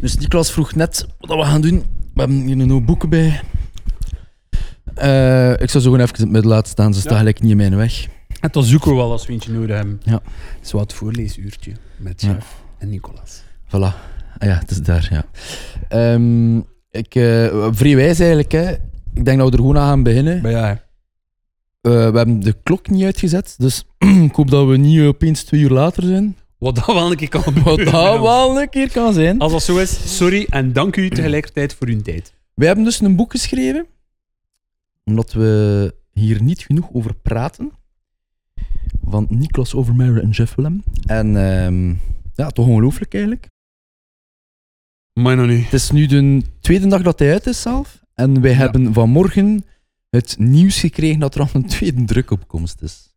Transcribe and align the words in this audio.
Dus 0.00 0.16
Niklas 0.16 0.52
vroeg 0.52 0.74
net 0.74 1.06
wat 1.18 1.38
we 1.38 1.44
gaan 1.44 1.60
doen. 1.60 1.78
We 2.14 2.20
hebben 2.20 2.36
hier 2.36 2.58
een 2.60 2.70
hoop 2.70 2.86
boeken 2.86 3.08
bij. 3.08 3.40
Eh, 4.94 5.50
ik 5.52 5.70
zou 5.70 5.82
zo 5.84 5.90
gewoon 5.90 6.00
even 6.00 6.16
in 6.16 6.22
het 6.22 6.30
midden 6.32 6.50
laten 6.50 6.70
staan. 6.70 6.94
Ze 6.94 7.00
staan 7.00 7.18
gelijk 7.18 7.40
niet 7.40 7.50
in 7.50 7.56
mijn 7.56 7.76
weg. 7.76 8.06
En 8.40 8.48
dan 8.52 8.62
zoeken 8.64 8.90
we 8.90 8.96
wel 8.96 9.10
als 9.10 9.26
we 9.26 9.32
eentje 9.32 9.52
nodig 9.52 9.76
hebben. 9.76 10.00
Ja. 10.04 10.20
Het 10.60 10.70
wat 10.70 10.92
voorleesuurtje 10.92 11.72
met. 11.96 12.20
Chef 12.26 12.62
en 12.78 12.88
Nicolas. 12.88 13.42
Voilà. 13.66 13.94
Ah 14.38 14.48
ja, 14.48 14.58
het 14.58 14.70
is 14.70 14.82
daar, 14.82 15.08
ja. 15.10 15.24
Ehm, 15.88 16.56
ik, 16.90 17.14
eh 17.14 17.68
vrij 17.70 17.96
wijs 17.96 18.18
eigenlijk, 18.18 18.52
hè. 18.52 18.70
Ik 19.14 19.24
denk 19.24 19.38
dat 19.38 19.46
we 19.46 19.52
er 19.52 19.58
gewoon 19.62 19.78
aan 19.78 19.88
gaan 19.88 20.02
beginnen. 20.02 20.42
Maar 20.42 20.50
ja, 20.50 20.86
Eh, 21.80 21.92
we 21.92 22.16
hebben 22.16 22.40
de 22.40 22.56
klok 22.62 22.88
niet 22.90 23.04
uitgezet, 23.04 23.54
dus 23.58 23.84
ik 24.28 24.34
hoop 24.34 24.50
dat 24.50 24.66
we 24.66 24.76
niet 24.76 25.00
opeens 25.00 25.42
twee 25.42 25.60
uur 25.60 25.70
later 25.70 26.02
zijn. 26.02 26.36
Wat 26.58 26.74
dat 26.74 26.86
wel 26.86 27.10
een 27.10 27.16
keer 27.16 27.28
kan 27.28 27.42
Wat 27.64 27.76
dat 27.78 28.20
wel 28.20 28.60
een 28.60 28.68
keer 28.68 28.92
kan 28.92 29.12
zijn. 29.12 29.38
Als 29.38 29.52
dat 29.52 29.62
zo 29.62 29.78
is, 29.78 30.16
sorry 30.16 30.46
en 30.50 30.72
dank 30.72 30.96
u 30.96 31.10
tegelijkertijd 31.10 31.74
voor 31.74 31.86
uw 31.88 32.00
tijd. 32.02 32.32
We 32.54 32.66
hebben 32.66 32.84
dus 32.84 33.00
een 33.00 33.16
boek 33.16 33.30
geschreven, 33.30 33.86
omdat 35.04 35.32
we 35.32 35.94
hier 36.12 36.42
niet 36.42 36.60
genoeg 36.62 36.88
over 36.92 37.14
praten. 37.14 37.72
Van 39.04 39.26
Niklas 39.28 39.74
Overmare 39.74 40.20
en 40.20 40.30
Jeff 40.30 40.54
Willem. 40.54 40.82
En 41.06 41.36
ehm, 41.36 41.88
ja, 42.34 42.50
toch 42.50 42.66
ongelooflijk 42.66 43.14
eigenlijk. 43.14 43.48
Maar 45.12 45.36
nog 45.36 45.46
niet. 45.46 45.64
Het 45.64 45.72
is 45.72 45.90
nu 45.90 46.06
de 46.06 46.42
tweede 46.60 46.86
dag 46.86 47.02
dat 47.02 47.18
hij 47.18 47.32
uit 47.32 47.46
is 47.46 47.60
zelf. 47.60 48.00
En 48.14 48.40
wij 48.40 48.50
Ja. 48.50 48.56
hebben 48.56 48.92
vanmorgen 48.92 49.64
het 50.10 50.36
nieuws 50.38 50.80
gekregen 50.80 51.20
dat 51.20 51.34
er 51.34 51.40
al 51.40 51.48
een 51.52 51.66
tweede 51.66 52.04
drukopkomst 52.04 52.82
is. 52.82 53.14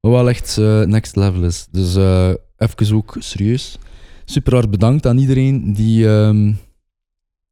Wat 0.00 0.12
wel 0.12 0.28
echt 0.28 0.58
eh, 0.58 0.82
next 0.82 1.16
level 1.16 1.44
is. 1.44 1.66
Dus 1.70 1.96
eh 1.96 2.32
even 2.58 2.96
ook 2.96 3.16
serieus. 3.18 3.78
Super 4.24 4.52
hard 4.54 4.70
bedankt 4.70 5.06
aan 5.06 5.18
iedereen 5.18 5.72
die 5.72 6.08
ehm, 6.08 6.52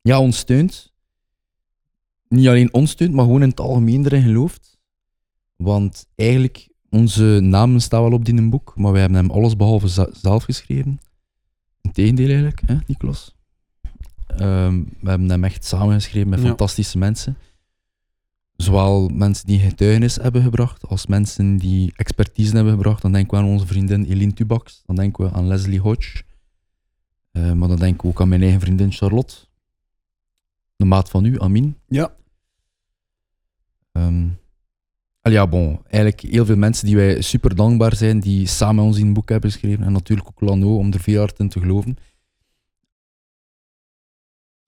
ja, 0.02 0.20
ons 0.20 0.38
steunt. 0.38 0.92
Niet 2.29 2.46
alleen 2.48 2.74
ons 2.74 2.90
steunt, 2.90 3.15
maar 3.15 3.24
gewoon 3.24 3.43
in 3.43 3.48
het 3.48 3.60
algemeen 3.60 4.04
erin 4.04 4.23
gelooft. 4.23 4.79
Want 5.57 6.07
eigenlijk, 6.15 6.68
onze 6.90 7.38
namen 7.43 7.80
staan 7.80 8.02
wel 8.02 8.13
op 8.13 8.24
die 8.24 8.35
in 8.35 8.43
een 8.43 8.51
boek, 8.51 8.73
maar 8.76 8.93
wij 8.93 9.01
hebben 9.01 9.18
hem 9.18 9.30
allesbehalve 9.30 9.88
za- 9.88 10.10
zelf 10.13 10.45
geschreven. 10.45 11.01
Integendeel 11.80 12.26
eigenlijk, 12.29 12.63
hè, 12.66 12.76
Niklas? 12.87 13.35
Ehm, 14.26 14.82
we 15.01 15.09
hebben 15.09 15.30
hem 15.30 15.45
echt 15.45 15.65
samengeschreven 15.65 16.29
met 16.29 16.41
Ja. 16.41 16.46
fantastische 16.46 16.98
mensen. 16.98 17.37
Zowel 18.57 19.09
mensen 19.09 19.46
die 19.46 19.59
getuigenis 19.59 20.16
hebben 20.16 20.43
gebracht, 20.43 20.88
als 20.88 21.07
mensen 21.07 21.57
die 21.57 21.93
expertise 21.96 22.54
hebben 22.54 22.73
gebracht. 22.73 23.02
Dan 23.02 23.13
denken 23.13 23.38
we 23.38 23.45
aan 23.45 23.51
onze 23.51 23.66
vriendin 23.66 24.04
Eline 24.04 24.32
Tubax, 24.32 24.82
dan 24.87 24.96
denken 24.96 25.24
we 25.24 25.32
aan 25.32 25.46
Leslie 25.46 25.80
Hodge. 25.80 26.23
Eh, 27.32 27.52
maar 27.52 27.68
dan 27.68 27.79
denken 27.79 28.02
we 28.02 28.09
ook 28.09 28.21
aan 28.21 28.29
mijn 28.29 28.43
eigen 28.43 28.60
vriendin 28.60 28.93
Charlotte. 28.93 29.35
De 30.76 30.85
maat 30.85 31.10
van 31.10 31.24
u, 31.24 31.40
Amin. 31.40 31.76
Ja. 31.87 32.15
Al 35.26 35.32
ja, 35.32 35.46
bon. 35.46 35.80
Eigenlijk 35.82 36.20
heel 36.20 36.45
veel 36.45 36.57
mensen 36.57 36.87
die 36.87 36.96
wij 36.96 37.23
super 37.23 37.54
dankbaar 37.54 37.96
zijn, 37.96 38.20
die 38.20 38.46
samen 38.46 38.85
ons 38.85 38.98
in 38.98 39.07
een 39.07 39.13
boek 39.13 39.29
hebben 39.29 39.51
geschreven. 39.51 39.85
En 39.85 39.93
natuurlijk 39.93 40.29
ook 40.29 40.41
Lano, 40.41 40.76
om 40.76 40.93
er 40.93 41.01
veel 41.01 41.18
hard 41.18 41.38
in 41.38 41.48
te 41.48 41.60
geloven. 41.60 41.96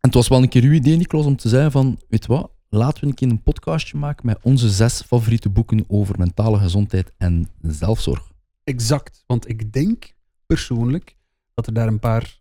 En 0.00 0.08
het 0.08 0.14
was 0.14 0.28
wel 0.28 0.42
een 0.42 0.48
keer 0.48 0.62
uw 0.62 0.72
idee, 0.72 0.96
Niklas, 0.96 1.26
om 1.26 1.36
te 1.36 1.48
zeggen 1.48 1.70
van, 1.70 2.00
weet 2.08 2.26
wat, 2.26 2.50
laten 2.68 3.00
we 3.00 3.06
een 3.06 3.14
keer 3.14 3.30
een 3.30 3.42
podcastje 3.42 3.98
maken 3.98 4.26
met 4.26 4.38
onze 4.42 4.70
zes 4.70 5.02
favoriete 5.02 5.48
boeken 5.48 5.84
over 5.88 6.18
mentale 6.18 6.58
gezondheid 6.58 7.12
en 7.18 7.48
zelfzorg. 7.62 8.32
Exact. 8.64 9.24
Want 9.26 9.48
ik 9.48 9.72
denk 9.72 10.14
persoonlijk 10.46 11.16
dat 11.54 11.66
er 11.66 11.72
daar 11.72 11.88
een 11.88 11.98
paar 11.98 12.40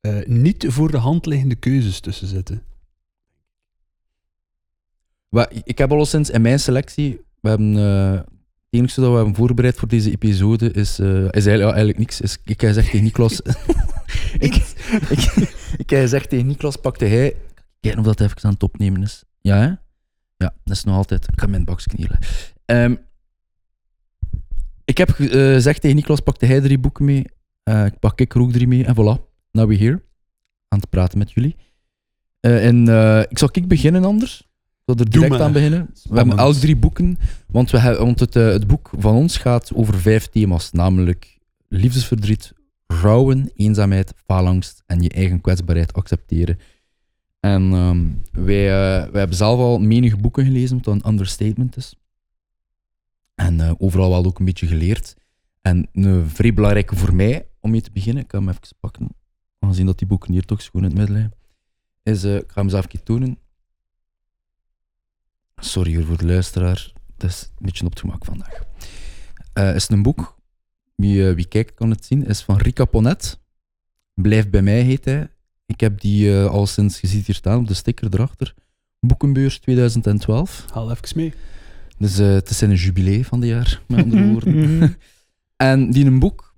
eh, 0.00 0.26
niet 0.26 0.64
voor 0.68 0.90
de 0.90 0.96
hand 0.96 1.26
liggende 1.26 1.54
keuzes 1.54 2.00
tussen 2.00 2.26
zitten. 2.26 2.62
Ik 5.64 5.78
heb 5.78 5.92
alleszins 5.92 6.30
in 6.30 6.42
mijn 6.42 6.60
selectie, 6.60 7.20
we 7.40 7.48
hebben, 7.48 7.76
eh, 7.76 8.10
het 8.10 8.26
enige 8.70 9.00
dat 9.00 9.10
we 9.10 9.16
hebben 9.16 9.34
voorbereid 9.34 9.76
voor 9.76 9.88
deze 9.88 10.10
episode 10.10 10.72
is, 10.72 10.98
eh, 10.98 11.08
is 11.08 11.46
eigenlijk, 11.46 11.60
ja, 11.60 11.66
eigenlijk 11.66 11.98
niks. 11.98 12.20
Is, 12.20 12.38
ik 12.44 12.60
heb 12.60 12.68
gezegd 12.68 12.90
tegen 12.90 13.04
Niklas... 13.04 13.40
ik, 14.38 14.54
ik, 15.08 15.48
ik 15.76 15.90
heb 15.90 16.00
gezegd 16.00 16.28
tegen 16.28 16.46
Niklas, 16.46 16.76
pakte 16.76 17.04
hij... 17.04 17.36
Kijk 17.80 17.98
of 17.98 18.04
dat 18.04 18.20
even 18.20 18.44
aan 18.44 18.52
het 18.52 18.62
opnemen 18.62 19.02
is. 19.02 19.24
Ja, 19.46 19.56
hè? 19.56 19.66
Ja, 20.36 20.54
dat 20.64 20.76
is 20.76 20.84
nog 20.84 20.96
altijd... 20.96 21.26
Ik 21.32 21.40
ga 21.40 21.46
mijn 21.46 21.64
bakje 21.64 21.88
knielen. 21.88 22.18
Ehm, 22.64 22.94
ik 24.84 24.98
heb 24.98 25.08
eh, 25.08 25.26
gezegd 25.28 25.80
tegen 25.80 25.96
Niklas, 25.96 26.20
pakte 26.20 26.46
hij 26.46 26.60
drie 26.60 26.78
boeken 26.78 27.04
mee. 27.04 27.24
Eh, 27.62 27.84
ik 27.84 27.98
pak 27.98 28.20
ik 28.20 28.34
er 28.34 28.40
ook 28.40 28.52
drie 28.52 28.66
mee. 28.66 28.84
En 28.84 28.94
voilà, 28.94 29.22
now 29.52 29.68
we're 29.68 29.78
here. 29.84 30.02
Aan 30.68 30.78
het 30.78 30.90
praten 30.90 31.18
met 31.18 31.32
jullie. 31.32 31.56
Eh, 32.40 32.66
en 32.66 32.80
ik 33.28 33.38
zal 33.38 33.48
ik 33.52 33.68
beginnen 33.68 34.04
anders. 34.04 34.40
Ik 34.40 34.82
zal 34.84 34.96
er 34.96 35.10
direct 35.10 35.40
aan 35.40 35.52
beginnen. 35.52 35.90
We 36.02 36.16
hebben 36.16 36.38
elk 36.38 36.54
drie 36.54 36.76
boeken, 36.76 37.18
want, 37.46 37.70
we 37.70 37.78
hebben, 37.78 38.04
want 38.04 38.20
het, 38.20 38.34
het 38.34 38.66
boek 38.66 38.90
van 38.98 39.14
ons 39.14 39.36
gaat 39.36 39.74
over 39.74 40.00
vijf 40.00 40.26
thema's, 40.26 40.72
namelijk 40.72 41.38
liefdesverdriet, 41.68 42.52
rouwen, 42.86 43.50
eenzaamheid, 43.54 44.14
faalangst 44.24 44.82
en 44.86 45.00
je 45.00 45.08
eigen 45.08 45.40
kwetsbaarheid 45.40 45.92
accepteren. 45.92 46.58
En 47.40 47.72
ehm, 47.72 48.06
wij, 48.44 48.66
eh, 48.66 49.10
wij 49.10 49.18
hebben 49.20 49.36
zelf 49.36 49.58
al 49.58 49.78
menige 49.78 50.16
boeken 50.16 50.44
gelezen, 50.44 50.76
wat 50.76 50.94
een 50.94 51.08
understatement 51.08 51.76
is. 51.76 51.94
En 53.34 53.60
eh, 53.60 53.72
overal 53.78 54.10
wel 54.10 54.24
ook 54.24 54.38
een 54.38 54.44
beetje 54.44 54.66
geleerd. 54.66 55.16
En 55.60 55.88
een 55.92 56.28
vrij 56.28 56.54
belangrijke 56.54 56.96
voor 56.96 57.14
mij, 57.14 57.48
om 57.60 57.70
mee 57.70 57.80
te 57.80 57.90
beginnen, 57.90 58.22
ik 58.22 58.30
ga 58.30 58.38
hem 58.38 58.48
even 58.48 58.60
pakken, 58.80 59.08
aangezien 59.58 59.86
dat 59.86 59.98
die 59.98 60.06
boeken 60.06 60.32
hier 60.32 60.44
toch 60.44 60.62
schoon 60.62 60.82
in 60.82 60.88
het 60.88 60.98
midden 60.98 61.16
liggen, 61.16 61.34
is, 62.02 62.24
eh, 62.24 62.36
ik 62.36 62.52
ga 62.52 62.64
hem 62.64 62.74
even 62.74 63.04
tonen. 63.04 63.38
Sorry 65.56 66.02
voor 66.02 66.16
de 66.16 66.26
luisteraar, 66.26 66.92
het 67.14 67.22
is 67.30 67.42
een 67.42 67.66
beetje 67.66 67.86
op 67.86 68.02
het 68.02 68.24
vandaag. 68.24 68.62
Eh 69.52 69.74
is 69.74 69.88
een 69.88 70.02
boek, 70.02 70.38
wie, 70.94 71.32
wie 71.32 71.48
kijkt 71.48 71.74
kan 71.74 71.90
het 71.90 72.04
zien, 72.04 72.26
is 72.26 72.42
van 72.42 72.56
Rika 72.56 72.84
Ponet. 72.84 73.40
Blijf 74.14 74.50
bij 74.50 74.62
mij 74.62 74.80
heet 74.80 75.04
hij. 75.04 75.35
Ik 75.66 75.80
heb 75.80 76.00
die 76.00 76.32
eh, 76.32 76.46
al 76.46 76.66
sinds, 76.66 77.00
je 77.00 77.06
ziet 77.06 77.26
hier 77.26 77.34
staan 77.34 77.58
op 77.58 77.68
de 77.68 77.74
sticker 77.74 78.14
erachter, 78.14 78.54
Boekenbeurs 79.00 79.58
2012. 79.58 80.66
Haal 80.72 80.90
even 80.90 81.16
mee. 81.16 81.32
Dus 81.98 82.18
eh, 82.18 82.32
het 82.32 82.50
is 82.50 82.60
een 82.60 82.74
jubilee 82.74 83.26
van 83.26 83.40
dit 83.40 83.50
jaar, 83.50 83.82
met 83.86 84.04
andere 84.04 84.26
woorden. 84.32 84.96
en 85.56 85.90
die 85.90 86.04
een 86.04 86.18
boek 86.18 86.54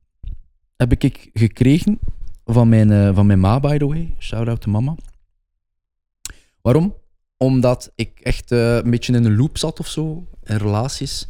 heb 0.77 0.93
ik 0.93 1.31
gekregen 1.33 1.99
van 2.45 2.69
mijn, 2.69 2.91
eh, 2.91 3.15
van 3.15 3.27
mijn 3.27 3.41
ma, 3.41 3.61
by 3.61 3.79
the 3.79 3.87
way. 3.87 4.15
Shout-out 4.19 4.61
to 4.61 4.71
mama. 4.71 4.97
Waarom? 6.61 6.95
Omdat 7.37 7.93
ik 7.95 8.21
echt 8.21 8.51
een 8.51 8.91
beetje 8.91 9.13
in 9.13 9.25
een 9.25 9.37
loop 9.37 9.59
zat 9.59 9.81
of 9.81 9.89
zo, 9.89 10.27
in 10.45 10.57
relaties. 10.57 11.27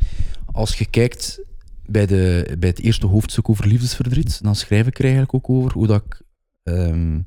Als 0.53 0.79
je 0.79 0.87
kijkt 0.87 1.41
bij, 1.87 2.07
de, 2.07 2.57
bij 2.59 2.69
het 2.69 2.81
eerste 2.81 3.07
hoofdstuk 3.07 3.49
over 3.49 3.67
liefdesverdriet, 3.67 4.43
dan 4.43 4.57
schrijf 4.57 4.87
ik 4.87 4.99
er 4.99 5.05
eigenlijk 5.05 5.35
ook 5.35 5.51
over 5.51 5.73
hoe 5.73 5.87
dat 5.87 6.05
ik 6.05 6.23
ehm, 6.63 7.21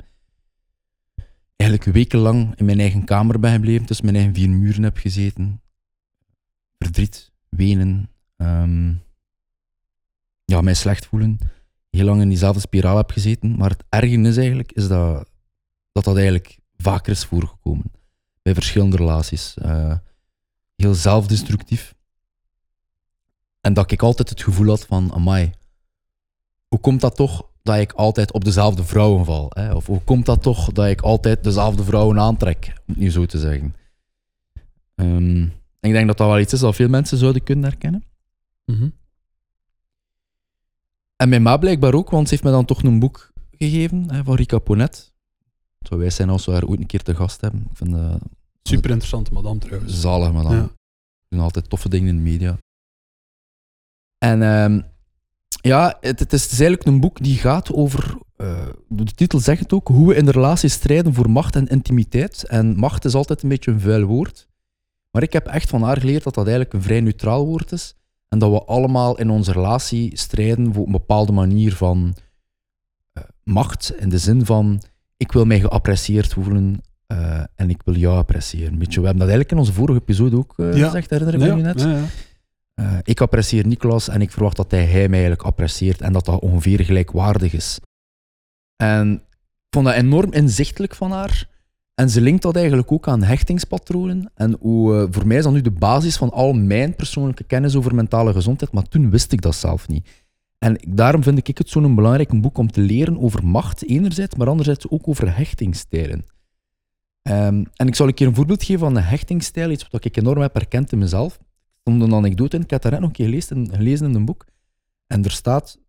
eigenlijk 1.61 1.83
wekenlang 1.83 2.55
in 2.55 2.66
mijn 2.66 2.79
eigen 2.79 3.03
kamer 3.03 3.39
ben 3.39 3.53
gebleven, 3.53 3.85
tussen 3.85 4.05
mijn 4.05 4.17
eigen 4.17 4.35
vier 4.35 4.49
muren 4.49 4.83
heb 4.83 4.97
gezeten. 4.97 5.61
Verdriet, 6.79 7.31
wenen, 7.49 8.09
ehm, 8.38 8.94
ja, 10.45 10.61
mij 10.61 10.73
slecht 10.73 11.05
voelen. 11.05 11.39
Heel 11.89 12.05
lang 12.05 12.22
in 12.22 12.27
diezelfde 12.29 12.59
spiraal 12.59 12.97
heb 12.97 13.11
gezeten. 13.11 13.57
Maar 13.57 13.69
het 13.69 13.83
erge 13.89 14.17
is 14.17 14.38
eigenlijk 14.38 14.72
is 14.72 14.88
dat, 14.88 15.29
dat 15.91 16.03
dat 16.03 16.16
eigenlijk 16.16 16.59
vaker 16.77 17.11
is 17.11 17.25
voorgekomen. 17.25 17.91
Bij 18.41 18.53
verschillende 18.53 18.97
relaties. 18.97 19.57
Eh, 19.57 19.97
heel 20.75 20.93
zelfdestructief. 20.93 21.95
En 23.61 23.73
dat 23.73 23.91
ik 23.91 24.01
altijd 24.01 24.29
het 24.29 24.43
gevoel 24.43 24.67
had 24.67 24.85
van, 24.85 25.13
amai, 25.13 25.51
hoe 26.67 26.79
komt 26.79 27.01
dat 27.01 27.16
toch 27.16 27.50
dat 27.63 27.77
ik 27.77 27.91
altijd 27.91 28.31
op 28.31 28.44
dezelfde 28.44 28.83
vrouwen 28.83 29.25
val? 29.25 29.51
Hè? 29.53 29.73
Of 29.73 29.85
hoe 29.85 30.01
komt 30.01 30.25
dat 30.25 30.41
toch 30.41 30.72
dat 30.72 30.88
ik 30.88 31.01
altijd 31.01 31.43
dezelfde 31.43 31.84
vrouwen 31.84 32.19
aantrek, 32.19 32.66
om 32.78 32.84
het 32.85 32.97
nu 32.97 33.11
zo 33.11 33.25
te 33.25 33.40
zeggen? 33.40 33.75
Ehm, 34.96 35.41
ik 35.79 35.91
denk 35.91 36.08
dat 36.08 36.17
dat 36.17 36.28
wel 36.28 36.40
iets 36.40 36.53
is 36.53 36.59
dat 36.59 36.75
veel 36.75 36.90
mensen 36.90 37.17
zouden 37.17 37.43
kunnen 37.43 37.63
herkennen. 37.63 38.03
Mhm. 38.66 38.90
En 41.16 41.29
mijn 41.29 41.41
ma 41.41 41.58
blijkbaar 41.58 41.93
ook, 41.93 42.09
want 42.09 42.28
ze 42.28 42.34
heeft 42.34 42.46
me 42.46 42.52
dan 42.52 42.66
toch 42.66 42.84
een 42.84 42.99
boek 42.99 43.31
gegeven 43.52 44.11
hè, 44.11 44.23
van 44.23 44.35
Rika 44.35 44.59
Ponet. 44.59 45.14
Het 45.79 45.87
zou 45.87 45.99
wijs 45.99 46.16
zijn 46.16 46.29
als 46.29 46.46
we 46.46 46.52
haar 46.52 46.66
ooit 46.66 46.79
een 46.79 46.85
keer 46.85 47.03
te 47.03 47.16
gast 47.16 47.41
hebben. 47.41 47.67
Ik 47.72 47.78
vind 47.78 47.91
dat 47.91 48.22
Super 48.64 48.90
interessante 48.90 49.34
madame 49.34 49.59
trouwens. 49.59 49.99
zalig, 50.02 50.31
dan 50.31 50.55
Ja. 50.55 50.69
doen 51.29 51.40
altijd 51.40 51.69
toffe 51.69 51.90
dingen 51.90 52.07
in 52.07 52.16
de 52.16 52.22
media. 52.22 52.57
En 54.17 54.41
ehm, 54.41 54.81
ja, 55.61 55.97
het, 56.02 56.19
het, 56.19 56.34
is, 56.34 56.43
het 56.43 56.52
is 56.52 56.59
eigenlijk 56.59 56.90
een 56.90 56.99
boek 56.99 57.23
die 57.23 57.37
gaat 57.37 57.73
over, 57.73 58.17
eh, 58.35 58.66
de 58.87 59.03
titel 59.03 59.40
zegt 59.40 59.59
het 59.59 59.73
ook, 59.73 59.87
hoe 59.87 60.08
we 60.08 60.16
in 60.16 60.25
de 60.25 60.31
relatie 60.31 60.69
strijden 60.69 61.13
voor 61.13 61.29
macht 61.29 61.55
en 61.55 61.67
intimiteit. 61.67 62.43
En 62.47 62.75
macht 62.75 63.05
is 63.05 63.13
altijd 63.13 63.43
een 63.43 63.49
beetje 63.49 63.72
een 63.72 63.79
vuil 63.79 64.03
woord. 64.05 64.47
Maar 65.11 65.23
ik 65.23 65.34
heb 65.34 65.47
echt 65.47 65.69
van 65.69 65.81
haar 65.84 65.97
geleerd 65.99 66.23
dat 66.23 66.34
dat 66.34 66.46
eigenlijk 66.46 66.75
een 66.75 66.81
vrij 66.81 67.02
neutraal 67.02 67.46
woord 67.46 67.72
is. 67.72 67.96
En 68.28 68.40
dat 68.40 68.52
we 68.52 68.63
allemaal 68.63 69.17
in 69.17 69.29
onze 69.29 69.52
relatie 69.52 70.17
strijden 70.17 70.73
voor 70.73 70.85
een 70.85 70.91
bepaalde 70.91 71.31
manier 71.31 71.73
van 71.75 72.16
eh, 73.14 73.23
macht. 73.43 73.93
In 73.99 74.09
de 74.09 74.17
zin 74.17 74.46
van, 74.46 74.81
ik 75.17 75.31
wil 75.31 75.46
mij 75.46 75.59
geapprecieerd 75.59 76.34
voelen 76.34 76.81
eh, 77.07 77.43
en 77.55 77.69
ik 77.69 77.81
wil 77.85 77.96
jou 77.96 78.17
appreciëren. 78.17 78.78
We 78.79 78.85
hebben 78.85 79.03
dat 79.03 79.19
eigenlijk 79.19 79.52
in 79.52 79.57
onze 79.57 79.73
vorige 79.73 79.99
episode 79.99 80.35
ook 80.37 80.53
Ja. 80.57 80.72
gezegd, 80.72 81.09
herinner 81.09 81.34
ik 81.34 81.40
me 81.40 81.46
Ja, 81.47 81.55
nu 81.55 81.61
net. 81.61 81.81
ja, 81.81 82.03
Eh, 82.81 82.97
ik 83.03 83.22
apprecieer 83.22 83.67
Nicolas 83.67 84.07
en 84.07 84.22
ik 84.22 84.31
verwacht 84.31 84.55
dat 84.55 84.72
hij, 84.72 84.85
hij 84.85 85.07
mij 85.07 85.19
eigenlijk 85.19 85.41
apprecieert 85.41 86.01
en 86.01 86.13
dat 86.13 86.25
dat 86.25 86.41
ongeveer 86.41 86.79
gelijkwaardig 86.79 87.53
is. 87.53 87.79
En 88.75 89.13
ik 89.13 89.69
vond 89.69 89.85
dat 89.85 89.95
enorm 89.95 90.33
inzichtelijk 90.33 90.95
van 90.95 91.11
haar. 91.11 91.49
En 91.95 92.09
ze 92.09 92.22
linkt 92.22 92.41
dat 92.41 92.55
eigenlijk 92.55 92.91
ook 92.91 93.07
aan 93.07 93.23
hechtingspatronen. 93.23 94.31
En 94.35 94.57
hoe, 94.59 94.95
eh, 94.95 95.07
voor 95.11 95.28
mij 95.28 95.37
is 95.37 95.43
dat 95.43 95.53
nu 95.53 95.61
de 95.61 95.72
basis 95.72 96.17
van 96.17 96.31
al 96.31 96.53
mijn 96.53 96.95
persoonlijke 96.95 97.43
kennis 97.43 97.75
over 97.75 97.95
mentale 97.95 98.33
gezondheid, 98.33 98.72
maar 98.72 98.87
toen 98.87 99.09
wist 99.09 99.31
ik 99.31 99.41
dat 99.41 99.55
zelf 99.55 99.87
niet. 99.87 100.09
En 100.57 100.79
daarom 100.87 101.23
vind 101.23 101.47
ik 101.47 101.57
het 101.57 101.69
zo'n 101.69 101.95
belangrijk 101.95 102.41
boek 102.41 102.57
om 102.57 102.72
te 102.72 102.81
leren 102.81 103.19
over 103.19 103.45
macht, 103.45 103.85
enerzijds, 103.85 104.35
maar 104.35 104.47
anderzijds 104.47 104.89
ook 104.89 105.07
over 105.07 105.35
hechtingstijlen. 105.35 106.25
Ehm, 107.22 107.63
en 107.75 107.87
ik 107.87 107.95
zal 107.95 108.07
een 108.07 108.13
keer 108.13 108.28
een 108.28 108.35
voorbeeld 108.35 108.63
geven 108.63 108.79
van 108.79 108.95
een 108.95 109.03
hechtingstijl, 109.03 109.69
iets 109.69 109.87
wat 109.89 110.05
ik 110.05 110.17
enorm 110.17 110.41
heb 110.41 110.53
herkend 110.53 110.91
in 110.91 110.97
mezelf. 110.97 111.39
Stond 111.81 112.01
een 112.01 112.13
anekdote 112.13 112.55
in, 112.55 112.61
ik 112.61 112.69
dat 112.69 112.83
net 112.83 112.91
nog 112.99 113.01
een 113.03 113.11
keer 113.11 113.25
gelezen, 113.25 113.55
in- 113.57 113.75
gelezen 113.75 114.07
in 114.09 114.16
een 114.16 114.25
boek. 114.25 114.45
En 115.07 115.23
er 115.23 115.31
staat 115.31 115.79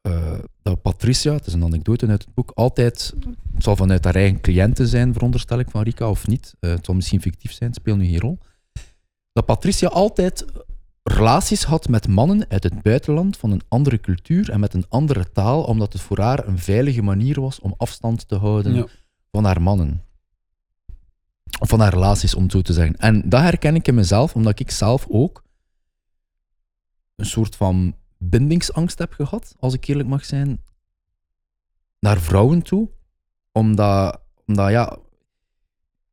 eh, 0.00 0.38
dat 0.62 0.82
Patricia, 0.82 1.32
het 1.32 1.46
is 1.46 1.52
een 1.52 1.64
anekdote 1.64 2.06
uit 2.06 2.24
het 2.24 2.34
boek, 2.34 2.50
altijd, 2.54 3.14
het 3.54 3.62
zal 3.62 3.76
vanuit 3.76 4.04
haar 4.04 4.14
eigen 4.14 4.40
cliënten 4.40 4.86
zijn, 4.88 5.12
veronderstel 5.12 5.58
ik, 5.58 5.70
van 5.70 5.82
Rika, 5.82 6.10
of 6.10 6.26
niet. 6.26 6.54
Eh, 6.60 6.70
het 6.70 6.84
zal 6.84 6.94
misschien 6.94 7.20
fictief 7.20 7.52
zijn, 7.52 7.74
speelt 7.74 7.98
nu 7.98 8.06
geen 8.06 8.20
rol. 8.20 8.38
Dat 9.32 9.44
Patricia 9.46 9.88
altijd 9.88 10.44
relaties 11.02 11.64
had 11.64 11.88
met 11.88 12.08
mannen 12.08 12.44
uit 12.48 12.62
het 12.62 12.82
buitenland, 12.82 13.36
van 13.36 13.50
een 13.50 13.62
andere 13.68 14.00
cultuur 14.00 14.50
en 14.50 14.60
met 14.60 14.74
een 14.74 14.84
andere 14.88 15.32
taal, 15.32 15.62
omdat 15.64 15.92
het 15.92 16.02
voor 16.02 16.18
haar 16.20 16.46
een 16.46 16.58
veilige 16.58 17.02
manier 17.02 17.40
was 17.40 17.60
om 17.60 17.74
afstand 17.76 18.28
te 18.28 18.36
houden 18.36 18.74
Ja. 18.74 18.86
van 19.30 19.44
haar 19.44 19.62
mannen. 19.62 20.02
Of 21.58 21.68
van 21.68 21.80
haar 21.80 21.92
relaties, 21.92 22.34
om 22.34 22.42
het 22.42 22.52
zo 22.52 22.60
te 22.60 22.72
zeggen. 22.72 22.96
En 22.96 23.28
dat 23.28 23.40
herken 23.40 23.74
ik 23.74 23.88
in 23.88 23.94
mezelf, 23.94 24.34
omdat 24.34 24.60
ik 24.60 24.70
zelf 24.70 25.06
ook 25.08 25.44
een 27.16 27.26
soort 27.26 27.56
van 27.56 27.94
bindingsangst 28.18 28.98
heb 28.98 29.12
gehad, 29.12 29.54
als 29.58 29.74
ik 29.74 29.84
eerlijk 29.84 30.08
mag 30.08 30.24
zijn, 30.24 30.62
naar 31.98 32.20
vrouwen 32.20 32.62
toe. 32.62 32.88
Omdat, 33.52 34.20
omdat 34.46 34.70
ja, 34.70 34.98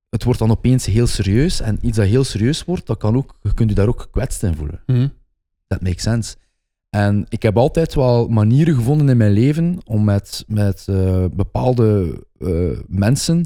het 0.10 0.24
wordt 0.24 0.40
dan 0.40 0.52
opeens 0.52 0.86
heel 0.86 1.08
serieus. 1.08 1.60
En 1.60 1.78
iets 1.82 1.98
dat 1.98 2.08
heel 2.08 2.24
serieus 2.24 2.64
wordt, 2.64 2.86
dat 2.86 2.98
kan 2.98 3.16
ook, 3.16 3.38
je 3.42 3.54
kunt 3.54 3.70
je 3.70 3.76
daar 3.76 3.88
ook 3.88 4.02
gekwetst 4.02 4.44
in 4.44 4.56
voelen. 4.56 4.84
Mhm. 4.86 5.08
Dat 5.68 5.82
makes 5.82 6.04
sense. 6.04 6.36
En 6.90 7.26
ik 7.30 7.44
heb 7.44 7.58
altijd 7.58 7.94
wel 7.94 8.28
manieren 8.28 8.76
gevonden 8.76 9.10
in 9.10 9.18
mijn 9.18 9.32
leven 9.32 9.78
om 9.86 10.04
met, 10.04 10.44
met 10.48 10.88
eh, 10.88 11.26
bepaalde 11.32 12.22
eh, 12.40 12.80
mensen 12.88 13.46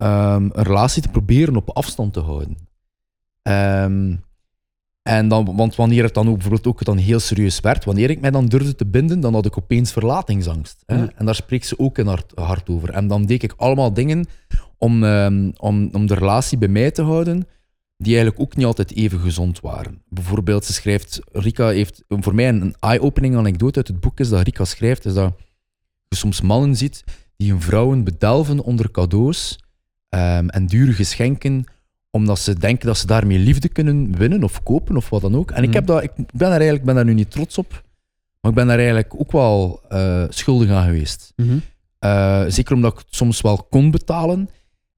ehm, 0.00 0.48
een 0.52 0.62
relatie 0.62 1.02
te 1.02 1.08
proberen 1.08 1.56
op 1.56 1.70
afstand 1.70 2.12
te 2.12 2.20
houden. 2.20 2.56
Ehm, 3.42 4.16
en 5.02 5.28
dan, 5.28 5.56
want 5.56 5.76
wanneer 5.76 6.02
het 6.02 6.14
dan 6.14 6.28
ook 6.28 6.34
bijvoorbeeld 6.34 6.66
ook 6.66 6.84
dan 6.84 6.96
heel 6.96 7.18
serieus 7.18 7.60
werd, 7.60 7.84
wanneer 7.84 8.10
ik 8.10 8.20
mij 8.20 8.30
dan 8.30 8.46
durfde 8.46 8.74
te 8.74 8.86
binden, 8.86 9.20
dan 9.20 9.34
had 9.34 9.46
ik 9.46 9.58
opeens 9.58 9.92
verlatingsangst. 9.92 10.82
Hè? 10.86 10.96
Ja. 10.96 11.10
En 11.14 11.24
daar 11.26 11.34
spreekt 11.34 11.66
ze 11.66 11.78
ook 11.78 11.98
in 11.98 12.06
haar 12.06 12.22
hart 12.34 12.68
over. 12.68 12.90
En 12.90 13.06
dan 13.06 13.24
deed 13.24 13.42
ik 13.42 13.54
allemaal 13.56 13.92
dingen 13.92 14.26
om, 14.78 15.04
ehm, 15.04 15.50
om, 15.56 15.88
om 15.92 16.06
de 16.06 16.14
relatie 16.14 16.58
bij 16.58 16.68
mij 16.68 16.90
te 16.90 17.02
houden, 17.02 17.46
die 17.96 18.14
eigenlijk 18.14 18.40
ook 18.40 18.56
niet 18.56 18.66
altijd 18.66 18.94
even 18.94 19.18
gezond 19.18 19.60
waren. 19.60 20.02
Bijvoorbeeld, 20.08 20.64
ze 20.64 20.72
schrijft, 20.72 21.20
Rika 21.32 21.68
heeft 21.68 22.04
voor 22.08 22.34
mij 22.34 22.48
een, 22.48 22.62
een 22.62 22.74
eye-opening 22.80 23.36
anekdote 23.36 23.76
uit 23.76 23.88
het 23.88 24.00
boek 24.00 24.20
is 24.20 24.28
dat 24.28 24.42
Rika 24.42 24.64
schrijft, 24.64 25.04
is 25.04 25.14
dat 25.14 25.32
je 26.08 26.16
soms 26.16 26.40
mannen 26.40 26.76
ziet 26.76 27.04
die 27.36 27.50
hun 27.50 27.60
vrouwen 27.60 28.04
bedelven 28.04 28.60
onder 28.60 28.90
cadeaus 28.90 29.58
ehm, 30.10 30.48
en 30.48 30.66
dure 30.66 30.92
geschenken, 30.92 31.64
omdat 32.10 32.38
ze 32.38 32.58
denken 32.58 32.86
dat 32.86 32.98
ze 32.98 33.06
daarmee 33.06 33.38
liefde 33.38 33.68
kunnen 33.68 34.16
winnen 34.16 34.44
of 34.44 34.62
kopen 34.62 34.96
of 34.96 35.08
wat 35.10 35.20
dan 35.20 35.34
ook. 35.36 35.50
En 35.50 35.62
ik, 35.62 35.68
Mhm. 35.68 35.76
heb 35.76 35.86
dat, 35.86 36.02
ik 36.02 36.10
ben 36.16 36.26
daar 36.38 36.50
eigenlijk 36.50 36.84
ben 36.84 36.94
daar 36.94 37.04
nu 37.04 37.14
niet 37.14 37.30
trots 37.30 37.58
op, 37.58 37.82
maar 38.40 38.50
ik 38.50 38.56
ben 38.56 38.66
daar 38.66 38.76
eigenlijk 38.78 39.14
ook 39.20 39.32
wel 39.32 39.80
eh, 39.88 40.24
schuldig 40.28 40.70
aan 40.70 40.84
geweest. 40.86 41.32
Mhm. 41.36 41.58
Eh, 41.98 42.44
zeker 42.48 42.74
omdat 42.74 42.92
ik 42.92 42.98
het 42.98 43.14
soms 43.14 43.40
wel 43.40 43.66
kon 43.70 43.90
betalen. 43.90 44.48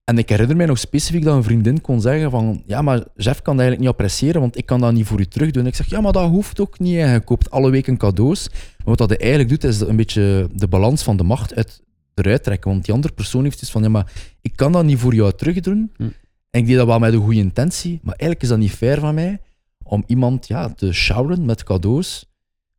En 0.05 0.19
ik 0.19 0.29
herinner 0.29 0.57
mij 0.57 0.67
nog 0.67 0.79
specifiek 0.79 1.25
dat 1.25 1.37
een 1.37 1.43
vriendin 1.43 1.81
kon 1.81 2.01
zeggen 2.01 2.31
van 2.31 2.63
ja, 2.67 2.83
maar 2.83 2.97
Jeff 3.17 3.43
kan 3.43 3.57
dat 3.57 3.65
eigenlijk 3.65 3.79
niet 3.81 3.89
appreciëren, 3.89 4.41
want 4.41 4.59
ik 4.59 4.67
kan 4.67 4.81
dat 4.81 4.93
niet 4.93 5.07
voor 5.07 5.21
u 5.21 5.27
terug 5.27 5.51
doen. 5.51 5.67
Ik 5.67 5.75
zeg, 5.75 5.87
ja, 5.91 6.01
maar 6.01 6.13
dat 6.13 6.29
hoeft 6.29 6.61
ook 6.61 6.79
niet. 6.79 6.97
hè. 6.97 7.13
Je 7.13 7.21
koopt 7.21 7.51
alle 7.51 7.71
weken 7.71 7.97
cadeaus. 7.97 8.49
Maar 8.51 8.59
wat 8.85 8.99
dat 8.99 9.09
hij 9.09 9.19
eigenlijk 9.19 9.49
doet, 9.51 9.65
is 9.65 9.81
een 9.81 9.97
beetje 9.97 10.49
de 10.55 10.69
balans 10.69 11.03
van 11.03 11.17
de 11.17 11.23
macht 11.23 11.55
uit, 11.55 11.83
eruit 12.15 12.43
trekken. 12.43 12.71
Want 12.71 12.85
die 12.85 12.95
andere 12.95 13.15
persoon 13.15 13.43
heeft 13.43 13.63
iets 13.63 13.71
van, 13.71 13.83
ja, 13.83 13.89
maar 13.89 14.13
ik 14.41 14.57
kan 14.57 14.73
dat 14.73 14.85
niet 14.85 14.99
voor 14.99 15.15
jou 15.15 15.33
terug 15.33 15.61
doen. 15.61 15.93
Hm. 15.97 16.03
En 16.51 16.61
ik 16.61 16.67
deed 16.67 16.77
dat 16.77 16.87
wel 16.87 16.99
met 16.99 17.13
een 17.13 17.21
goede 17.21 17.39
intentie, 17.39 18.01
maar 18.03 18.15
eigenlijk 18.15 18.43
is 18.43 18.49
dat 18.49 18.59
niet 18.59 18.71
fair 18.71 19.01
van 19.01 19.15
mij 19.15 19.41
om 19.83 20.05
iemand 20.07 20.47
ja, 20.47 20.69
te 20.69 20.93
showeren 20.93 21.45
met 21.45 21.65
cadeaus 21.65 22.31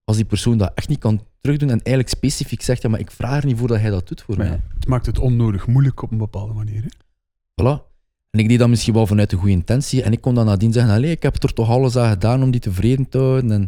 als 0.03 0.15
die 0.15 0.25
persoon 0.25 0.57
dat 0.57 0.71
echt 0.75 0.87
niet 0.87 0.99
kan 0.99 1.21
terugdoen 1.41 1.69
en 1.69 1.81
eigenlijk 1.81 2.09
specifiek 2.09 2.61
zegt, 2.61 2.81
ja, 2.81 2.89
maar 2.89 2.99
ik 2.99 3.11
vraag 3.11 3.41
er 3.41 3.45
niet 3.45 3.57
voor 3.57 3.67
dat 3.67 3.79
hij 3.79 3.89
dat 3.89 4.07
doet 4.07 4.21
voor 4.21 4.37
mij. 4.37 4.59
het 4.73 4.87
maakt 4.87 5.05
het 5.05 5.19
onnodig 5.19 5.67
moeilijk 5.67 6.01
op 6.01 6.11
een 6.11 6.17
bepaalde 6.17 6.53
manier. 6.53 6.81
Hè? 6.83 6.89
Voilà. 7.61 7.91
En 8.29 8.39
ik 8.39 8.47
deed 8.47 8.59
dat 8.59 8.69
misschien 8.69 8.93
wel 8.93 9.07
vanuit 9.07 9.31
een 9.31 9.37
goede 9.37 9.53
intentie. 9.53 10.03
En 10.03 10.11
ik 10.11 10.21
kon 10.21 10.35
dan 10.35 10.45
nadien 10.45 10.73
zeggen, 10.73 10.93
allee, 10.93 11.11
ik 11.11 11.23
heb 11.23 11.43
er 11.43 11.53
toch 11.53 11.69
alles 11.69 11.95
aan 11.95 12.09
gedaan 12.09 12.43
om 12.43 12.51
die 12.51 12.59
tevreden 12.59 13.09
te 13.09 13.17
houden. 13.17 13.51
En... 13.51 13.67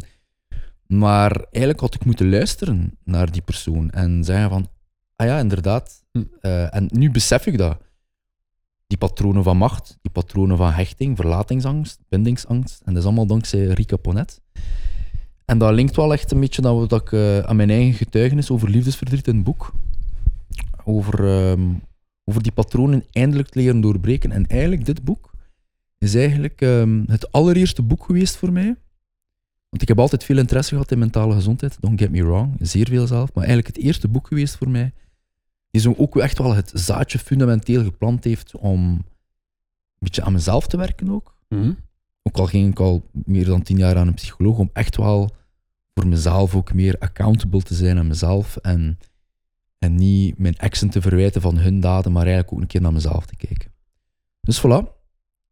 Maar 0.86 1.30
eigenlijk 1.36 1.80
had 1.80 1.94
ik 1.94 2.04
moeten 2.04 2.30
luisteren 2.30 2.98
naar 3.04 3.32
die 3.32 3.42
persoon. 3.42 3.90
En 3.90 4.24
zeggen 4.24 4.50
van, 4.50 4.68
ah 5.16 5.26
ja, 5.26 5.38
inderdaad. 5.38 6.04
Hm. 6.12 6.22
Eh, 6.40 6.74
en 6.74 6.88
nu 6.92 7.10
besef 7.10 7.46
ik 7.46 7.58
dat. 7.58 7.78
Die 8.86 8.98
patronen 8.98 9.42
van 9.42 9.56
macht, 9.56 9.98
die 10.02 10.10
patronen 10.10 10.56
van 10.56 10.72
hechting, 10.72 11.16
verlatingsangst, 11.16 12.00
bindingsangst. 12.08 12.80
En 12.84 12.92
dat 12.92 13.02
is 13.02 13.08
allemaal 13.08 13.26
dankzij 13.26 13.64
Rika 13.64 13.96
Ponet. 13.96 14.40
En 15.44 15.58
dat 15.58 15.74
linkt 15.74 15.96
wel 15.96 16.12
echt 16.12 16.32
een 16.32 16.40
beetje 16.40 16.62
naar 16.62 16.74
wat 16.74 16.92
ik, 16.92 17.12
eh, 17.12 17.38
aan 17.38 17.56
mijn 17.56 17.70
eigen 17.70 17.94
getuigenis 17.94 18.50
over 18.50 18.70
liefdesverdriet 18.70 19.26
in 19.26 19.34
het 19.34 19.44
boek. 19.44 19.72
Over, 20.84 21.26
ehm, 21.26 21.68
over 22.24 22.42
die 22.42 22.52
patronen 22.52 23.04
eindelijk 23.12 23.48
te 23.48 23.58
leren 23.58 23.80
doorbreken. 23.80 24.32
En 24.32 24.46
eigenlijk, 24.46 24.84
dit 24.84 25.04
boek 25.04 25.30
is 25.98 26.14
eigenlijk 26.14 26.60
ehm, 26.60 27.02
het 27.06 27.32
allereerste 27.32 27.82
boek 27.82 28.04
geweest 28.04 28.36
voor 28.36 28.52
mij. 28.52 28.76
Want 29.68 29.82
ik 29.82 29.88
heb 29.88 29.98
altijd 29.98 30.24
veel 30.24 30.38
interesse 30.38 30.70
gehad 30.70 30.90
in 30.90 30.98
mentale 30.98 31.34
gezondheid, 31.34 31.76
don't 31.80 32.00
get 32.00 32.10
me 32.10 32.22
wrong, 32.22 32.56
zeer 32.60 32.88
veel 32.88 33.06
zelf. 33.06 33.34
Maar 33.34 33.44
eigenlijk 33.44 33.76
het 33.76 33.84
eerste 33.84 34.08
boek 34.08 34.26
geweest 34.26 34.56
voor 34.56 34.68
mij, 34.68 34.92
die 35.76 35.84
zo 35.84 35.94
ook 35.96 36.16
echt 36.16 36.38
wel 36.38 36.54
het 36.54 36.70
zaadje 36.74 37.18
fundamenteel 37.18 37.84
geplant 37.84 38.24
heeft 38.24 38.56
om 38.56 38.82
een 38.82 39.04
beetje 39.98 40.22
aan 40.22 40.32
mezelf 40.32 40.66
te 40.66 40.76
werken 40.76 41.10
ook. 41.10 41.36
Mhm. 41.48 41.72
Ook 42.22 42.36
al 42.36 42.46
ging 42.46 42.70
ik 42.70 42.80
al 42.80 43.10
meer 43.12 43.44
dan 43.44 43.62
tien 43.62 43.76
jaar 43.76 43.96
aan 43.96 44.06
een 44.06 44.14
psycholoog, 44.14 44.58
om 44.58 44.70
echt 44.72 44.96
wel 44.96 45.30
voor 45.94 46.06
mezelf 46.06 46.54
ook 46.54 46.74
meer 46.74 46.96
accountable 46.98 47.62
te 47.62 47.74
zijn 47.74 47.98
aan 47.98 48.06
mezelf. 48.06 48.56
En, 48.56 48.98
en 49.78 49.94
niet 49.94 50.38
mijn 50.38 50.56
exen 50.56 50.90
te 50.90 51.00
verwijten 51.00 51.40
van 51.40 51.58
hun 51.58 51.80
daden, 51.80 52.12
maar 52.12 52.22
eigenlijk 52.22 52.52
ook 52.52 52.60
een 52.60 52.66
keer 52.66 52.80
naar 52.80 52.92
mezelf 52.92 53.26
te 53.26 53.36
kijken. 53.36 53.72
Dus 54.40 54.60
voilà. 54.60 54.94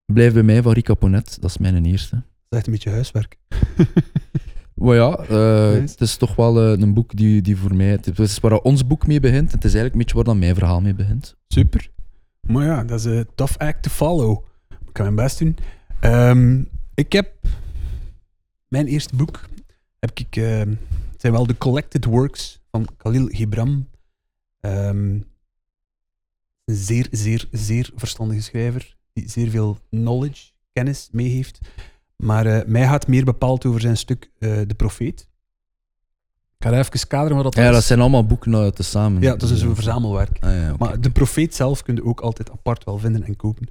Blijf 0.05 0.33
bij 0.33 0.43
mij 0.43 0.63
van 0.63 0.73
Rika 0.73 0.95
Ponet, 0.95 1.41
dat 1.41 1.51
is 1.51 1.59
mijn 1.59 1.85
eerste. 1.85 2.15
Dat 2.15 2.25
is 2.49 2.57
echt 2.59 2.67
een 2.67 2.73
beetje 2.73 2.91
huiswerk. 2.91 3.39
Maar 4.75 4.95
ja, 4.95 5.17
eh, 5.17 5.73
het 5.73 6.01
is 6.01 6.17
toch 6.17 6.35
wel 6.35 6.61
eh, 6.61 6.81
een 6.81 6.95
boek 6.95 7.17
die, 7.17 7.43
die 7.43 7.57
voor 7.57 7.75
mij... 7.75 7.87
Het 7.87 8.19
is 8.19 8.39
waar 8.39 8.59
ons 8.59 8.87
boek 8.87 9.07
mee 9.07 9.21
begint. 9.21 9.53
Het 9.53 9.65
is 9.65 9.75
eigenlijk 9.75 9.93
een 9.93 9.99
beetje 9.99 10.15
waar 10.15 10.25
dan 10.25 10.39
mijn 10.39 10.55
verhaal 10.55 10.81
mee 10.81 10.95
begint. 10.95 11.37
Super. 11.49 11.91
Maar 12.41 12.65
ja, 12.65 12.85
dat 12.85 12.99
is 12.99 13.05
een 13.05 13.27
tough 13.35 13.57
act 13.59 13.83
to 13.83 13.91
follow. 13.91 14.45
Ik 14.69 14.91
ga 14.93 15.03
mijn 15.03 15.15
best 15.15 15.39
doen. 15.39 15.57
Ehm, 16.01 16.63
ik 16.95 17.13
heb 17.13 17.33
mijn 18.69 18.87
eerste 18.87 19.17
boek. 19.17 19.41
Heb 19.99 20.19
ik, 20.19 20.35
het 20.35 21.21
zijn 21.21 21.33
wel 21.33 21.47
de 21.47 21.59
Collected 21.59 22.05
Works 22.05 22.61
van 22.71 22.89
Khalil 22.97 23.27
Gibram. 23.27 23.89
Ehm, 24.61 25.19
een 26.65 26.75
zeer, 26.75 27.07
zeer, 27.11 27.49
zeer 27.51 27.91
verstandige 27.97 28.43
schrijver. 28.43 28.97
Die 29.13 29.29
zeer 29.29 29.51
veel 29.51 29.79
knowledge, 29.91 30.51
kennis 30.73 31.09
mee 31.13 31.29
heeft. 31.29 31.59
Maar 32.17 32.47
eh, 32.47 32.67
mij 32.67 32.87
gaat 32.87 33.07
meer 33.07 33.25
bepaald 33.25 33.67
over 33.67 33.81
zijn 33.81 33.97
stuk 33.97 34.31
eh, 34.39 34.61
De 34.67 34.75
Profeet. 34.77 35.29
Ik 36.59 36.71
ga 36.71 36.79
even 36.79 37.09
kaderen 37.09 37.35
wat 37.35 37.45
dat 37.45 37.55
Ja, 37.65 37.71
dat 37.71 37.85
zijn 37.85 38.01
allemaal 38.01 38.27
boeken 38.27 38.53
uh, 38.53 38.67
tezamen. 38.67 39.23
Ja, 39.23 39.37
dat 39.37 39.51
is 39.51 39.63
een 39.63 39.75
verzamelwerk. 39.75 40.39
Ah, 40.41 40.55
ja. 40.55 40.75
Maar 40.79 41.01
de 41.01 41.11
profeet 41.11 41.55
zelf 41.55 41.83
kun 41.83 41.95
je 41.95 42.05
ook 42.05 42.21
altijd 42.21 42.51
apart 42.51 42.85
wel 42.85 42.99
vinden 42.99 43.23
en 43.23 43.37
kopen. 43.37 43.69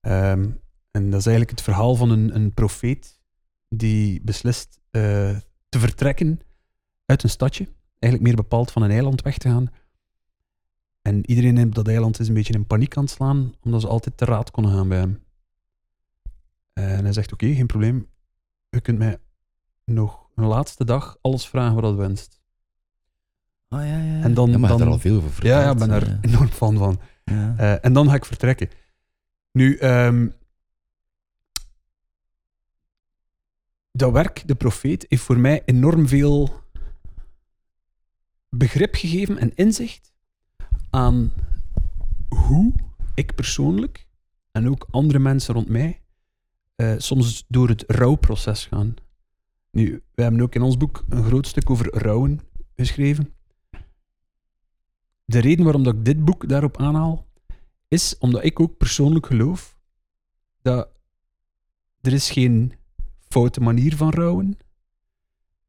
Ehm, 0.00 0.48
en 0.90 1.10
dat 1.10 1.20
is 1.20 1.26
eigenlijk 1.26 1.50
het 1.50 1.62
verhaal 1.62 1.94
van 1.94 2.10
een, 2.10 2.34
een 2.34 2.54
profeet 2.54 3.20
die 3.68 4.20
beslist 4.24 4.80
eh, 4.90 5.02
te 5.68 5.78
vertrekken 5.78 6.40
uit 7.06 7.22
een 7.22 7.30
stadje. 7.30 7.68
Eigenlijk 7.98 8.22
meer 8.22 8.42
bepaald 8.42 8.70
van 8.70 8.82
een 8.82 8.90
eiland 8.90 9.22
weg 9.22 9.38
te 9.38 9.48
gaan. 9.48 9.66
En 11.02 11.30
iedereen 11.30 11.66
op 11.66 11.74
dat 11.74 11.88
eiland 11.88 12.20
is 12.20 12.28
een 12.28 12.34
beetje 12.34 12.52
in 12.52 12.66
paniek 12.66 12.96
aan 12.96 13.04
het 13.04 13.12
slaan, 13.12 13.52
omdat 13.62 13.80
ze 13.80 13.88
altijd 13.88 14.16
te 14.16 14.24
raad 14.24 14.50
konden 14.50 14.72
gaan 14.72 14.88
bij 14.88 14.98
hem. 14.98 15.18
En 16.72 17.04
hij 17.04 17.12
zegt, 17.12 17.32
oké, 17.32 17.54
geen 17.54 17.66
probleem. 17.66 18.08
U 18.70 18.78
kunt 18.78 18.98
mij 18.98 19.18
nog 19.84 20.28
een 20.34 20.44
laatste 20.46 20.84
dag 20.84 21.16
alles 21.20 21.48
vragen 21.48 21.74
wat 21.74 21.82
dat 21.82 21.94
wenst. 21.94 22.40
Ah, 23.68 23.86
ja, 23.86 23.98
ja. 23.98 24.22
En 24.22 24.34
dan- 24.34 24.50
ja, 24.50 24.58
maar 24.58 24.70
je 24.70 24.76
hebt 24.76 24.78
dan- 24.78 24.80
er 24.80 24.92
al 24.94 24.98
veel 24.98 25.16
over 25.16 25.30
verteld. 25.30 25.54
Ja, 25.54 25.60
ja, 25.62 25.70
ik 25.70 25.78
ben 25.78 25.88
daar 25.88 26.02
eh. 26.02 26.18
enorm 26.20 26.48
fan 26.48 26.76
van. 26.76 27.00
Ja. 27.24 27.54
Eh, 27.56 27.84
en 27.84 27.92
dan 27.92 28.08
ga 28.08 28.14
ik 28.14 28.24
vertrekken. 28.24 28.68
Nu, 29.52 29.76
ehm, 29.76 30.28
dat 33.92 34.12
werk, 34.12 34.42
de 34.48 34.54
profeet, 34.54 35.06
heeft 35.08 35.22
voor 35.22 35.38
mij 35.38 35.62
enorm 35.64 36.08
veel 36.08 36.62
begrip 38.48 38.94
gegeven 38.94 39.38
en 39.38 39.54
inzicht 39.54 40.12
aan 40.90 41.32
hoe 42.28 42.72
ik 43.14 43.34
persoonlijk 43.34 44.06
en 44.52 44.68
ook 44.68 44.86
andere 44.90 45.18
mensen 45.18 45.54
rond 45.54 45.68
mij 45.68 45.99
eh, 46.80 46.94
soms 46.98 47.44
door 47.48 47.68
het 47.68 47.84
rouwproces 47.86 48.66
gaan. 48.66 48.94
Nu, 49.70 50.02
wij 50.14 50.24
hebben 50.24 50.42
ook 50.42 50.54
in 50.54 50.62
ons 50.62 50.76
boek 50.76 51.04
een 51.08 51.24
groot 51.24 51.46
stuk 51.46 51.70
over 51.70 51.98
rouwen 51.98 52.40
geschreven. 52.76 53.34
De 55.24 55.38
reden 55.38 55.64
waarom 55.64 55.82
dat 55.82 55.94
ik 55.94 56.04
dit 56.04 56.24
boek 56.24 56.48
daarop 56.48 56.76
aanhaal, 56.76 57.26
is 57.88 58.18
omdat 58.18 58.44
ik 58.44 58.60
ook 58.60 58.76
persoonlijk 58.76 59.26
geloof 59.26 59.78
dat 60.62 60.88
er 62.00 62.12
is 62.12 62.30
geen 62.30 62.72
foute 63.28 63.60
manier 63.60 63.96
van 63.96 64.10
rouwen 64.10 64.58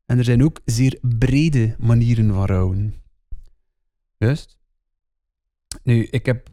en 0.06 0.18
er 0.18 0.24
zijn 0.24 0.44
ook 0.44 0.60
zeer 0.65 1.00
brede 1.01 1.75
manieren 1.80 2.34
van 2.34 2.46
rouwen. 2.46 2.94
Juist. 4.18 4.58
Nu, 5.84 6.03
ik 6.03 6.25
heb... 6.25 6.50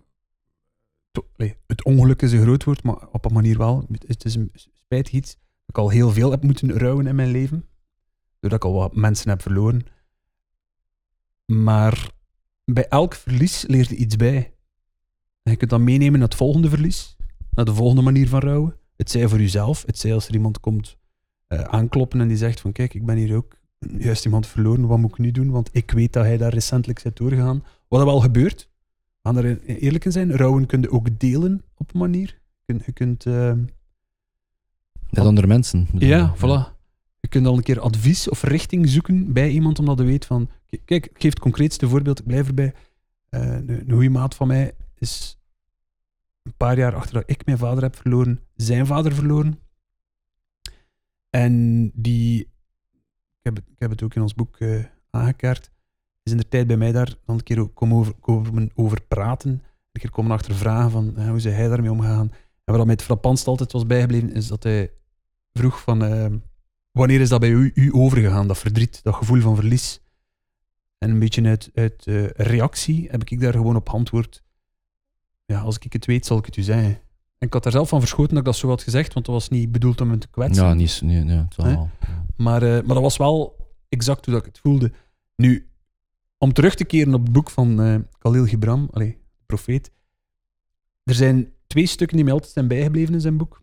Het 1.66 1.84
ongeluk 1.84 2.22
is 2.22 2.32
een 2.32 2.42
groot 2.42 2.64
woord, 2.64 2.82
maar 2.82 3.08
op 3.08 3.24
een 3.24 3.32
manier 3.32 3.58
wel. 3.58 3.86
Het 4.06 4.24
is 4.24 4.34
een 4.34 4.50
spijtig 4.54 5.12
iets 5.12 5.36
ik 5.68 5.78
al 5.78 5.88
heel 5.88 6.10
veel 6.10 6.30
heb 6.30 6.42
moeten 6.42 6.78
rouwen 6.78 7.06
in 7.06 7.14
mijn 7.14 7.30
leven. 7.30 7.68
Doordat 8.40 8.64
ik 8.64 8.64
al 8.64 8.78
wat 8.78 8.96
mensen 8.96 9.28
heb 9.28 9.42
verloren. 9.42 9.86
Maar 11.44 12.10
bij 12.64 12.88
elk 12.88 13.14
verlies 13.14 13.66
leer 13.66 13.86
je 13.88 13.96
iets 13.96 14.16
bij. 14.16 14.54
En 15.42 15.52
je 15.52 15.56
kunt 15.56 15.70
dat 15.70 15.80
meenemen 15.80 16.18
naar 16.18 16.28
het 16.28 16.36
volgende 16.36 16.68
verlies, 16.68 17.16
naar 17.50 17.64
de 17.64 17.74
volgende 17.74 18.02
manier 18.02 18.28
van 18.28 18.40
rouwen. 18.40 18.76
Het 18.96 19.10
zij 19.10 19.28
voor 19.28 19.38
jezelf, 19.38 19.82
het 19.86 19.98
zij 19.98 20.14
als 20.14 20.28
er 20.28 20.34
iemand 20.34 20.60
komt 20.60 20.98
eh, 21.46 21.60
aankloppen 21.60 22.20
en 22.20 22.28
die 22.28 22.36
zegt 22.36 22.60
van 22.60 22.72
kijk, 22.72 22.94
ik 22.94 23.06
ben 23.06 23.16
hier 23.16 23.36
ook 23.36 23.56
juist 23.98 24.24
iemand 24.24 24.46
verloren, 24.46 24.86
wat 24.86 24.98
moet 24.98 25.10
ik 25.10 25.18
nu 25.18 25.30
doen? 25.30 25.50
Want 25.50 25.68
ik 25.72 25.90
weet 25.90 26.12
dat 26.12 26.24
hij 26.24 26.36
daar 26.36 26.52
recentelijk 26.52 26.98
zit 26.98 27.16
doorgegaan. 27.16 27.64
Wat 27.88 28.00
er 28.00 28.06
wel 28.06 28.20
gebeurt, 28.20 28.70
gaan 29.22 29.36
er 29.36 29.60
eerlijk 29.64 30.04
in 30.04 30.12
zijn, 30.12 30.36
rouwen 30.36 30.66
kun 30.66 30.80
je 30.80 30.90
ook 30.90 31.18
delen 31.18 31.64
op 31.76 31.94
een 31.94 32.00
manier. 32.00 32.38
Je 32.64 32.92
kunt... 32.92 33.26
Eh, 33.26 33.52
Met 35.10 35.24
andere 35.24 35.46
mensen. 35.46 35.86
ja, 35.92 36.34
voilà. 36.36 36.76
Je 37.20 37.28
kunt 37.28 37.46
al 37.46 37.56
een 37.56 37.62
keer 37.62 37.80
advies 37.80 38.28
of 38.28 38.42
richting 38.42 38.88
zoeken 38.88 39.32
bij 39.32 39.50
iemand, 39.50 39.78
omdat 39.78 39.98
je 39.98 40.04
weet 40.04 40.26
van... 40.26 40.50
Kijk, 40.84 41.06
ik 41.06 41.10
geef 41.12 41.30
het 41.30 41.38
concreetste 41.38 41.88
voorbeeld, 41.88 42.18
ik 42.18 42.26
blijf 42.26 42.46
erbij. 42.48 42.74
Eh, 43.28 43.40
een, 43.52 43.68
een 43.68 43.90
goede 43.90 44.08
maat 44.08 44.34
van 44.34 44.46
mij 44.46 44.74
is 44.94 45.38
een 46.42 46.54
paar 46.56 46.78
jaar 46.78 46.94
achter 46.94 47.14
dat 47.14 47.22
ik 47.26 47.46
mijn 47.46 47.58
vader 47.58 47.82
heb 47.82 47.96
verloren, 47.96 48.40
zijn 48.56 48.86
vader 48.86 49.14
verloren. 49.14 49.58
En 51.30 51.90
die... 51.94 52.40
Ik 53.38 53.44
heb 53.44 53.56
het, 53.56 53.64
ik 53.68 53.78
heb 53.78 53.90
het 53.90 54.02
ook 54.02 54.14
in 54.14 54.22
ons 54.22 54.34
boek 54.34 54.56
eh, 54.58 54.84
aangekaart. 55.10 55.70
Is 56.28 56.34
in 56.34 56.40
de 56.40 56.48
tijd 56.48 56.66
bij 56.66 56.76
mij 56.76 56.92
daar 56.92 57.14
dan 57.24 57.36
een 57.36 57.42
keer 57.42 57.68
komen 57.68 57.96
over, 57.96 58.14
komen 58.20 58.70
over 58.74 59.02
praten. 59.02 59.50
Een 59.50 60.00
keer 60.00 60.10
komen 60.10 60.30
achter 60.30 60.54
vragen 60.54 60.90
van 60.90 61.16
eh, 61.16 61.26
hoe 61.26 61.36
is 61.36 61.44
hij 61.44 61.68
daarmee 61.68 61.90
omgegaan. 61.90 62.32
En 62.64 62.74
wat 62.74 62.84
mij 62.84 62.94
het 62.94 63.02
frappantst 63.02 63.46
altijd 63.46 63.72
was 63.72 63.86
bijgebleven, 63.86 64.32
is 64.32 64.46
dat 64.48 64.62
hij 64.62 64.90
vroeg 65.52 65.80
van... 65.80 66.04
eh, 66.04 66.26
wanneer 66.92 67.20
is 67.20 67.28
dat 67.28 67.40
bij 67.40 67.50
u, 67.50 67.70
u 67.74 67.94
overgegaan, 67.94 68.46
dat 68.48 68.58
verdriet, 68.58 69.02
dat 69.02 69.14
gevoel 69.14 69.40
van 69.40 69.54
verlies? 69.54 70.00
En 70.98 71.10
een 71.10 71.18
beetje 71.18 71.44
uit, 71.44 71.70
uit 71.74 72.06
eh, 72.06 72.26
reactie 72.30 73.08
heb 73.10 73.24
ik 73.24 73.40
daar 73.40 73.52
gewoon 73.52 73.76
op 73.76 73.88
antwoord. 73.88 74.42
Ja, 75.44 75.60
als 75.60 75.78
ik 75.78 75.92
het 75.92 76.06
weet, 76.06 76.26
zal 76.26 76.38
ik 76.38 76.46
het 76.46 76.56
u 76.56 76.62
zeggen. 76.62 76.98
En 77.38 77.46
ik 77.46 77.52
had 77.52 77.62
daar 77.62 77.72
zelf 77.72 77.88
van 77.88 78.00
verschoten 78.00 78.30
dat 78.30 78.38
ik 78.38 78.44
dat 78.44 78.56
zo 78.56 78.68
had 78.68 78.82
gezegd, 78.82 79.12
want 79.14 79.26
dat 79.26 79.34
was 79.34 79.48
niet 79.48 79.72
bedoeld 79.72 80.00
om 80.00 80.10
hem 80.10 80.18
te 80.18 80.28
kwetsen. 80.28 80.64
Ja, 80.64 80.74
niet, 80.74 81.00
nee, 81.04 81.24
nee, 81.24 81.36
het 81.38 81.56
wel- 81.56 81.66
Maar, 82.36 82.62
eh, 82.62 82.70
maar 82.70 82.94
dat 82.94 83.00
was 83.02 83.16
wel 83.16 83.56
exact 83.88 84.24
hoe 84.24 84.34
dat 84.34 84.42
ik 84.46 84.52
het 84.52 84.60
voelde. 84.62 84.92
Nu, 85.36 85.68
om 86.38 86.52
terug 86.52 86.74
te 86.74 86.84
keren 86.84 87.14
op 87.14 87.22
het 87.22 87.32
boek 87.32 87.50
van 87.50 87.80
eh 87.80 87.98
Khalil 88.18 88.46
Gibran, 88.46 88.88
de 88.92 89.16
profeet. 89.46 89.92
Er 91.04 91.14
zijn 91.14 91.52
twee 91.66 91.86
stukken 91.86 92.16
die 92.16 92.24
mij 92.24 92.34
altijd 92.34 92.52
zijn 92.52 92.68
bijgebleven 92.68 93.14
in 93.14 93.20
zijn 93.20 93.36
boek. 93.36 93.62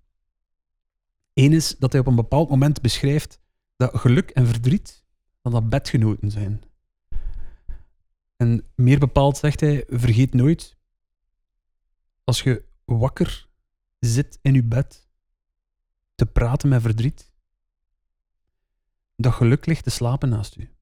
Eén 1.34 1.54
is 1.54 1.76
dat 1.78 1.92
hij 1.92 2.02
op 2.02 2.08
een 2.08 2.16
bepaald 2.16 2.50
moment 2.50 2.82
beschrijft 2.82 3.40
dat 3.76 3.98
geluk 3.98 4.30
en 4.30 4.48
verdriet 4.48 5.04
dat 5.42 5.52
dat 5.52 5.70
bedgenoten 5.70 6.32
zijn. 6.32 6.62
En 8.36 8.66
meer 8.76 9.00
bepaald 9.00 9.38
zegt 9.38 9.60
hij, 9.60 9.84
vergeet 9.88 10.34
nooit, 10.34 10.78
als 12.24 12.42
je 12.42 12.64
wakker 12.86 13.48
zit 14.00 14.40
in 14.42 14.54
je 14.54 14.64
bed 14.64 15.08
te 16.16 16.26
praten 16.26 16.70
met 16.70 16.82
verdriet, 16.82 17.32
dat 19.16 19.34
geluk 19.34 19.66
ligt 19.66 19.84
te 19.84 19.90
slapen 19.90 20.30
naast 20.30 20.58
u. 20.58 20.75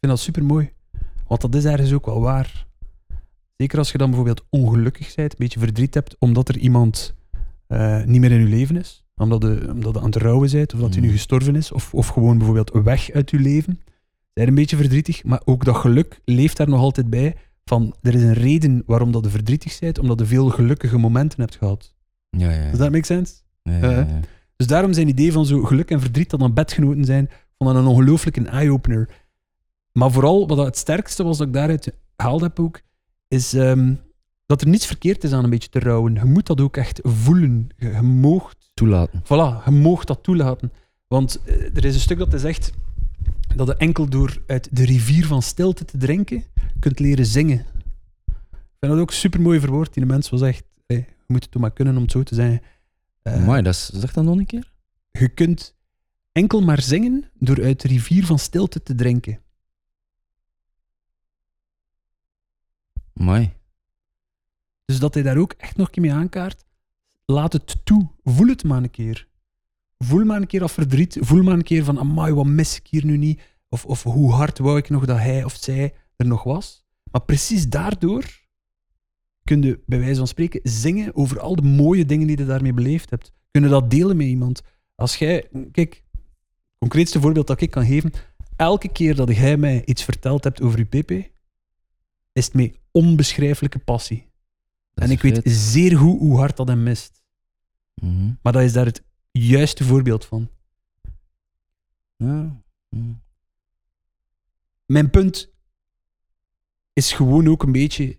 Ik 0.00 0.06
vind 0.08 0.18
dat 0.18 0.20
super 0.20 0.44
mooi, 0.44 0.70
want 1.26 1.40
dat 1.40 1.54
is 1.54 1.64
ergens 1.64 1.92
ook 1.92 2.06
wel 2.06 2.20
waar. 2.20 2.66
Zeker 3.56 3.78
als 3.78 3.92
je 3.92 3.98
dan 3.98 4.06
bijvoorbeeld 4.08 4.44
ongelukkig 4.50 5.14
bent, 5.14 5.32
een 5.32 5.38
beetje 5.38 5.58
verdriet 5.58 5.94
hebt, 5.94 6.16
omdat 6.18 6.48
er 6.48 6.56
iemand 6.58 7.14
eh, 7.66 8.04
niet 8.04 8.20
meer 8.20 8.32
in 8.32 8.40
je 8.40 8.46
leven 8.46 8.76
is, 8.76 9.04
omdat 9.16 9.42
je, 9.42 9.68
omdat 9.72 9.94
je 9.94 10.00
aan 10.00 10.06
het 10.06 10.16
rouwen 10.16 10.50
bent, 10.50 10.74
of 10.74 10.80
dat 10.80 10.92
hij 10.92 11.00
nu 11.00 11.06
Mm. 11.06 11.12
gestorven 11.12 11.56
is, 11.56 11.72
of, 11.72 11.94
of 11.94 12.06
gewoon 12.08 12.36
bijvoorbeeld 12.38 12.70
weg 12.84 13.10
uit 13.10 13.30
je 13.30 13.38
leven. 13.38 13.80
Zijn 14.34 14.48
een 14.48 14.54
beetje 14.54 14.76
verdrietig, 14.76 15.24
maar 15.24 15.40
ook 15.44 15.64
dat 15.64 15.76
geluk 15.76 16.20
leeft 16.24 16.56
daar 16.56 16.68
nog 16.68 16.80
altijd 16.80 17.10
bij. 17.10 17.36
Van 17.64 17.94
er 18.02 18.14
is 18.14 18.22
een 18.22 18.32
reden 18.32 18.82
waarom 18.86 19.12
dat 19.12 19.24
je 19.24 19.30
verdrietig 19.30 19.78
bent, 19.78 19.98
omdat 19.98 20.18
je 20.18 20.26
veel 20.26 20.48
gelukkige 20.48 20.98
momenten 20.98 21.40
hebt 21.40 21.56
gehad. 21.56 21.94
Ja, 22.30 22.50
ja. 22.50 22.64
Does 22.70 22.78
that 22.78 22.90
make 22.90 23.04
sense? 23.06 23.34
ja, 23.62 23.72
ja, 23.72 23.90
ja. 23.90 23.98
Eh, 23.98 24.06
Dus 24.56 24.66
daarom 24.66 24.92
zijn 24.92 25.08
idee 25.08 25.32
van 25.32 25.46
zo 25.46 25.62
geluk 25.64 25.90
en 25.90 26.00
verdriet 26.00 26.30
dat 26.30 26.40
dan 26.40 26.54
bedgenoten 26.54 27.04
zijn, 27.04 27.30
vond 27.58 27.70
dat 27.74 27.82
een 27.82 27.88
ongelooflijke 27.88 28.42
eye-opener. 28.44 29.08
Maar 29.92 30.10
vooral, 30.10 30.46
wat 30.48 30.58
het 30.66 30.76
sterkste 30.76 31.22
was 31.22 31.38
dat 31.38 31.46
ik 31.46 31.52
daaruit 31.52 31.92
gehaald 32.16 32.40
heb 32.40 32.60
ook, 32.60 32.80
is 33.28 33.54
ehm, 33.54 33.94
dat 34.46 34.60
er 34.60 34.68
niets 34.68 34.86
verkeerd 34.86 35.24
is 35.24 35.32
aan 35.32 35.44
een 35.44 35.50
beetje 35.50 35.68
te 35.68 35.78
rouwen. 35.78 36.14
Je 36.14 36.24
moet 36.24 36.46
dat 36.46 36.60
ook 36.60 36.76
echt 36.76 37.00
voelen. 37.02 37.68
Je, 37.76 37.88
je 37.88 38.02
moogt, 38.02 38.70
Toelaten. 38.74 39.22
voilà, 39.24 39.64
je 39.64 39.70
moogt 39.70 40.06
dat 40.06 40.22
toelaten. 40.22 40.72
Want 41.06 41.40
eh, 41.44 41.76
er 41.76 41.84
is 41.84 41.94
een 41.94 42.00
stuk 42.00 42.18
dat 42.18 42.30
hij 42.30 42.40
zegt 42.40 42.72
dat 43.56 43.66
je 43.66 43.76
enkel 43.76 44.08
door 44.08 44.42
uit 44.46 44.68
de 44.76 44.84
rivier 44.84 45.26
van 45.26 45.42
stilte 45.42 45.84
te 45.84 45.98
drinken 45.98 46.44
kunt 46.78 46.98
leren 46.98 47.26
zingen. 47.26 47.58
Ik 47.58 48.86
vind 48.86 48.92
dat 48.92 48.98
ook 49.00 49.12
super 49.12 49.40
mooi 49.40 49.60
verwoord. 49.60 49.94
Die 49.94 50.06
mens 50.06 50.30
was 50.30 50.40
echt, 50.40 50.64
hey, 50.86 50.96
je 50.96 51.24
moet 51.26 51.42
het 51.42 51.50
toch 51.52 51.62
maar 51.62 51.72
kunnen 51.72 51.96
om 51.96 52.02
het 52.02 52.10
zo 52.10 52.22
te 52.22 52.34
zeggen. 52.34 52.60
Eh, 53.22 53.46
Maar 53.46 53.62
dat 53.62 53.74
is, 53.74 53.88
zeg 53.88 54.12
dat 54.12 54.24
nog 54.24 54.36
een 54.38 54.46
keer? 54.46 54.72
je 55.10 55.28
kunt 55.28 55.74
enkel 56.32 56.60
maar 56.62 56.82
zingen 56.82 57.30
door 57.38 57.62
uit 57.62 57.80
de 57.80 57.88
rivier 57.88 58.26
van 58.26 58.38
stilte 58.38 58.82
te 58.82 58.94
drinken. 58.94 59.40
Mooi. 63.20 63.52
Dus 64.84 64.98
dat 64.98 65.14
hij 65.14 65.22
daar 65.22 65.36
ook 65.36 65.52
echt 65.52 65.76
nog 65.76 65.86
een 65.86 65.92
keer 65.92 66.02
mee 66.02 66.12
aankaart. 66.12 66.64
Laat 67.24 67.52
het 67.52 67.76
toe. 67.84 68.08
Voel 68.24 68.46
het 68.46 68.64
maar 68.64 68.82
een 68.82 68.90
keer. 68.90 69.28
Voel 69.98 70.24
maar 70.24 70.40
een 70.40 70.46
keer 70.46 70.60
dat 70.60 70.72
verdriet. 70.72 71.16
Voel 71.20 71.42
maar 71.42 71.54
een 71.54 71.62
keer 71.62 71.84
van, 71.84 71.98
amai, 71.98 72.32
wat 72.32 72.46
mis 72.46 72.76
ik 72.76 72.86
hier 72.86 73.04
nu 73.04 73.16
niet? 73.16 73.40
Of, 73.68 73.84
of 73.84 74.02
hoe 74.02 74.32
hard 74.32 74.58
wou 74.58 74.78
ik 74.78 74.88
nog 74.88 75.06
dat 75.06 75.18
hij 75.18 75.44
of 75.44 75.54
zij 75.54 75.94
er 76.16 76.26
nog 76.26 76.42
was? 76.42 76.84
Maar 77.10 77.22
precies 77.22 77.68
daardoor 77.68 78.24
kun 79.44 79.62
je, 79.62 79.80
bij 79.86 79.98
wijze 79.98 80.16
van 80.18 80.28
spreken, 80.28 80.60
zingen 80.62 81.14
over 81.14 81.40
al 81.40 81.56
de 81.56 81.62
mooie 81.62 82.06
dingen 82.06 82.26
die 82.26 82.38
je 82.38 82.44
daarmee 82.44 82.72
beleefd 82.72 83.10
hebt. 83.10 83.32
Kun 83.50 83.62
je 83.62 83.68
dat 83.68 83.90
delen 83.90 84.16
met 84.16 84.26
iemand. 84.26 84.62
Als 84.94 85.16
jij, 85.16 85.48
kijk, 85.72 86.04
het 86.12 86.78
concreetste 86.78 87.20
voorbeeld 87.20 87.46
dat 87.46 87.60
ik 87.60 87.70
kan 87.70 87.86
geven. 87.86 88.12
Elke 88.56 88.88
keer 88.88 89.14
dat 89.14 89.36
jij 89.36 89.56
mij 89.56 89.84
iets 89.84 90.04
verteld 90.04 90.44
hebt 90.44 90.62
over 90.62 90.78
je 90.78 90.84
Pepe, 90.84 91.30
is 92.32 92.44
het 92.44 92.54
met 92.54 92.79
onbeschrijfelijke 92.92 93.78
passie. 93.78 94.28
En 94.94 95.10
ik 95.10 95.20
weet 95.20 95.40
zeer 95.44 95.98
goed 95.98 96.18
hoe 96.18 96.38
hard 96.38 96.56
dat 96.56 96.68
hem 96.68 96.82
mist. 96.82 97.22
Mhm. 97.94 98.32
Maar 98.42 98.52
dat 98.52 98.62
is 98.62 98.72
daar 98.72 98.86
het 98.86 99.04
juiste 99.30 99.84
voorbeeld 99.84 100.24
van. 100.24 100.50
Ja. 102.16 102.62
Mhm. 102.88 103.12
Mijn 104.86 105.10
punt 105.10 105.52
is 106.92 107.12
gewoon 107.12 107.48
ook 107.48 107.62
een 107.62 107.72
beetje. 107.72 108.18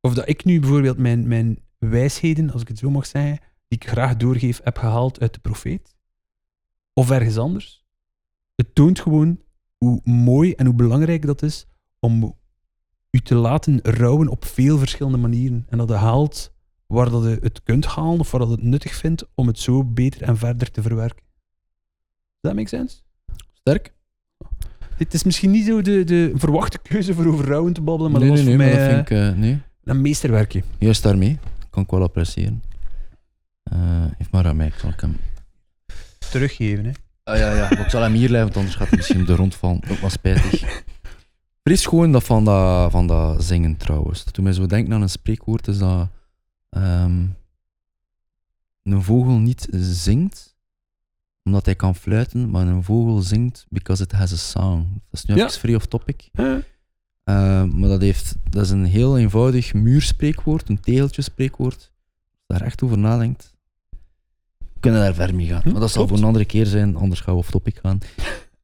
Of 0.00 0.14
dat 0.14 0.28
ik 0.28 0.44
nu 0.44 0.60
bijvoorbeeld 0.60 0.98
mijn, 0.98 1.28
mijn 1.28 1.58
wijsheden, 1.78 2.50
als 2.50 2.62
ik 2.62 2.68
het 2.68 2.78
zo 2.78 2.90
mag 2.90 3.06
zeggen, 3.06 3.38
die 3.68 3.78
ik 3.78 3.88
graag 3.88 4.16
doorgeef, 4.16 4.60
heb 4.64 4.76
gehaald 4.76 5.20
uit 5.20 5.34
de 5.34 5.40
profeet. 5.40 5.96
Of 6.92 7.10
ergens 7.10 7.38
anders. 7.38 7.86
Het 8.54 8.74
toont 8.74 9.00
gewoon 9.00 9.42
hoe 9.76 10.00
mooi 10.04 10.52
en 10.52 10.66
hoe 10.66 10.74
belangrijk 10.74 11.26
dat 11.26 11.42
is 11.42 11.66
om 11.98 12.37
u 13.18 13.20
te 13.20 13.34
laten 13.34 13.80
rouwen 13.82 14.28
op 14.28 14.44
veel 14.44 14.78
verschillende 14.78 15.18
manieren. 15.18 15.66
En 15.68 15.78
dat 15.78 15.88
je 15.88 15.94
haalt 15.94 16.52
waar 16.86 17.10
dat 17.10 17.22
je 17.22 17.38
het 17.42 17.62
kunt 17.62 17.86
halen 17.86 18.20
of 18.20 18.30
waar 18.30 18.40
dat 18.40 18.48
je 18.50 18.54
het 18.54 18.64
nuttig 18.64 18.94
vindt 18.94 19.24
om 19.34 19.46
het 19.46 19.58
zo 19.58 19.84
beter 19.84 20.22
en 20.22 20.36
verder 20.36 20.70
te 20.70 20.82
verwerken. 20.82 21.22
Does 22.40 22.40
that 22.40 22.54
make 22.54 22.68
sense? 22.68 22.96
Sterk. 23.52 23.92
Dit 24.96 25.14
is 25.14 25.22
misschien 25.22 25.50
niet 25.50 25.66
zo 25.66 25.82
de, 25.82 26.04
de 26.04 26.32
verwachte 26.34 26.78
keuze 26.78 27.14
voor 27.14 27.26
over 27.26 27.46
rouwen 27.46 27.72
te 27.72 27.80
babbelen, 27.80 28.10
maar 28.12 28.20
nee, 28.20 28.28
dat 28.28 28.38
was 28.38 28.46
nee, 28.46 28.56
mij 28.56 28.70
dat 28.76 28.88
vind 28.88 29.00
ik... 29.00 29.10
eh, 29.10 29.38
nee, 29.38 29.52
eh, 29.52 29.58
een 29.84 30.00
meesterwerkje. 30.00 30.62
juist 30.78 31.02
daarmee. 31.02 31.38
Kan 31.70 31.82
ik 31.82 31.90
wel 31.90 32.02
appreciëren. 32.02 32.62
Eh 33.62 34.04
heeft 34.16 34.30
maar 34.30 34.46
aan 34.46 34.56
mij. 34.56 34.72
Zal 34.76 34.90
ik 34.90 35.00
hem... 35.00 35.16
Teruggeven, 36.30 36.84
hè. 36.84 36.90
Ah 37.24 37.38
ja, 37.38 37.54
ja. 37.54 37.70
Ik 37.78 37.88
zal 37.90 38.02
hem 38.02 38.12
hier 38.12 38.28
leggen, 38.28 38.44
want 38.44 38.56
anders 38.56 38.74
gaat 38.76 38.88
hij 38.88 38.96
misschien 38.96 39.24
de 39.24 39.34
rond 39.34 39.54
vallen. 39.54 39.80
Ook 39.90 39.98
wel 39.98 40.10
spijtig. 40.10 40.62
Fris 41.68 41.86
gewoon 41.86 42.12
dat 42.12 42.24
van 42.24 42.44
dat, 42.44 42.90
van 42.90 43.06
dat 43.06 43.44
zingen 43.44 43.76
trouwens. 43.76 44.24
Doet 44.24 44.44
mij 44.44 44.52
zo 44.52 44.66
denken 44.66 44.92
aan 44.92 45.02
een 45.02 45.08
spreekwoord, 45.10 45.68
is 45.68 45.78
dat 45.78 46.08
ehm, 46.70 47.24
een 48.82 49.02
vogel 49.02 49.38
niet 49.38 49.68
zingt 49.80 50.56
omdat 51.44 51.64
hij 51.64 51.74
kan 51.74 51.94
fluiten, 51.94 52.50
maar 52.50 52.66
een 52.66 52.82
vogel 52.82 53.20
zingt 53.20 53.66
because 53.68 54.02
it 54.02 54.12
has 54.12 54.32
a 54.32 54.36
song. 54.36 54.86
Dat 54.92 55.02
is 55.20 55.24
nu 55.24 55.34
Ja. 55.34 55.44
even 55.46 55.58
free 55.58 55.76
off 55.76 55.86
topic. 55.86 56.28
Eh, 56.32 56.44
Uh, 56.44 57.64
maar 57.64 57.88
dat, 57.88 58.00
heeft, 58.00 58.34
dat 58.50 58.64
is 58.64 58.70
een 58.70 58.84
heel 58.84 59.18
eenvoudig 59.18 59.74
muurspreekwoord, 59.74 60.68
een 60.68 60.80
tegeltjespreekwoord. 60.80 61.76
Als 61.76 62.40
je 62.46 62.54
daar 62.54 62.62
echt 62.62 62.82
over 62.82 62.98
nadenkt, 62.98 63.54
kunnen 64.80 65.00
we 65.00 65.06
daar 65.06 65.14
ver 65.14 65.34
mee 65.34 65.46
gaan. 65.46 65.60
Hm, 65.62 65.70
maar 65.70 65.80
dat 65.80 65.90
zal 65.90 65.96
klopt. 65.98 66.08
voor 66.10 66.18
een 66.18 66.24
andere 66.26 66.44
keer 66.44 66.66
zijn, 66.66 66.96
anders 66.96 67.20
gaan 67.20 67.34
we 67.34 67.40
off 67.40 67.50
topic 67.50 67.78
gaan. 67.82 67.98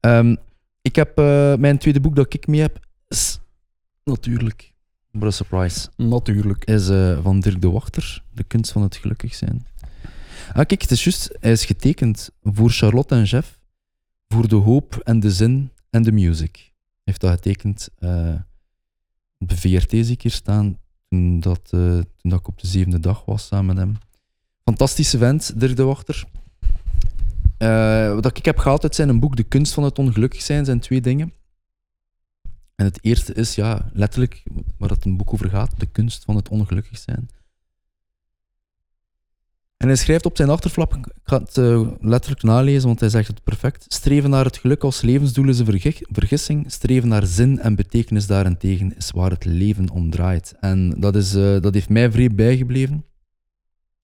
Ehm, 0.00 0.36
ik 0.82 0.96
heb 0.96 1.18
eh, 1.18 1.54
mijn 1.54 1.78
tweede 1.78 2.00
boek 2.00 2.16
dat 2.16 2.34
ik 2.34 2.46
mee 2.46 2.60
heb, 2.60 2.80
natuurlijk, 4.04 4.72
a 5.22 5.30
surprise, 5.30 5.88
Natuurlijk. 5.96 6.64
is 6.64 6.88
eh, 6.88 7.22
van 7.22 7.40
Dirk 7.40 7.60
de 7.60 7.70
Wachter, 7.70 8.24
De 8.32 8.44
kunst 8.44 8.72
van 8.72 8.82
het 8.82 8.96
gelukkig 8.96 9.34
zijn. 9.34 9.66
Ah, 10.52 10.66
kijk, 10.66 10.82
het 10.82 10.90
is 10.90 11.04
juist, 11.04 11.36
hij 11.40 11.52
is 11.52 11.64
getekend 11.64 12.30
voor 12.42 12.70
Charlotte 12.70 13.14
en 13.14 13.24
Jeff, 13.24 13.58
voor 14.28 14.48
de 14.48 14.56
hoop 14.56 15.00
en 15.04 15.20
de 15.20 15.30
zin 15.30 15.70
en 15.90 16.02
de 16.02 16.12
music. 16.12 16.56
Hij 16.56 16.72
heeft 17.04 17.20
dat 17.20 17.30
getekend 17.30 17.88
op 19.38 19.48
de 19.48 19.56
VRT 19.56 19.90
zie 19.90 20.10
ik 20.10 20.22
hier 20.22 20.32
staan, 20.32 20.78
toen, 21.08 21.40
dat, 21.40 21.60
eh, 21.70 21.80
toen 21.80 22.30
dat 22.30 22.38
ik 22.38 22.48
op 22.48 22.60
de 22.60 22.66
zevende 22.66 23.00
dag 23.00 23.24
was 23.24 23.46
samen 23.46 23.66
met 23.66 23.76
hem. 23.76 23.96
Fantastische 24.64 25.18
vent, 25.18 25.60
Dirk 25.60 25.76
de 25.76 25.82
Wachter. 25.82 26.24
Wat 28.14 28.36
ik 28.36 28.44
heb 28.44 28.58
gehaald 28.58 28.82
uit 28.82 28.94
zijn 28.94 29.08
een 29.08 29.20
boek, 29.20 29.36
De 29.36 29.42
kunst 29.42 29.72
van 29.72 29.84
het 29.84 29.98
ongelukkig 29.98 30.42
zijn, 30.42 30.64
zijn 30.64 30.80
twee 30.80 31.00
dingen. 31.00 31.32
En 32.74 32.84
het 32.84 32.98
eerste 33.04 33.34
is, 33.34 33.54
ja, 33.54 33.90
letterlijk, 33.92 34.42
waar 34.78 34.90
het 34.90 35.04
een 35.04 35.16
boek 35.16 35.32
over 35.32 35.50
gaat, 35.50 35.80
de 35.80 35.86
kunst 35.86 36.24
van 36.24 36.36
het 36.36 36.48
ongelukkig 36.48 36.98
zijn. 36.98 37.28
En 39.76 39.86
hij 39.86 39.96
schrijft 39.96 40.26
op 40.26 40.36
zijn 40.36 40.50
achterflap, 40.50 40.94
ik 40.94 41.06
ga 41.22 41.38
het 41.38 41.58
eh, 41.58 41.90
letterlijk 42.00 42.42
nalezen, 42.42 42.86
want 42.86 43.00
hij 43.00 43.08
zegt 43.08 43.28
het 43.28 43.42
perfect. 43.42 43.84
Streven 43.88 44.30
naar 44.30 44.44
het 44.44 44.56
geluk 44.56 44.84
als 44.84 45.00
levensdoel 45.00 45.48
is 45.48 45.58
een 45.58 45.64
vergi- 45.64 46.06
vergissing. 46.06 46.72
Streven 46.72 47.08
naar 47.08 47.26
zin 47.26 47.58
en 47.58 47.74
betekenis 47.74 48.26
daarentegen 48.26 48.96
is 48.96 49.10
waar 49.10 49.30
het 49.30 49.44
leven 49.44 49.90
om 49.90 50.10
draait. 50.10 50.54
En 50.60 51.00
dat, 51.00 51.16
is, 51.16 51.34
eh, 51.34 51.60
dat 51.60 51.74
heeft 51.74 51.88
mij 51.88 52.10
vrij 52.12 52.34
bijgebleven. 52.34 53.04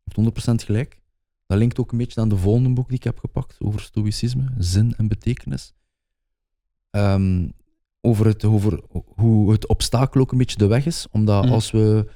Heeft 0.04 0.16
100% 0.16 0.62
gelijk. 0.62 1.00
Dat 1.46 1.58
linkt 1.58 1.78
ook 1.78 1.92
een 1.92 1.98
beetje 1.98 2.20
aan 2.20 2.28
de 2.28 2.36
volgende 2.36 2.70
boek 2.72 2.88
die 2.88 2.96
ik 2.96 3.04
heb 3.04 3.18
gepakt 3.18 3.56
over 3.58 3.80
stoïcisme, 3.80 4.44
zin 4.58 4.94
en 4.96 5.08
betekenis. 5.08 5.72
Ehm, 6.90 7.48
over, 8.00 8.26
het, 8.26 8.44
over 8.44 8.80
hoe 9.14 9.52
het 9.52 9.66
obstakel 9.66 10.20
ook 10.20 10.32
een 10.32 10.38
beetje 10.38 10.56
de 10.56 10.66
weg 10.66 10.86
is. 10.86 11.06
Omdat 11.10 11.44
Mhm. 11.44 11.52
als 11.52 11.70
we 11.70 12.06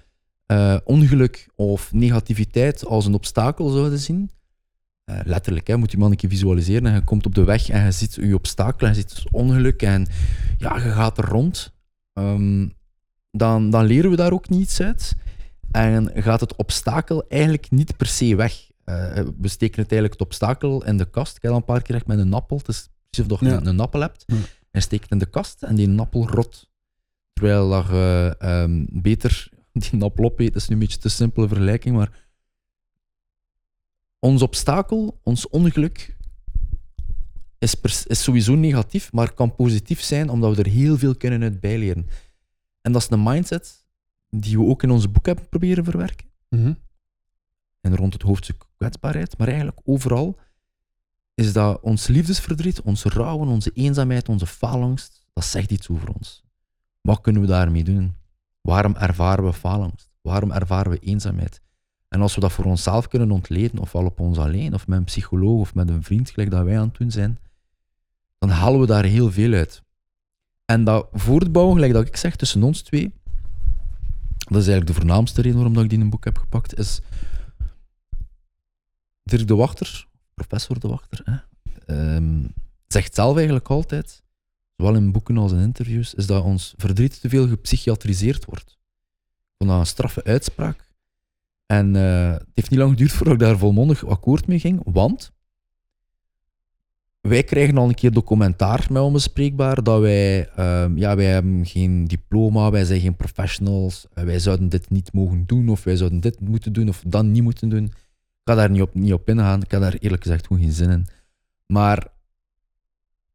eh, 0.46 0.76
ongeluk 0.84 1.48
of 1.54 1.92
negativiteit 1.92 2.86
als 2.86 3.06
een 3.06 3.14
obstakel 3.14 3.68
zouden 3.68 3.98
zien, 3.98 4.30
eh, 5.04 5.18
letterlijk, 5.24 5.66
hè, 5.66 5.76
moet 5.76 5.90
je 5.90 5.98
man 5.98 6.10
een 6.10 6.16
keer 6.16 6.28
visualiseren. 6.30 6.86
En 6.86 6.94
je 6.94 7.04
komt 7.04 7.26
op 7.26 7.34
de 7.34 7.44
weg 7.44 7.68
en 7.68 7.84
je 7.84 7.90
ziet 7.90 8.14
je 8.14 8.34
obstakel, 8.34 8.86
en 8.86 8.94
je 8.94 9.00
ziet 9.00 9.10
het 9.16 9.24
ongeluk 9.30 9.82
en 9.82 10.06
ja, 10.58 10.74
je 10.76 10.80
gaat 10.90 11.18
er 11.18 11.24
rond. 11.28 11.72
Ehm, 12.12 12.68
dan, 13.30 13.70
dan 13.70 13.84
leren 13.84 14.10
we 14.10 14.16
daar 14.16 14.32
ook 14.32 14.48
niets 14.48 14.80
uit. 14.80 15.14
En 15.70 16.10
gaat 16.14 16.40
het 16.40 16.56
obstakel 16.56 17.24
eigenlijk 17.28 17.70
niet 17.70 17.96
per 17.96 18.06
se 18.06 18.36
weg. 18.36 18.70
Eh, 18.84 18.94
we 19.40 19.48
steken 19.48 19.82
het 19.82 19.90
eigenlijk 19.92 20.12
het 20.12 20.28
obstakel 20.28 20.84
in 20.84 20.96
de 20.96 21.10
kast. 21.10 21.36
Ik 21.36 21.42
heb 21.42 21.50
dat 21.50 21.60
een 21.60 21.66
paar 21.66 21.82
keer 21.82 21.94
echt 21.94 22.06
met 22.06 22.18
een 22.18 22.32
appel. 22.34 22.56
Het 22.56 22.68
is 22.68 22.88
precies 23.10 23.32
of 23.32 23.40
je 23.40 23.46
Ja. 23.46 23.56
een, 23.56 23.66
een 23.66 23.80
appel 23.80 24.00
hebt. 24.00 24.22
Ja. 24.26 24.36
En 24.74 24.82
steekt 24.82 25.02
het 25.02 25.12
in 25.12 25.18
de 25.18 25.26
kast 25.26 25.62
en 25.62 25.74
die 25.74 25.98
appel 25.98 26.28
rot. 26.28 26.70
Terwijl 27.32 27.68
dat 27.68 27.86
je 27.86 28.36
ehm, 28.38 28.84
beter 28.88 29.48
die 29.72 30.02
appel 30.02 30.24
opeet, 30.24 30.52
dat 30.52 30.62
is 30.62 30.68
nu 30.68 30.74
een 30.74 30.80
beetje 30.80 30.98
te 30.98 31.08
simpele 31.08 31.48
vergelijking, 31.48 31.96
maar 31.96 32.28
ons 34.18 34.42
obstakel, 34.42 35.20
ons 35.22 35.48
ongeluk, 35.48 36.16
is, 37.58 38.06
is 38.06 38.22
sowieso 38.22 38.54
negatief, 38.54 39.12
maar 39.12 39.32
kan 39.32 39.54
positief 39.54 40.00
zijn 40.00 40.28
omdat 40.28 40.56
we 40.56 40.62
er 40.62 40.70
heel 40.70 40.98
veel 40.98 41.16
kunnen 41.16 41.42
uit 41.42 41.60
bijleren. 41.60 42.06
En 42.80 42.92
dat 42.92 43.02
is 43.02 43.10
een 43.10 43.22
mindset 43.22 43.84
die 44.28 44.58
we 44.58 44.64
ook 44.64 44.82
in 44.82 44.90
ons 44.90 45.10
boek 45.10 45.26
hebben 45.26 45.48
proberen 45.48 45.84
verwerken. 45.84 46.26
Mhm. 46.48 46.74
En 47.80 47.96
rond 47.96 48.12
het 48.12 48.22
hoofdstuk 48.22 48.64
kwetsbaarheid, 48.76 49.38
maar 49.38 49.48
eigenlijk 49.48 49.80
overal 49.84 50.38
is 51.34 51.52
dat 51.52 51.80
ons 51.80 52.06
liefdesverdriet, 52.06 52.82
onze 52.82 53.08
rouwen, 53.08 53.48
onze 53.48 53.70
eenzaamheid, 53.70 54.28
onze 54.28 54.46
faalangst, 54.46 55.26
dat 55.32 55.44
zegt 55.44 55.70
iets 55.70 55.88
over 55.88 56.08
ons. 56.14 56.44
Wat 57.00 57.20
kunnen 57.20 57.42
we 57.42 57.48
daarmee 57.48 57.84
doen? 57.84 58.14
Waarom 58.60 58.94
ervaren 58.94 59.44
we 59.44 59.52
faalangst? 59.52 60.10
Waarom 60.20 60.50
ervaren 60.50 60.90
we 60.90 60.98
eenzaamheid? 60.98 61.60
En 62.08 62.20
als 62.20 62.34
we 62.34 62.40
dat 62.40 62.52
voor 62.52 62.64
onszelf 62.64 63.08
kunnen 63.08 63.30
ontleden, 63.30 63.78
ofwel 63.78 64.04
op 64.04 64.20
ons 64.20 64.38
alleen, 64.38 64.74
of 64.74 64.86
met 64.86 64.98
een 64.98 65.04
psycholoog, 65.04 65.60
of 65.60 65.74
met 65.74 65.88
een 65.88 66.02
vriend, 66.02 66.30
gelijk 66.30 66.50
dat 66.50 66.64
wij 66.64 66.78
aan 66.78 66.88
het 66.88 66.96
doen 66.98 67.10
zijn, 67.10 67.38
dan 68.38 68.48
halen 68.48 68.80
we 68.80 68.86
daar 68.86 69.04
heel 69.04 69.32
veel 69.32 69.52
uit. 69.52 69.82
En 70.64 70.84
dat 70.84 71.08
voortbouwen, 71.12 71.74
gelijk 71.74 71.92
dat 71.92 72.06
ik 72.06 72.16
zeg, 72.16 72.36
tussen 72.36 72.62
ons 72.62 72.82
twee, 72.82 73.12
dat 74.36 74.62
is 74.62 74.68
eigenlijk 74.68 74.86
de 74.86 74.94
voornaamste 74.94 75.42
reden 75.42 75.56
waarom 75.56 75.78
ik 75.78 75.88
die 75.88 75.98
in 75.98 76.04
een 76.04 76.10
boek 76.10 76.24
heb 76.24 76.38
gepakt, 76.38 76.78
is 76.78 77.00
Dirk 79.22 79.48
de 79.48 79.54
Wachter, 79.54 80.06
professor 80.34 80.80
de 80.80 80.88
Wachter, 80.88 81.22
hè, 81.24 81.36
ehm, 81.86 82.46
zegt 82.86 83.14
zelf 83.14 83.36
eigenlijk 83.36 83.68
altijd, 83.68 84.22
zowel 84.76 84.94
in 84.94 85.12
boeken 85.12 85.36
als 85.36 85.52
in 85.52 85.58
interviews, 85.58 86.14
is 86.14 86.26
dat 86.26 86.44
ons 86.44 86.74
verdriet 86.76 87.20
te 87.20 87.28
veel 87.28 87.48
gepsychiatriseerd 87.48 88.44
wordt. 88.44 88.78
Dat 89.56 89.68
een 89.68 89.86
straffe 89.86 90.24
uitspraak. 90.24 90.92
En 91.66 91.96
eh, 91.96 92.32
het 92.32 92.46
heeft 92.54 92.70
niet 92.70 92.78
lang 92.78 92.90
geduurd 92.90 93.12
voordat 93.12 93.34
ik 93.34 93.40
daar 93.40 93.58
volmondig 93.58 94.06
akkoord 94.06 94.46
mee 94.46 94.58
ging, 94.58 94.80
want 94.84 95.32
wij 97.28 97.42
krijgen 97.42 97.78
al 97.78 97.88
een 97.88 97.94
keer 97.94 98.12
documentaar 98.12 98.86
met 98.90 99.02
onbespreekbaar 99.02 99.82
dat 99.82 100.00
wij, 100.00 100.48
ehm, 100.48 100.96
ja, 100.96 101.16
wij 101.16 101.26
hebben 101.26 101.66
geen 101.66 102.04
diploma, 102.04 102.70
wij 102.70 102.84
zijn 102.84 103.00
geen 103.00 103.16
professionals, 103.16 104.06
eh, 104.14 104.24
wij 104.24 104.38
zouden 104.38 104.68
dit 104.68 104.90
niet 104.90 105.12
mogen 105.12 105.46
doen, 105.46 105.68
of 105.68 105.84
wij 105.84 105.96
zouden 105.96 106.20
dit 106.20 106.40
moeten 106.40 106.72
doen, 106.72 106.88
of 106.88 107.02
dat 107.06 107.24
niet 107.24 107.42
moeten 107.42 107.68
doen. 107.68 107.92
Ga 108.44 108.54
daar 108.54 108.70
niet 108.70 108.82
op, 108.82 108.94
niet 108.94 109.12
op 109.12 109.28
ingaan, 109.28 109.62
ik 109.62 109.70
heb 109.70 109.80
daar 109.80 109.94
eerlijk 109.94 110.22
gezegd 110.22 110.46
gewoon 110.46 110.62
geen 110.62 110.72
zin 110.72 110.90
in. 110.90 111.06
Maar 111.66 112.06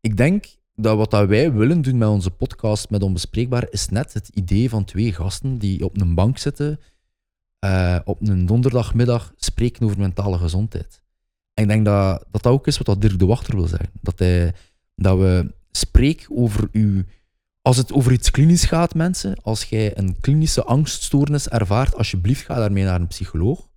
ik 0.02 0.18
denk 0.18 0.46
dat 0.76 0.98
wat 0.98 1.12
dat 1.12 1.28
wij 1.28 1.54
willen 1.54 1.82
doen 1.82 1.98
met 1.98 2.08
onze 2.08 2.32
podcast 2.32 2.90
met 2.90 3.04
Onbespreekbaar 3.04 3.68
is 3.70 3.90
net 3.90 4.14
het 4.14 4.28
idee 4.28 4.70
van 4.70 4.86
twee 4.86 5.14
gasten 5.14 5.58
die 5.58 5.86
op 5.86 6.02
een 6.02 6.16
bank 6.16 6.38
zitten, 6.38 6.80
eh, 7.60 8.00
op 8.06 8.28
een 8.28 8.46
donderdagmiddag 8.46 9.34
spreken 9.36 9.86
over 9.86 10.00
mentale 10.00 10.38
gezondheid. 10.38 11.02
En 11.54 11.64
ik 11.64 11.70
denk 11.70 11.86
dat 11.86 12.26
dat, 12.32 12.48
ook 12.48 12.68
is 12.68 12.78
wat 12.78 12.86
dat 12.86 13.02
Dirk 13.02 13.20
de 13.20 13.26
Wachter 13.26 13.56
wil 13.56 13.68
zeggen. 13.68 13.90
Dat, 14.02 14.20
hij, 14.20 14.54
dat 14.96 15.18
we 15.18 15.54
spreken 15.72 16.38
over 16.38 16.68
uw... 16.72 17.04
Als 17.62 17.78
het 17.78 17.94
over 17.94 18.12
iets 18.12 18.32
klinisch 18.32 18.66
gaat, 18.66 18.96
mensen, 18.96 19.44
als 19.44 19.64
jij 19.64 19.98
een 19.98 20.20
klinische 20.20 20.64
angststoornis 20.64 21.50
ervaart, 21.50 21.96
alsjeblieft 21.96 22.46
ga 22.46 22.56
daarmee 22.56 22.84
naar 22.84 23.00
een 23.00 23.08
psycholoog. 23.08 23.69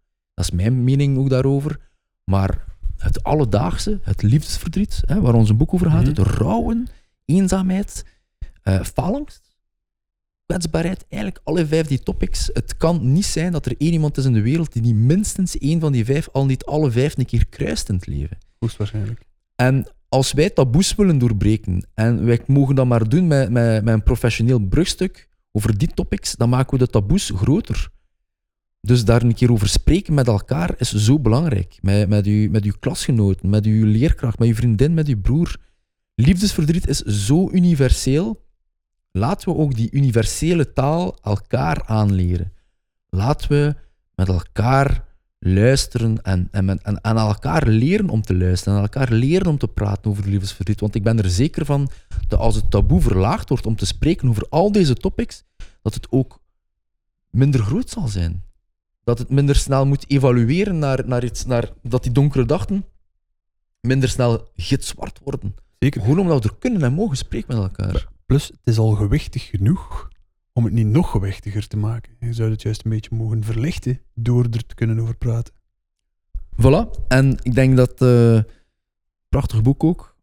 Dat 0.43 0.51
is 0.53 0.57
mijn 0.57 0.85
mening 0.85 1.19
ook 1.19 1.29
daarover. 1.29 1.81
Maar 2.25 2.65
het 2.97 3.23
alledaagse, 3.23 4.01
het 4.03 4.23
liefdesverdriet, 4.23 5.03
hè, 5.07 5.21
waar 5.21 5.35
ons 5.35 5.57
boek 5.57 5.75
over 5.75 5.91
gaat, 5.91 6.01
Mhm. 6.01 6.09
het 6.09 6.19
rouwen, 6.19 6.87
eenzaamheid, 7.25 8.05
faalangst, 8.95 9.57
kwetsbaarheid, 10.47 11.05
eigenlijk 11.09 11.41
alle 11.45 11.67
vijf 11.67 11.87
die 11.87 12.03
topics. 12.03 12.51
Het 12.53 12.77
kan 12.77 13.13
niet 13.13 13.25
zijn 13.25 13.53
dat 13.53 13.67
er 13.67 13.75
één 13.79 13.93
iemand 13.93 14.17
is 14.17 14.25
in 14.25 14.33
de 14.33 14.41
wereld 14.43 14.73
die 14.73 14.83
niet 14.83 14.95
minstens 14.95 15.59
één 15.59 15.81
van 15.81 15.93
die 15.93 16.05
vijf, 16.05 16.29
al 16.33 16.47
niet 16.47 16.65
alle 16.65 16.91
vijf, 16.91 17.19
een 17.19 17.27
keer 17.27 17.47
kruist 17.47 17.89
in 17.89 17.95
het 17.95 18.07
leven. 18.07 18.39
Hoogstwaarschijnlijk. 18.59 19.23
En 19.57 19.87
als 20.09 20.33
wij 20.33 20.51
taboes 20.51 20.95
willen 20.95 21.19
doorbreken, 21.19 21.87
en 21.95 22.25
wij 22.25 22.41
mogen 22.47 22.75
dat 22.75 22.87
maar 22.87 23.09
doen 23.09 23.27
met, 23.27 23.51
met, 23.51 23.85
met 23.85 23.95
een 23.95 24.03
professioneel 24.03 24.59
brugstuk 24.59 25.29
over 25.53 25.79
die 25.79 25.89
topics, 25.95 26.35
dan 26.35 26.49
maken 26.49 26.79
we 26.79 26.85
de 26.85 26.91
taboes 26.91 27.31
groter. 27.35 27.91
Dus 28.87 29.05
daar 29.05 29.23
een 29.23 29.35
keer 29.35 29.53
over 29.53 29.69
spreken 29.69 30.15
met 30.15 30.27
elkaar 30.27 30.75
is 30.79 30.95
zo 30.95 31.19
belangrijk. 31.19 31.79
Met, 31.81 32.09
met, 32.09 32.27
uw, 32.27 32.51
met 32.51 32.65
uw 32.65 32.73
klasgenoten, 32.81 33.51
met 33.51 33.65
uw 33.65 33.87
leerkracht, 33.87 34.39
met 34.39 34.49
uw 34.49 34.55
vriendin, 34.55 34.95
met 34.95 35.09
uw 35.09 35.21
broer. 35.21 35.57
Liefdesverdriet 36.15 36.89
is 36.89 36.99
zo 36.99 37.51
universeel. 37.51 38.45
Laten 39.11 39.49
we 39.49 39.59
ook 39.59 39.75
die 39.75 39.91
universele 39.91 40.73
taal 40.73 41.19
elkaar 41.23 41.83
aanleren. 41.87 42.53
Laten 43.09 43.49
we 43.49 43.75
met 44.15 44.29
elkaar 44.29 45.05
luisteren 45.39 46.23
en, 46.23 46.49
en, 46.51 46.65
men- 46.65 46.83
en, 46.83 47.05
aan 47.05 47.17
elkaar 47.17 47.67
leren 47.67 48.09
om 48.09 48.23
te 48.23 48.37
luisteren. 48.37 48.75
En 48.77 48.83
elkaar 48.83 49.13
leren 49.13 49.47
om 49.47 49.59
te 49.59 49.69
praten 49.69 50.11
over 50.11 50.29
liefdesverdriet. 50.29 50.81
Want 50.81 50.95
ik 50.95 51.03
ben 51.03 51.19
er 51.19 51.31
zeker 51.31 51.65
van 51.65 51.91
dat 52.29 52.39
als 52.39 52.55
het 52.55 52.71
taboe 52.71 53.01
verlaagd 53.01 53.49
wordt 53.49 53.67
om 53.67 53.77
te 53.77 53.87
spreken 53.87 54.29
over 54.29 54.47
al 54.49 54.73
deze 54.73 54.95
topics, 54.95 55.45
dat 55.83 55.95
het 55.95 56.07
ook 56.11 56.41
minder 57.31 57.61
groot 57.63 57.91
zal 57.91 58.09
zijn. 58.09 58.51
Dat 59.05 59.19
het 59.19 59.31
minder 59.31 59.57
snel 59.57 59.87
moet 59.87 60.11
evalueren 60.11 60.79
naar, 60.79 61.07
naar 61.07 61.25
iets, 61.25 61.45
naar, 61.45 61.73
dat 61.83 62.03
die 62.03 62.13
donkere 62.13 62.45
dachten 62.45 62.85
minder 63.81 64.09
snel 64.09 64.51
gitzwart 64.57 65.21
worden. 65.25 65.55
Zeker. 65.79 66.01
Gewoon 66.01 66.19
omdat 66.19 66.43
we 66.43 66.49
er 66.49 66.57
kunnen 66.59 66.83
en 66.83 66.93
mogen 66.93 67.17
spreken 67.17 67.55
met 67.55 67.65
elkaar. 67.65 68.09
Plus, 68.27 68.47
het 68.47 68.61
is 68.65 68.79
al 68.79 68.91
gewichtig 68.91 69.47
genoeg 69.47 70.09
om 70.53 70.65
het 70.65 70.73
niet 70.73 70.87
nog 70.87 71.11
gewichtiger 71.11 71.69
te 71.69 71.77
maken. 71.77 72.17
Je 72.21 72.33
zou 72.33 72.51
het 72.51 72.63
juist 72.63 72.85
een 72.85 72.91
beetje 72.91 73.17
mogen 73.17 73.45
verlichten 73.45 74.01
door 74.15 74.45
er 74.51 74.67
te 74.67 74.75
kunnen 74.75 75.01
over 75.01 75.17
praten. 75.17 75.55
Voilà. 76.57 77.07
En 77.09 77.39
ik 77.43 77.55
denk 77.55 77.77
dat... 77.77 78.03
eh 78.03 78.39
prachtig 79.29 79.63
boek 79.63 79.85
ook, 79.85 80.17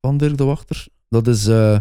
van 0.00 0.16
Dirk 0.16 0.36
de 0.36 0.44
Wachter. 0.44 0.86
Dat 1.08 1.26
is... 1.26 1.46
eh, 1.46 1.80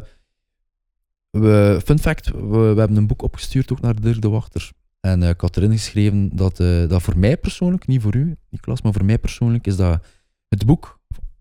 we, 1.30 1.82
fun 1.86 2.00
fact, 2.00 2.30
we, 2.30 2.58
we 2.74 2.80
hebben 2.80 2.98
een 2.98 3.08
boek 3.08 3.22
opgestuurd 3.22 3.72
ook 3.72 3.82
naar 3.82 4.02
Dirk 4.02 4.22
de 4.22 4.30
Wachter. 4.30 4.72
En 5.06 5.24
eh, 5.24 5.30
ik 5.30 5.42
had 5.42 5.58
erin 5.58 5.72
geschreven 5.72 6.36
dat, 6.36 6.60
eh, 6.60 6.88
dat 6.88 7.02
voor 7.02 7.18
mij 7.18 7.38
persoonlijk, 7.38 7.88
niet 7.88 8.02
voor 8.02 8.16
u, 8.16 8.36
Niklas, 8.50 8.82
maar 8.82 8.94
voor 8.94 9.06
mij 9.06 9.20
persoonlijk, 9.20 9.68
is 9.68 9.76
dat 9.76 10.06
het 10.48 10.66
boek 10.66 11.00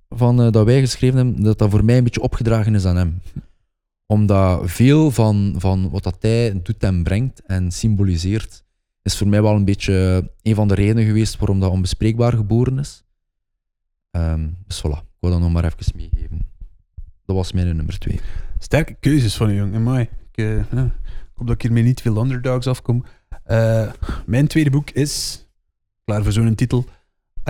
van, 0.08 0.42
eh, 0.42 0.50
dat 0.50 0.64
wij 0.64 0.80
geschreven 0.80 1.16
hebben, 1.16 1.42
dat 1.42 1.58
dat 1.58 1.70
voor 1.70 1.84
mij 1.84 1.98
een 1.98 2.04
beetje 2.04 2.20
opgedragen 2.20 2.74
is 2.74 2.84
aan 2.84 2.96
hem. 2.96 3.20
Omdat 4.06 4.70
veel 4.70 5.10
van, 5.10 5.54
van 5.58 5.90
wat 5.90 6.02
dat 6.02 6.16
hij 6.20 6.62
doet 6.62 6.82
en 6.82 7.02
brengt 7.02 7.42
en 7.42 7.70
symboliseert, 7.70 8.64
is 9.02 9.16
voor 9.16 9.28
mij 9.28 9.42
wel 9.42 9.54
een 9.54 9.64
beetje 9.64 10.30
een 10.42 10.54
van 10.54 10.68
de 10.68 10.74
redenen 10.74 11.04
geweest 11.04 11.36
waarom 11.38 11.60
dat 11.60 11.70
onbespreekbaar 11.70 12.32
geboren 12.32 12.78
is. 12.78 13.04
Ehm, 14.10 14.48
dus 14.66 14.78
voilà, 14.78 14.98
ik 14.98 15.16
wil 15.20 15.30
dat 15.30 15.40
nog 15.40 15.52
maar 15.52 15.64
even 15.64 15.96
meegeven. 15.96 16.46
Dat 17.24 17.36
was 17.36 17.52
mijn 17.52 17.76
nummer 17.76 17.98
twee. 17.98 18.20
Sterke 18.58 18.96
keuzes 19.00 19.36
van 19.36 19.50
u, 19.50 19.54
jong. 19.54 19.74
Amai. 19.74 20.08
Ik, 20.32 20.44
ik 20.44 20.64
hoop 21.34 21.46
dat 21.46 21.54
ik 21.54 21.62
hiermee 21.62 21.82
niet 21.82 22.00
veel 22.00 22.22
underdogs 22.22 22.66
afkom. 22.66 23.04
Eh, 23.44 23.92
mijn 24.26 24.46
tweede 24.46 24.70
boek 24.70 24.90
is, 24.90 25.46
klaar 26.04 26.22
voor 26.22 26.32
zo'n 26.32 26.54
titel, 26.54 26.84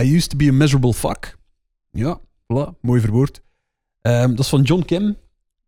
I 0.00 0.14
Used 0.16 0.30
to 0.30 0.36
Be 0.36 0.48
a 0.48 0.52
Miserable 0.52 0.94
Fuck. 0.94 1.38
Ja, 1.90 2.20
voilà, 2.22 2.80
mooi 2.80 3.00
verwoord. 3.00 3.42
Ehm, 4.00 4.28
dat 4.28 4.38
is 4.38 4.48
van 4.48 4.62
John 4.62 4.82
Kim. 4.84 5.16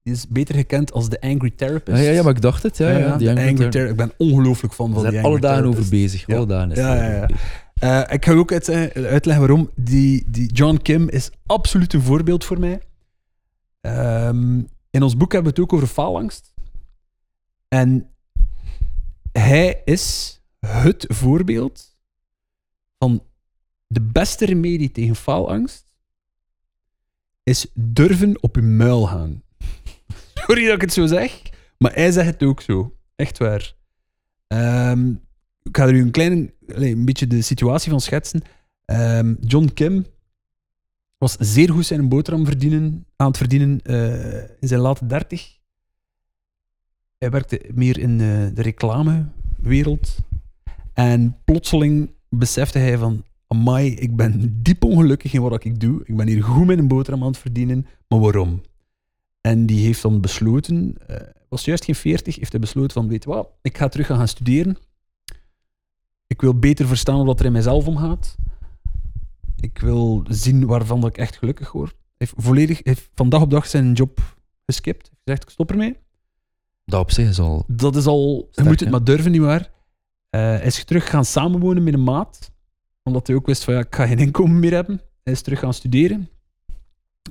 Die 0.02 0.12
is 0.12 0.28
beter 0.28 0.54
gekend 0.54 0.92
als 0.92 1.08
de 1.08 1.20
Angry 1.20 1.50
Therapist. 1.56 1.98
Ja, 1.98 2.04
ja, 2.04 2.10
ja, 2.10 2.22
maar 2.22 2.34
ik 2.34 2.40
dacht 2.40 2.62
het. 2.62 2.76
Ja, 2.76 2.90
ja, 2.90 3.16
die 3.16 3.28
Angry 3.30 3.48
Angry 3.48 3.68
Ther- 3.68 3.88
Ik 3.88 3.96
ben 3.96 4.12
ongelooflijk 4.18 4.74
fan 4.74 4.92
van 4.92 5.02
die 5.02 5.06
Angry 5.10 5.24
alle 5.24 5.40
dagen 5.40 5.56
Therapist. 5.56 5.78
over 5.86 5.90
bezig. 5.90 6.28
Alle 6.28 6.46
dagen 6.46 6.70
is 6.70 6.78
Ja, 6.78 6.94
ja. 6.94 7.28
Eh, 7.74 8.14
ik 8.14 8.24
ga 8.24 8.32
ook 8.32 8.52
uit, 8.52 8.68
uitleggen 8.94 9.38
waarom. 9.38 9.70
Die, 9.74 10.24
die 10.30 10.52
John 10.52 10.76
Kim 10.82 11.08
is 11.08 11.30
absoluut 11.46 11.92
een 11.92 12.02
voorbeeld 12.02 12.44
voor 12.44 12.58
mij. 12.60 12.80
Ehm, 13.80 14.58
in 14.90 15.02
ons 15.02 15.16
boek 15.16 15.32
hebben 15.32 15.52
we 15.54 15.60
het 15.60 15.70
ook 15.70 15.76
over 15.76 15.88
faalangst. 15.94 16.52
En 17.68 18.08
hij 19.38 19.82
is 19.84 20.38
het 20.66 21.04
voorbeeld 21.08 21.96
van 22.98 23.22
de 23.86 24.00
beste 24.00 24.44
remedie 24.44 24.90
tegen 24.90 25.16
faalangst 25.16 25.96
is 27.42 27.66
durven 27.74 28.42
op 28.42 28.54
je 28.54 28.62
muil 28.62 29.06
gaan. 29.06 29.42
Sorry 30.46 30.64
dat 30.64 30.74
ik 30.74 30.80
het 30.80 30.92
zo 30.92 31.06
zeg, 31.06 31.42
maar 31.78 31.94
hij 31.94 32.10
zegt 32.10 32.30
het 32.30 32.42
ook 32.42 32.60
zo. 32.60 32.96
Echt 33.16 33.38
waar. 33.38 33.74
Ehm, 34.46 35.10
ik 35.62 35.76
ga 35.76 35.86
er 35.86 35.94
u 35.94 36.00
een 36.00 36.10
klein, 36.10 36.52
een 36.66 37.04
beetje 37.04 37.26
de 37.26 37.42
situatie 37.42 37.90
van 37.90 38.00
schetsen. 38.00 38.42
Ehm, 38.84 39.34
John 39.40 39.70
Kim 39.74 40.06
was 41.18 41.36
zeer 41.38 41.70
goed 41.70 41.86
zijn 41.86 42.08
boterham 42.08 42.44
verdienen, 42.44 43.06
aan 43.16 43.26
het 43.26 43.36
verdienen 43.36 43.80
eh, 43.82 44.42
in 44.60 44.68
zijn 44.68 44.80
late 44.80 45.06
dertig. 45.06 45.58
Hij 47.18 47.30
werkte 47.30 47.60
meer 47.74 47.98
in 47.98 48.20
eh, 48.20 48.26
de 48.54 48.62
reclamewereld. 48.62 50.16
En 50.92 51.36
plotseling 51.44 52.10
besefte 52.28 52.78
hij 52.78 52.98
van... 52.98 53.24
Amai, 53.46 53.94
ik 53.94 54.16
ben 54.16 54.62
diep 54.62 54.84
ongelukkig 54.84 55.32
in 55.32 55.42
wat 55.42 55.64
ik 55.64 55.80
doe. 55.80 56.02
Ik 56.04 56.16
ben 56.16 56.26
hier 56.28 56.42
goed 56.42 56.66
met 56.66 56.78
een 56.78 56.88
boterham 56.88 57.22
aan 57.22 57.28
het 57.28 57.38
verdienen. 57.38 57.86
Maar 58.08 58.20
waarom? 58.20 58.60
En 59.40 59.66
die 59.66 59.84
heeft 59.84 60.02
dan 60.02 60.20
besloten... 60.20 60.94
eh, 61.06 61.16
was 61.48 61.64
juist 61.64 61.84
geen 61.84 61.94
40, 61.94 62.36
heeft 62.36 62.52
hij 62.52 62.60
besloten 62.60 62.92
van... 62.92 63.08
Weet 63.08 63.24
wat, 63.24 63.48
ik 63.62 63.78
ga 63.78 63.88
terug 63.88 64.06
gaan 64.06 64.28
studeren. 64.28 64.76
Ik 66.26 66.40
wil 66.40 66.58
beter 66.58 66.86
verstaan 66.86 67.24
wat 67.24 67.40
er 67.40 67.46
in 67.46 67.52
mijzelf 67.52 67.86
omgaat. 67.86 68.36
Ik 69.56 69.78
wil 69.78 70.24
zien 70.28 70.66
waarvan 70.66 71.00
dat 71.00 71.10
ik 71.10 71.18
echt 71.18 71.36
gelukkig 71.36 71.72
word. 71.72 71.90
Hij 71.90 71.98
heeft 72.16 72.34
volledig, 72.36 72.80
heeft 72.82 73.10
van 73.14 73.28
dag 73.28 73.42
op 73.42 73.50
dag 73.50 73.66
zijn 73.66 73.92
job 73.92 74.36
geskipt. 74.66 75.02
Hij 75.02 75.10
heeft 75.24 75.24
gezegd, 75.24 75.42
ik 75.42 75.50
stop 75.50 75.70
ermee. 75.70 75.96
Dat 76.84 77.00
op 77.00 77.10
zich 77.10 77.28
is 77.28 77.38
al... 77.38 77.64
Dat 77.66 77.96
is 77.96 78.06
al... 78.06 78.48
Sterk, 78.50 78.54
je 78.54 78.62
moet 78.62 78.80
het 78.80 78.88
hè? 78.88 78.90
maar 78.90 79.04
durven, 79.04 79.30
nietwaar? 79.30 79.70
Eh 80.30 80.40
hij 80.40 80.64
is 80.64 80.84
terug 80.84 81.10
gaan 81.10 81.24
samenwonen 81.24 81.82
met 81.82 81.94
een 81.94 82.02
maat. 82.02 82.52
Omdat 83.02 83.26
hij 83.26 83.36
ook 83.36 83.46
wist 83.46 83.64
van, 83.64 83.74
ja, 83.74 83.80
ik 83.80 83.94
ga 83.94 84.06
geen 84.06 84.18
inkomen 84.18 84.58
meer 84.58 84.72
hebben. 84.72 85.00
Hij 85.22 85.32
is 85.32 85.42
terug 85.42 85.58
gaan 85.58 85.74
studeren. 85.74 86.28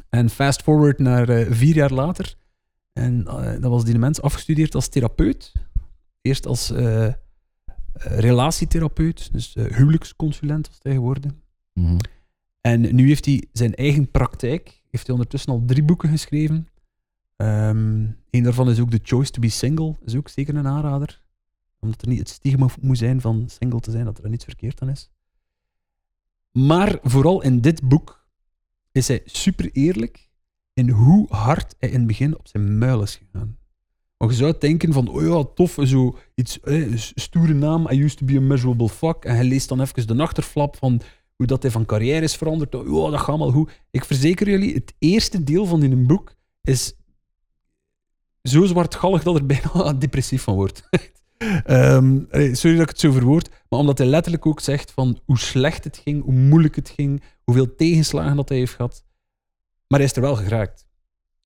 En 0.09 0.29
fast 0.29 0.61
forward 0.61 0.99
naar 0.99 1.29
eh, 1.29 1.51
vier 1.51 1.75
jaar 1.75 1.93
later. 1.93 2.35
En 2.93 3.27
eh, 3.27 3.61
dan 3.61 3.71
was 3.71 3.85
die 3.85 3.97
mens 3.97 4.21
afgestudeerd 4.21 4.75
als 4.75 4.87
therapeut. 4.87 5.51
Eerst 6.21 6.45
als 6.45 6.71
eh, 6.71 7.05
eh, 7.05 7.13
relatietherapeut, 8.19 9.33
dus 9.33 9.55
eh, 9.55 9.65
huwelijksconsulent 9.65 10.67
was 10.67 10.77
hij 10.81 10.93
geworden. 10.93 11.41
Mhm. 11.73 11.97
En 12.61 12.95
nu 12.95 13.07
heeft 13.07 13.25
hij 13.25 13.47
zijn 13.51 13.75
eigen 13.75 14.11
praktijk. 14.11 14.81
Heeft 14.89 15.05
hij 15.05 15.15
ondertussen 15.15 15.51
al 15.51 15.63
drie 15.65 15.83
boeken 15.83 16.09
geschreven. 16.09 16.67
Ehm 17.35 18.05
een 18.29 18.43
daarvan 18.43 18.69
is 18.69 18.79
ook 18.79 18.89
The 18.89 18.99
Choice 19.03 19.31
to 19.31 19.39
be 19.39 19.49
Single. 19.49 19.95
is 20.05 20.15
ook 20.15 20.29
zeker 20.29 20.55
een 20.55 20.67
aanrader. 20.67 21.21
Omdat 21.79 22.01
er 22.01 22.07
niet 22.07 22.19
het 22.19 22.29
stigma 22.29 22.67
moet 22.81 22.97
zijn 22.97 23.21
van 23.21 23.43
single 23.47 23.79
te 23.79 23.91
zijn, 23.91 24.05
dat 24.05 24.23
er 24.23 24.29
niets 24.29 24.43
verkeerd 24.43 24.81
aan 24.81 24.89
is. 24.89 25.11
Maar 26.51 26.99
vooral 27.01 27.41
in 27.41 27.61
dit 27.61 27.87
boek 27.87 28.27
is 28.91 29.07
hij 29.07 29.21
super 29.25 29.69
eerlijk 29.71 30.29
in 30.73 30.89
hoe 30.89 31.25
hard 31.29 31.75
hij 31.79 31.89
in 31.89 31.97
het 31.97 32.07
begin 32.07 32.37
op 32.37 32.47
zijn 32.47 32.77
muil 32.77 33.01
is 33.01 33.15
gegaan. 33.15 33.57
Want 34.17 34.31
je 34.31 34.37
zou 34.37 34.55
denken 34.59 34.93
van, 34.93 35.07
oh 35.07 35.21
ja, 35.21 35.43
tof, 35.43 35.77
zo 35.83 36.17
iets, 36.35 36.59
eh, 36.59 36.95
stoere 36.95 37.53
naam, 37.53 37.87
I 37.91 38.03
used 38.03 38.17
to 38.17 38.25
be 38.25 38.37
a 38.37 38.41
miserable 38.41 38.89
fuck. 38.89 39.25
En 39.25 39.35
hij 39.35 39.43
leest 39.43 39.69
dan 39.69 39.81
even 39.81 40.07
de 40.07 40.23
achterflap 40.23 40.77
van 40.77 41.01
hoe 41.35 41.47
dat 41.47 41.61
hij 41.61 41.71
van 41.71 41.85
carrière 41.85 42.23
is 42.23 42.35
veranderd. 42.35 42.75
Oh, 42.75 43.11
dat 43.11 43.19
gaat 43.19 43.27
allemaal 43.27 43.51
goed. 43.51 43.71
Ik 43.91 44.05
verzeker 44.05 44.49
jullie, 44.49 44.73
het 44.73 44.93
eerste 44.99 45.43
deel 45.43 45.65
van 45.65 45.83
in 45.83 45.91
een 45.91 46.07
boek 46.07 46.35
is 46.61 46.93
zo 48.49 48.65
zwartgallig 48.65 49.23
dat 49.23 49.35
er 49.35 49.45
bijna 49.45 49.93
depressief 49.99 50.43
van 50.43 50.55
wordt. 50.55 50.83
Ehm, 51.65 52.19
sorry 52.31 52.75
dat 52.75 52.81
ik 52.81 52.89
het 52.89 52.99
zo 52.99 53.11
verwoord, 53.11 53.49
maar 53.69 53.79
omdat 53.79 53.97
hij 53.97 54.07
letterlijk 54.07 54.45
ook 54.45 54.59
zegt 54.59 54.91
van 54.91 55.19
hoe 55.25 55.37
slecht 55.37 55.83
het 55.83 55.97
ging, 55.97 56.23
hoe 56.23 56.33
moeilijk 56.33 56.75
het 56.75 56.89
ging, 56.89 57.23
hoeveel 57.43 57.75
tegenslagen 57.75 58.35
dat 58.35 58.49
hij 58.49 58.57
heeft 58.57 58.73
gehad. 58.73 59.05
Maar 59.87 59.99
hij 59.99 60.07
is 60.07 60.15
er 60.15 60.21
wel 60.21 60.35
geraakt. 60.35 60.87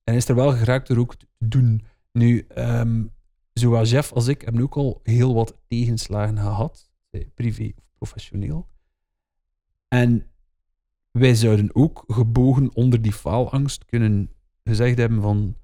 En 0.04 0.14
hij 0.14 0.16
is 0.16 0.28
er 0.28 0.36
wel 0.36 0.52
geraakt 0.52 0.88
door 0.88 0.98
ook 0.98 1.16
te 1.16 1.28
doen. 1.38 1.84
Nu, 2.12 2.46
ehm, 2.48 3.04
zowel 3.54 3.84
Jeff 3.84 4.12
als 4.12 4.28
ik 4.28 4.42
hebben 4.42 4.62
ook 4.62 4.76
al 4.76 5.00
heel 5.04 5.34
wat 5.34 5.60
tegenslagen 5.68 6.38
gehad, 6.38 6.90
eh, 7.10 7.26
privé 7.34 7.72
of 7.76 7.84
professioneel. 7.98 8.68
En 9.88 10.32
wij 11.12 11.36
zouden 11.36 11.76
ook 11.76 12.04
gebogen 12.08 12.76
onder 12.76 13.02
die 13.02 13.14
faalangst 13.14 13.86
kunnen 13.86 14.32
gezegd 14.64 14.98
hebben 14.98 15.22
van 15.22 15.56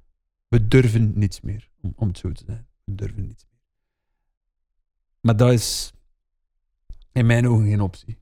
we 0.54 0.68
durven 0.68 1.12
niets 1.16 1.42
meer, 1.42 1.70
om, 1.82 1.94
om 1.96 2.08
het 2.08 2.18
zo 2.18 2.32
te 2.32 2.44
zijn. 2.46 2.68
We 2.84 2.96
durven 2.96 3.26
niets 3.26 3.46
meer. 3.50 3.60
Maar 5.20 5.38
dat 5.38 5.52
is 5.52 5.94
in 7.12 7.26
mijn 7.26 7.48
ogen 7.48 7.66
geen 7.66 7.82
optie. 7.82 8.18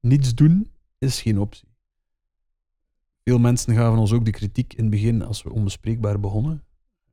Niets 0.00 0.34
doen 0.34 0.70
is 0.98 1.22
geen 1.22 1.38
optie. 1.38 1.68
Veel 3.24 3.38
mensen 3.38 3.74
gaven 3.74 3.98
ons 3.98 4.12
ook 4.12 4.24
de 4.24 4.30
kritiek 4.30 4.72
in 4.72 4.82
het 4.82 4.90
begin, 4.90 5.22
als 5.22 5.42
we 5.42 5.52
onbespreekbaar 5.52 6.20
begonnen, 6.20 6.64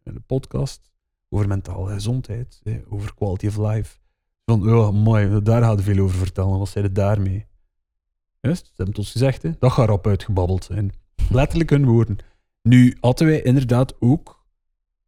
in 0.03 0.13
de 0.13 0.19
podcast, 0.19 0.91
over 1.29 1.47
mentale 1.47 1.93
gezondheid, 1.93 2.61
over 2.89 3.13
quality 3.13 3.47
of 3.47 3.57
life. 3.57 3.97
Van, 4.45 4.61
ja, 4.61 4.91
mooi, 4.91 5.41
daar 5.41 5.63
hadden 5.63 5.85
veel 5.85 6.03
over 6.03 6.17
vertellen. 6.17 6.59
Wat 6.59 6.69
zei 6.69 6.85
het 6.85 6.95
daarmee? 6.95 7.45
Juist, 8.39 8.65
ze 8.65 8.71
hebben 8.75 8.95
het 8.95 8.97
ons 8.97 9.11
gezegd, 9.11 9.59
dat 9.59 9.71
gaat 9.71 9.87
rap 9.87 10.07
uitgebabbeld 10.07 10.63
zijn. 10.63 10.91
Letterlijk 11.29 11.69
hun 11.69 11.85
woorden. 11.85 12.17
Nu 12.61 12.97
hadden 12.99 13.27
wij 13.27 13.41
inderdaad 13.41 14.01
ook 14.01 14.40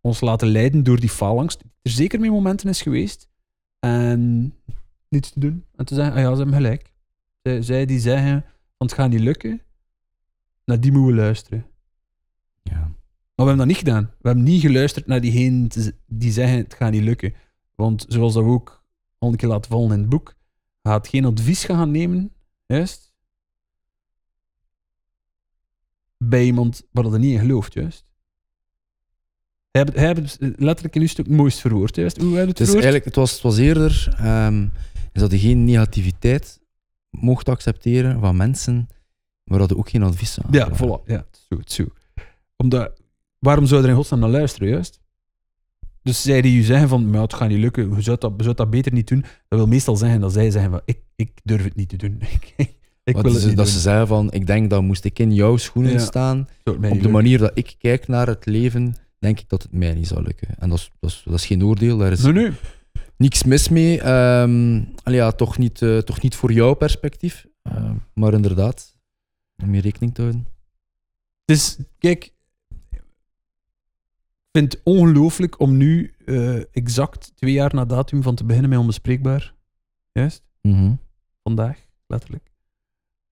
ons 0.03 0.21
laten 0.21 0.47
leiden 0.47 0.83
door 0.83 0.99
die 0.99 1.09
faalangst. 1.09 1.59
die 1.59 1.71
Er 1.81 1.91
zeker 1.91 2.19
mee 2.19 2.31
momenten 2.31 2.69
is 2.69 2.81
geweest. 2.81 3.29
En 3.79 4.53
niets 5.09 5.31
te 5.31 5.39
doen. 5.39 5.65
En 5.75 5.85
te 5.85 5.95
zeggen, 5.95 6.13
ah 6.13 6.19
ja, 6.19 6.29
ze 6.29 6.35
hebben 6.35 6.55
gelijk. 6.55 6.93
Zij, 7.41 7.61
zij 7.61 7.85
die 7.85 7.99
zeggen, 7.99 8.41
van 8.77 8.87
het 8.87 8.93
gaat 8.93 9.09
niet 9.09 9.19
lukken, 9.19 9.61
naar 10.65 10.79
die 10.79 10.91
moeten 10.91 11.15
we 11.15 11.21
luisteren. 11.21 11.65
Ja. 12.63 12.79
Maar 12.79 12.91
we 13.35 13.43
hebben 13.43 13.57
dat 13.57 13.67
niet 13.67 13.77
gedaan. 13.77 14.03
We 14.03 14.27
hebben 14.27 14.45
niet 14.45 14.61
geluisterd 14.61 15.05
naar 15.05 15.21
diegenen 15.21 15.69
die 16.07 16.31
zeggen 16.31 16.57
het 16.57 16.73
gaat 16.73 16.91
niet 16.91 17.03
lukken. 17.03 17.33
Want 17.75 18.05
zoals 18.07 18.33
dat 18.33 18.43
we 18.43 18.49
ook 18.49 18.85
al 19.17 19.29
een 19.29 19.35
keer 19.35 19.49
laten 19.49 19.71
vallen 19.71 19.91
in 19.91 19.99
het 19.99 20.09
boek, 20.09 20.35
gaat 20.81 21.07
geen 21.07 21.25
advies 21.25 21.63
gaan 21.63 21.91
nemen. 21.91 22.33
Juist. 22.65 23.13
Bij 26.17 26.45
iemand 26.45 26.87
waar 26.91 27.03
dat 27.03 27.13
er 27.13 27.19
niet 27.19 27.33
in 27.33 27.39
gelooft, 27.39 27.73
juist. 27.73 28.12
Hij 29.73 29.87
hij 29.93 30.07
het 30.09 30.37
letterlijk 30.39 30.95
in 30.95 31.01
uw 31.01 31.07
stuk 31.07 31.25
het 31.25 31.35
mooist 31.35 31.59
verwoord, 31.59 31.95
juist. 31.95 32.21
Hoe 32.21 32.35
heb 32.35 32.43
je 32.43 32.47
het 32.47 32.57
verwoord? 32.57 32.83
eigenlijk, 32.83 33.05
het, 33.05 33.15
was, 33.15 33.31
het 33.31 33.41
was 33.41 33.57
eerder 33.57 34.15
is 35.13 35.21
dat 35.21 35.31
je 35.31 35.39
geen 35.39 35.65
negativiteit 35.65 36.59
mocht 37.09 37.49
accepteren 37.49 38.19
van 38.19 38.35
mensen 38.35 38.87
waar 39.43 39.59
dat 39.59 39.69
je 39.69 39.77
ook 39.77 39.89
geen 39.89 40.03
advies 40.03 40.39
aan 40.41 40.51
Ja, 40.51 40.71
voilà. 40.71 41.05
Ja, 41.05 41.25
zo, 41.49 41.59
zo. 41.65 41.85
Omdat, 42.57 43.01
waarom 43.39 43.65
zou 43.65 43.79
je 43.79 43.85
er 43.85 43.91
in 43.91 43.97
godsnaam 43.97 44.19
naar 44.19 44.29
luisteren, 44.29 44.69
juist? 44.69 45.01
Dus 46.01 46.21
zij 46.21 46.41
die 46.41 46.57
u 46.59 46.61
zeggen 46.61 46.89
van, 46.89 47.09
maar 47.09 47.21
het 47.21 47.33
gaat 47.33 47.49
niet 47.49 47.59
lukken, 47.59 47.95
je 47.95 48.01
zou 48.01 48.17
dat, 48.19 48.33
je 48.37 48.43
zou 48.43 48.55
dat 48.55 48.69
beter 48.69 48.93
niet 48.93 49.07
doen, 49.07 49.21
dat 49.47 49.59
wil 49.59 49.67
meestal 49.67 49.95
zeggen 49.95 50.21
dat 50.21 50.33
zij 50.33 50.51
zeggen 50.51 50.71
van, 50.71 50.81
ik, 50.85 50.99
ik 51.15 51.31
durf 51.43 51.63
het 51.63 51.75
niet 51.75 51.89
te 51.89 51.95
doen. 51.95 52.21
ik 53.03 53.17
wil 53.17 53.33
dat 53.33 53.55
doen. 53.55 53.65
ze 53.65 53.79
zeggen 53.79 54.07
van, 54.07 54.31
ik 54.31 54.47
denk 54.47 54.69
dat 54.69 54.81
moest 54.81 55.05
ik 55.05 55.19
in 55.19 55.33
jouw 55.33 55.57
schoenen 55.57 55.91
Ja. 55.91 55.99
staan, 55.99 56.47
op 56.63 57.01
de 57.01 57.09
manier 57.09 57.37
dat 57.37 57.51
ik 57.53 57.75
kijk 57.77 58.07
naar 58.07 58.27
het 58.27 58.45
leven, 58.45 58.95
denk 59.23 59.39
ik 59.39 59.49
dat 59.49 59.63
het 59.63 59.71
mij 59.71 59.93
niet 59.93 60.07
zou 60.07 60.23
lukken. 60.23 60.47
En 60.59 60.69
dat 60.69 60.77
is, 60.77 60.91
dat 60.99 61.09
is, 61.09 61.21
dat 61.25 61.33
is 61.33 61.45
geen 61.45 61.63
oordeel, 61.65 61.97
daar 61.97 62.11
is 62.11 62.21
Nee, 62.23 62.33
nee. 62.33 62.51
niks 63.17 63.43
mis 63.43 63.69
mee. 63.69 64.03
Allee, 64.03 64.85
ja, 65.03 65.31
toch, 65.31 65.57
niet, 65.57 65.81
eh, 65.81 65.97
toch 65.97 66.21
niet 66.21 66.35
voor 66.35 66.51
jouw 66.51 66.73
perspectief, 66.73 67.45
Ehm, 67.63 67.95
maar 68.13 68.33
inderdaad, 68.33 68.97
om 69.63 69.75
je 69.75 69.81
rekening 69.81 70.13
te 70.13 70.21
houden. 70.21 70.47
Is, 71.45 71.77
kijk, 71.97 72.33
ik 72.89 73.01
vind 74.51 74.73
het 74.73 74.81
ongelooflijk 74.83 75.59
om 75.59 75.77
nu 75.77 76.13
eh, 76.25 76.75
exact 76.75 77.31
twee 77.35 77.53
jaar 77.53 77.73
na 77.75 77.85
datum 77.85 78.23
van 78.23 78.35
te 78.35 78.43
beginnen 78.43 78.69
met 78.69 78.79
Onbespreekbaar. 78.79 79.53
Juist? 80.11 80.43
Mhm. 80.61 80.93
Vandaag, 81.43 81.79
letterlijk. 82.07 82.52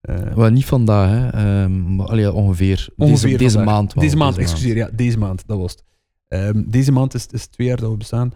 Eh, 0.02 0.34
Wel, 0.34 0.50
niet 0.50 0.66
vandaag, 0.66 1.10
hè. 1.10 1.30
Ehm, 1.30 1.96
maar, 1.96 2.08
allee, 2.08 2.34
ongeveer. 2.34 2.90
Ongeveer 2.98 3.38
deze, 3.38 3.38
deze 3.38 3.64
maand 3.64 3.94
wel. 3.94 4.04
Deze 4.04 4.18
maand, 4.18 4.38
excuseer, 4.38 4.76
ja, 4.76 4.90
deze 4.94 5.18
maand, 5.18 5.48
dat 5.48 5.58
was 5.58 5.72
het. 5.72 5.84
Ehm, 6.28 6.64
deze 6.70 6.92
maand 6.92 7.14
is, 7.14 7.28
is 7.28 7.48
twee 7.48 7.68
jaar 7.68 7.78
dat 7.78 7.92
we 7.92 7.98
bestaan. 7.98 8.32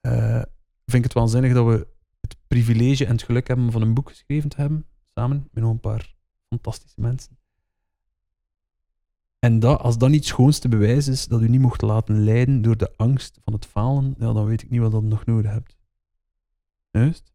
Eh, 0.00 0.42
vind 0.84 0.96
ik 0.96 1.02
het 1.04 1.12
waanzinnig 1.12 1.52
dat 1.52 1.66
we 1.66 1.86
het 2.20 2.36
privilege 2.46 3.04
en 3.04 3.12
het 3.12 3.22
geluk 3.22 3.48
hebben 3.48 3.72
van 3.72 3.82
een 3.82 3.94
boek 3.94 4.08
geschreven 4.08 4.48
te 4.48 4.60
hebben, 4.60 4.86
samen 5.14 5.48
met 5.52 5.62
nog 5.62 5.72
een 5.72 5.80
paar 5.80 6.14
fantastische 6.48 7.00
mensen. 7.00 7.38
En 9.38 9.58
dat, 9.58 9.80
als 9.80 9.98
dat 9.98 10.08
niet 10.08 10.18
het 10.18 10.28
schoonste 10.28 10.68
bewijs 10.68 11.08
is 11.08 11.26
dat 11.26 11.40
u 11.42 11.48
niet 11.48 11.60
mocht 11.60 11.82
laten 11.82 12.24
leiden 12.24 12.62
door 12.62 12.76
de 12.76 12.92
angst 12.96 13.38
van 13.44 13.52
het 13.52 13.66
falen, 13.66 14.14
ja, 14.18 14.32
dan 14.32 14.44
weet 14.44 14.62
ik 14.62 14.70
niet 14.70 14.80
wat 14.80 14.92
dat 14.92 15.02
nog 15.02 15.26
nodig 15.26 15.50
hebt. 15.50 15.76
Juist? 16.90 17.32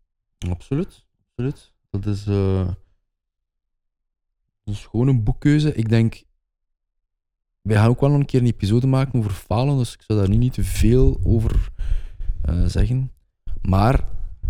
Absoluut. 0.49 1.05
Absoluut. 1.29 1.73
Dat 1.89 2.05
is, 2.05 2.27
eh, 2.27 2.69
gewoon 4.77 5.07
een 5.07 5.23
boekkeuze. 5.23 5.73
Ik 5.73 5.89
denk, 5.89 6.23
wij 7.61 7.77
gaan 7.77 7.89
ook 7.89 8.01
wel 8.01 8.11
een 8.11 8.25
keer 8.25 8.39
een 8.39 8.45
episode 8.45 8.87
maken 8.87 9.19
over 9.19 9.31
falen, 9.31 9.77
dus 9.77 9.93
ik 9.93 10.01
zou 10.07 10.19
daar 10.19 10.29
nu 10.29 10.35
niet 10.35 10.53
te 10.53 10.63
veel 10.63 11.19
over 11.23 11.69
eh, 12.41 12.65
zeggen. 12.65 13.11
Maar 13.61 14.03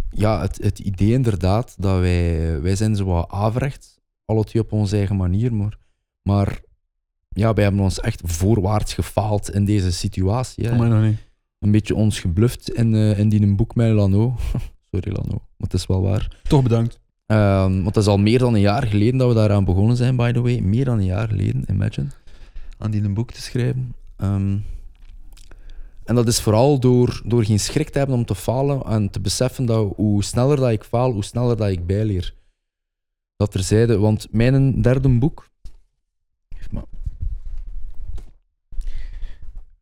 ja, 0.10 0.41
het, 0.41 0.58
het 0.63 0.79
idee 0.79 1.12
inderdaad 1.12 1.75
dat 1.77 1.99
wij, 1.99 2.62
wij 2.62 2.75
zijn 2.75 2.95
zo 2.95 3.05
wat 3.05 3.29
averecht, 3.29 3.99
alle 4.25 4.43
twee 4.43 4.62
op 4.62 4.71
onze 4.71 4.95
eigen 4.95 5.15
manier, 5.15 5.53
maar, 5.53 5.77
maar 6.21 6.62
ja, 7.29 7.53
wij 7.53 7.63
hebben 7.63 7.82
ons 7.82 7.99
echt 7.99 8.21
voorwaarts 8.25 8.93
gefaald 8.93 9.49
in 9.51 9.65
deze 9.65 9.91
situatie. 9.91 10.67
Hè. 10.67 10.75
Maar 10.75 10.89
nog 10.89 11.03
niet. 11.03 11.27
Een 11.60 11.71
beetje 11.71 11.95
ons 11.95 12.19
gebluft 12.19 12.71
in, 12.71 12.93
eh, 12.93 13.19
in 13.19 13.29
die 13.29 13.41
een 13.41 13.55
boek 13.55 13.75
met 13.75 13.93
Lano. 13.93 14.36
Sorry 14.91 15.12
Lano, 15.12 15.34
maar 15.34 15.67
het 15.67 15.73
is 15.73 15.86
wel 15.86 16.01
waar. 16.01 16.41
Toch 16.43 16.63
bedankt. 16.63 16.99
Ehm, 17.29 17.73
want 17.73 17.95
het 17.95 17.97
is 17.97 18.07
al 18.07 18.17
meer 18.17 18.39
dan 18.39 18.53
een 18.53 18.59
jaar 18.59 18.87
geleden 18.87 19.17
dat 19.17 19.27
we 19.27 19.33
daaraan 19.33 19.65
begonnen 19.65 19.97
zijn, 19.97 20.15
by 20.15 20.31
the 20.31 20.41
way. 20.41 20.59
Meer 20.59 20.85
dan 20.85 20.97
een 20.97 21.05
jaar 21.05 21.27
geleden, 21.27 21.63
imagine. 21.67 22.07
Aan 22.77 22.91
die 22.91 23.03
een 23.03 23.13
boek 23.13 23.31
te 23.31 23.41
schrijven. 23.41 23.95
Ehm, 24.15 24.57
en 26.03 26.15
dat 26.15 26.27
is 26.27 26.41
vooral 26.41 26.79
door, 26.79 27.21
door 27.25 27.45
geen 27.45 27.59
schrik 27.59 27.89
te 27.89 27.97
hebben 27.97 28.15
om 28.15 28.25
te 28.25 28.35
falen 28.35 28.83
en 28.83 29.09
te 29.09 29.19
beseffen 29.19 29.65
dat 29.65 29.93
hoe 29.95 30.23
sneller 30.23 30.57
dat 30.57 30.69
ik 30.69 30.83
faal, 30.83 31.11
hoe 31.11 31.23
sneller 31.23 31.57
dat 31.57 31.69
ik 31.69 31.85
bijleer. 31.85 32.33
Dat 33.35 33.51
terzijde, 33.51 33.97
want 33.97 34.27
mijn 34.31 34.81
derde 34.81 35.09
boek. 35.09 35.49
Maar. 36.71 36.83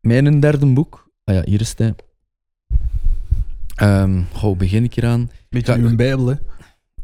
Mijn 0.02 0.40
derde 0.40 0.66
boek. 0.66 1.10
Ah 1.24 1.36
ja, 1.36 1.42
hier 1.46 1.62
is 1.62 1.74
het. 1.78 2.04
Ehm, 3.76 4.24
goh, 4.32 4.42
hoe 4.42 4.56
begin 4.56 4.84
ik 4.84 4.96
eraan? 4.96 5.30
Beetje 5.50 5.76
uw 5.76 5.96
bijbel, 5.96 6.28
hè. 6.28 6.36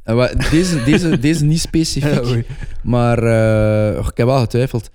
Eh, 0.03 0.49
Deze, 0.51 0.83
deze, 0.83 1.19
deze 1.27 1.45
niet 1.45 1.59
specifiek. 1.59 2.23
Ja. 2.23 2.41
Maar 2.83 3.23
eh, 3.23 4.07
ik 4.07 4.17
heb 4.17 4.27
wel 4.27 4.39
getwijfeld. 4.39 4.89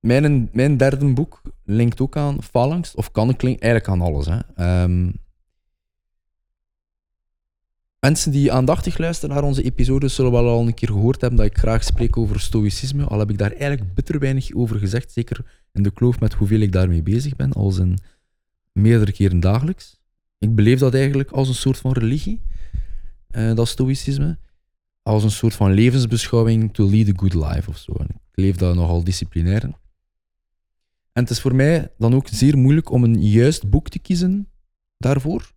Mijn, 0.00 0.48
mijn 0.52 0.76
derde 0.76 1.06
boek 1.06 1.42
linkt 1.64 2.00
ook 2.00 2.16
aan 2.16 2.42
faalangst, 2.42 2.94
of 2.94 3.10
kan 3.10 3.28
ik 3.28 3.42
link, 3.42 3.60
eigenlijk 3.60 3.92
aan 3.92 4.06
alles. 4.08 4.26
Hè. 4.26 4.38
Ehm, 4.56 5.10
mensen 8.00 8.32
die 8.32 8.52
aandachtig 8.52 8.98
luisteren 8.98 9.34
naar 9.34 9.44
onze 9.44 9.62
episodes 9.62 10.14
zullen 10.14 10.32
wel 10.32 10.48
al 10.48 10.66
een 10.66 10.74
keer 10.74 10.88
gehoord 10.88 11.20
hebben 11.20 11.38
dat 11.38 11.48
ik 11.48 11.58
graag 11.58 11.84
spreek 11.84 12.16
over 12.16 12.40
stoïcisme. 12.40 13.04
Al 13.04 13.18
heb 13.18 13.30
ik 13.30 13.38
daar 13.38 13.52
eigenlijk 13.52 13.94
bitter 13.94 14.18
weinig 14.18 14.54
over 14.54 14.78
gezegd, 14.78 15.12
zeker 15.12 15.44
in 15.72 15.82
de 15.82 15.90
kloof 15.90 16.20
met 16.20 16.32
hoeveel 16.34 16.60
ik 16.60 16.72
daarmee 16.72 17.02
bezig 17.02 17.36
ben, 17.36 17.52
als 17.52 17.78
in 17.78 17.98
meerdere 18.72 19.12
keren 19.12 19.40
dagelijks. 19.40 20.00
Ik 20.38 20.54
beleef 20.54 20.78
dat 20.78 20.94
eigenlijk 20.94 21.30
als 21.30 21.48
een 21.48 21.54
soort 21.54 21.78
van 21.78 21.92
religie, 21.92 22.42
eh, 23.30 23.54
dat 23.54 23.68
stoïcisme 23.68 24.38
als 25.02 25.24
een 25.24 25.30
soort 25.30 25.54
van 25.54 25.72
levensbeschouwing 25.72 26.74
to 26.74 26.90
lead 26.90 27.08
a 27.08 27.12
good 27.16 27.34
life 27.34 27.70
of 27.70 27.78
zo. 27.78 27.92
En 27.92 28.06
ik 28.08 28.16
leef 28.32 28.56
dat 28.56 28.74
nogal 28.74 29.04
disciplinair. 29.04 29.64
in. 29.64 29.74
En 31.12 31.22
het 31.22 31.30
is 31.30 31.40
voor 31.40 31.54
mij 31.54 31.92
dan 31.98 32.14
ook 32.14 32.28
zeer 32.28 32.58
moeilijk 32.58 32.90
om 32.90 33.04
een 33.04 33.22
juist 33.22 33.70
boek 33.70 33.88
te 33.88 33.98
kiezen 33.98 34.48
daarvoor, 34.98 35.52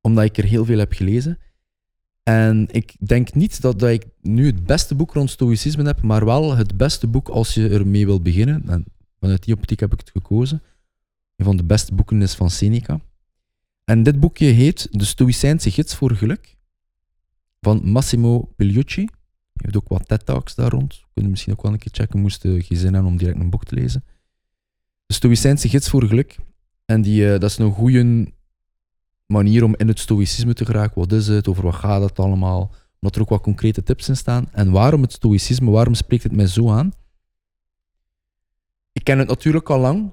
omdat 0.00 0.24
ik 0.24 0.36
er 0.36 0.44
heel 0.44 0.64
veel 0.64 0.78
heb 0.78 0.92
gelezen. 0.92 1.38
En 2.22 2.66
ik 2.70 2.96
denk 3.06 3.34
niet 3.34 3.60
dat, 3.60 3.78
dat 3.78 3.90
ik 3.90 4.04
nu 4.20 4.46
het 4.46 4.64
beste 4.64 4.94
boek 4.94 5.12
rond 5.12 5.30
stoïcisme 5.30 5.84
heb, 5.84 6.02
maar 6.02 6.24
wel 6.24 6.56
het 6.56 6.76
beste 6.76 7.06
boek 7.06 7.28
als 7.28 7.54
je 7.54 7.68
ermee 7.68 8.06
wil 8.06 8.22
beginnen. 8.22 8.68
En 8.68 8.84
vanuit 9.20 9.44
die 9.44 9.54
optiek 9.54 9.80
heb 9.80 9.92
ik 9.92 9.98
het 9.98 10.10
gekozen. 10.10 10.62
Een 11.36 11.44
van 11.44 11.56
de 11.56 11.64
beste 11.64 11.94
boeken 11.94 12.22
is 12.22 12.34
van 12.34 12.50
Seneca. 12.50 13.00
En 13.86 14.02
dit 14.02 14.20
boekje 14.20 14.46
heet 14.46 14.88
De 14.90 15.04
Stoïcijnse 15.04 15.70
Gids 15.70 15.94
voor 15.94 16.14
Geluk 16.14 16.56
van 17.60 17.80
Massimo 17.84 18.52
Pigliucci. 18.56 19.00
Hij 19.00 19.10
heeft 19.52 19.76
ook 19.76 19.88
wat 19.88 20.08
TED-talks 20.08 20.54
daar 20.54 20.70
rond. 20.70 21.04
Kunnen 21.12 21.30
misschien 21.30 21.52
ook 21.52 21.62
wel 21.62 21.72
een 21.72 21.78
keer 21.78 21.92
checken, 21.92 22.20
moest 22.20 22.42
je 22.42 22.62
geen 22.62 22.78
zin 22.78 22.92
hebben 22.92 23.10
om 23.10 23.16
direct 23.16 23.38
een 23.38 23.50
boek 23.50 23.64
te 23.64 23.74
lezen. 23.74 24.04
De 25.06 25.14
Stoïcijnse 25.14 25.68
Gids 25.68 25.88
voor 25.88 26.04
Geluk. 26.04 26.36
En 26.84 27.02
die, 27.02 27.24
eh, 27.32 27.40
dat 27.40 27.50
is 27.50 27.58
een 27.58 27.72
goede 27.72 28.32
manier 29.26 29.64
om 29.64 29.74
in 29.76 29.88
het 29.88 29.98
stoïcisme 29.98 30.54
te 30.54 30.64
geraken. 30.64 31.00
Wat 31.00 31.12
is 31.12 31.26
het? 31.26 31.48
Over 31.48 31.62
wat 31.62 31.74
gaat 31.74 32.02
het 32.02 32.18
allemaal? 32.18 32.74
Omdat 33.00 33.16
er 33.16 33.20
ook 33.20 33.28
wat 33.28 33.42
concrete 33.42 33.82
tips 33.82 34.08
in 34.08 34.16
staan. 34.16 34.48
En 34.52 34.70
waarom 34.70 35.02
het 35.02 35.12
stoïcisme? 35.12 35.70
Waarom 35.70 35.94
spreekt 35.94 36.22
het 36.22 36.32
mij 36.32 36.46
zo 36.46 36.70
aan? 36.70 36.92
Ik 38.92 39.04
ken 39.04 39.18
het 39.18 39.28
natuurlijk 39.28 39.70
al 39.70 39.78
lang. 39.78 40.12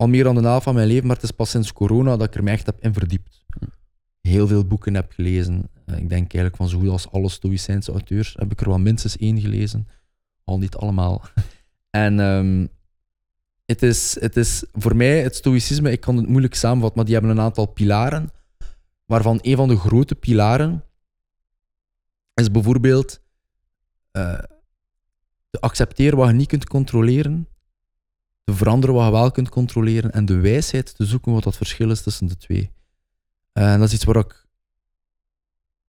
Al 0.00 0.08
meer 0.08 0.24
dan 0.24 0.34
de 0.34 0.40
helft 0.40 0.64
van 0.64 0.74
mijn 0.74 0.86
leven, 0.86 1.06
maar 1.06 1.16
het 1.16 1.24
is 1.24 1.30
pas 1.30 1.50
sinds 1.50 1.72
corona 1.72 2.16
dat 2.16 2.26
ik 2.26 2.34
er 2.34 2.42
mij 2.42 2.52
echt 2.52 2.66
heb 2.66 2.80
in 2.80 2.92
verdiept 2.92 3.44
heel 4.20 4.46
veel 4.46 4.66
boeken 4.66 4.94
heb 4.94 5.12
gelezen. 5.12 5.70
Eh, 5.86 5.96
Ik 5.96 6.08
denk 6.08 6.20
eigenlijk 6.20 6.56
van 6.56 6.68
zo 6.68 6.78
goed 6.78 6.88
als 6.88 7.10
alle 7.10 7.28
Stoïcijnse 7.28 7.90
auteurs 7.90 8.34
heb 8.38 8.52
ik 8.52 8.60
er 8.60 8.68
wel 8.68 8.78
minstens 8.78 9.16
één 9.16 9.40
gelezen. 9.40 9.88
Al 10.44 10.58
niet 10.58 10.76
allemaal. 10.76 11.22
En 11.90 12.20
ehm, 12.20 12.66
het, 13.64 13.82
is, 13.82 14.20
het 14.20 14.36
is 14.36 14.64
voor 14.72 14.96
mij, 14.96 15.22
het 15.22 15.36
Stoïcisme, 15.36 15.90
ik 15.90 16.00
kan 16.00 16.16
het 16.16 16.28
moeilijk 16.28 16.54
samenvatten, 16.54 16.96
maar 16.96 17.04
die 17.04 17.14
hebben 17.14 17.32
een 17.32 17.44
aantal 17.44 17.66
pilaren, 17.66 18.30
waarvan 19.04 19.38
een 19.42 19.56
van 19.56 19.68
de 19.68 19.76
grote 19.76 20.14
pilaren 20.14 20.84
is 22.34 22.50
bijvoorbeeld 22.50 23.20
eh, 24.10 24.38
te 25.50 25.60
accepteren 25.60 26.18
wat 26.18 26.28
je 26.28 26.34
niet 26.34 26.48
kunt 26.48 26.66
controleren, 26.68 27.48
veranderen 28.54 28.94
wat 28.94 29.04
je 29.04 29.10
wel 29.12 29.30
kunt 29.30 29.48
controleren 29.48 30.12
en 30.12 30.24
de 30.24 30.38
wijsheid 30.38 30.96
te 30.96 31.04
zoeken 31.04 31.32
wat 31.32 31.42
dat 31.42 31.56
verschil 31.56 31.90
is 31.90 32.02
tussen 32.02 32.26
de 32.26 32.36
twee. 32.36 32.70
En 33.52 33.78
dat 33.78 33.88
is 33.88 33.94
iets 33.94 34.04
waar 34.04 34.16
ik 34.16 34.46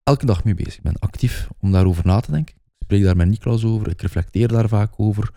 elke 0.04 0.26
dag 0.26 0.43
mee 0.43 0.54
bezig 0.54 0.82
ben. 0.82 1.00
Actief 1.00 1.47
om 1.60 1.71
daarover 1.71 2.06
na 2.06 2.19
te 2.19 2.32
denken. 2.32 2.56
Ik 2.56 2.84
spreek 2.84 3.04
daar 3.04 3.15
met 3.15 3.28
Niklaus 3.28 3.63
over. 3.65 3.89
Ik 3.89 4.02
reflecteer 4.02 4.47
daar 4.47 4.67
vaak 4.67 4.93
over. 4.97 5.34